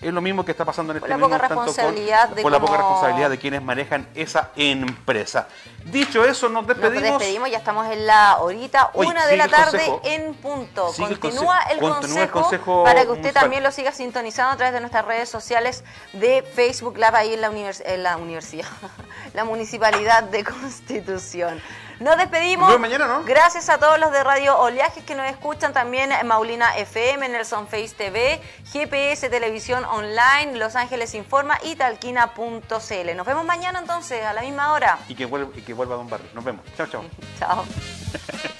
es 0.00 0.12
lo 0.12 0.20
mismo 0.20 0.44
que 0.44 0.52
está 0.52 0.64
pasando 0.64 0.92
en 0.92 0.98
este 0.98 1.08
momento. 1.08 1.28
Por 1.28 1.40
la 1.40 1.48
poca 1.48 1.54
responsabilidad 1.54 2.28
de 2.30 2.42
la 2.42 2.60
poca 2.60 2.76
responsabilidad 2.76 3.30
de 3.30 3.38
quienes 3.38 3.62
manejan 3.62 4.08
esa 4.14 4.50
empresa. 4.56 5.48
Dicho 5.84 6.24
eso, 6.24 6.48
nos 6.48 6.66
despedimos. 6.66 7.02
Nos 7.02 7.18
despedimos, 7.18 7.50
ya 7.50 7.58
estamos 7.58 7.86
en 7.90 8.06
la 8.06 8.38
horita, 8.40 8.90
una 8.94 9.26
de 9.26 9.36
la 9.36 9.48
tarde 9.48 9.82
en 10.04 10.34
punto. 10.34 10.92
Continúa, 10.96 11.60
el, 11.70 11.78
consejo, 11.78 12.84
para 12.84 13.04
que 13.04 13.10
usted 13.10 13.32
también 13.32 13.62
lo 13.62 13.70
siga 13.70 13.92
sintonizando 13.92 14.52
a 14.52 14.56
través 14.56 14.74
de 14.74 14.80
nuestras 14.80 15.04
redes 15.04 15.28
sociales 15.28 15.84
de 16.12 16.42
Facebook 16.42 16.96
Live 16.96 17.12
ahí 17.14 17.34
en 17.34 17.40
la, 17.40 17.48
en 17.48 18.02
la 18.02 18.16
universidad, 18.16 18.66
la 19.34 19.44
Municipalidad 19.44 20.24
de 20.24 20.44
Constitución. 20.44 21.60
Nos 22.00 22.16
despedimos. 22.16 22.80
mañana, 22.80 23.06
¿no? 23.06 23.24
Gracias 23.24 23.68
a 23.68 23.76
todos 23.76 23.98
los 24.00 24.10
de 24.10 24.24
Radio 24.24 24.58
Oleajes 24.58 25.04
que 25.04 25.14
nos 25.14 25.26
escuchan 25.26 25.74
también, 25.74 26.10
Maulina 26.24 26.74
FM, 26.78 27.28
Nelson 27.28 27.68
Face 27.68 27.90
TV, 27.90 28.40
GPS 28.72 29.28
Televisión 29.28 29.84
Online, 29.84 30.56
Los 30.58 30.76
Ángeles 30.76 31.14
Informa 31.14 31.58
y 31.62 31.76
talquina.cl. 31.76 33.16
Nos 33.16 33.26
vemos 33.26 33.44
mañana 33.44 33.80
entonces, 33.80 34.24
a 34.24 34.32
la 34.32 34.40
misma 34.40 34.72
hora. 34.72 34.98
Y 35.08 35.14
que 35.14 35.26
vuelva, 35.26 35.50
y 35.54 35.60
que 35.60 35.74
vuelva 35.74 35.96
Don 35.96 36.08
Barrio. 36.08 36.28
Nos 36.32 36.42
vemos. 36.42 36.64
Chao, 36.74 36.86
chao. 36.86 37.04
chao. 37.38 37.64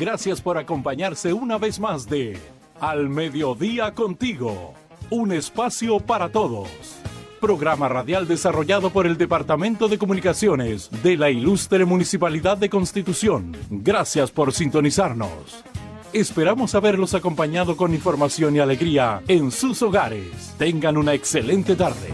Gracias 0.00 0.40
por 0.40 0.56
acompañarse 0.56 1.34
una 1.34 1.58
vez 1.58 1.78
más 1.78 2.08
de 2.08 2.38
Al 2.80 3.10
Mediodía 3.10 3.92
Contigo, 3.92 4.72
un 5.10 5.30
espacio 5.30 6.00
para 6.00 6.30
todos. 6.30 6.70
Programa 7.38 7.86
radial 7.86 8.26
desarrollado 8.26 8.88
por 8.88 9.06
el 9.06 9.18
Departamento 9.18 9.88
de 9.88 9.98
Comunicaciones 9.98 10.88
de 11.02 11.18
la 11.18 11.28
Ilustre 11.28 11.84
Municipalidad 11.84 12.56
de 12.56 12.70
Constitución. 12.70 13.54
Gracias 13.68 14.30
por 14.30 14.54
sintonizarnos. 14.54 15.62
Esperamos 16.14 16.74
haberlos 16.74 17.12
acompañado 17.12 17.76
con 17.76 17.92
información 17.92 18.56
y 18.56 18.60
alegría 18.60 19.20
en 19.28 19.50
sus 19.50 19.82
hogares. 19.82 20.54
Tengan 20.56 20.96
una 20.96 21.12
excelente 21.12 21.76
tarde. 21.76 22.08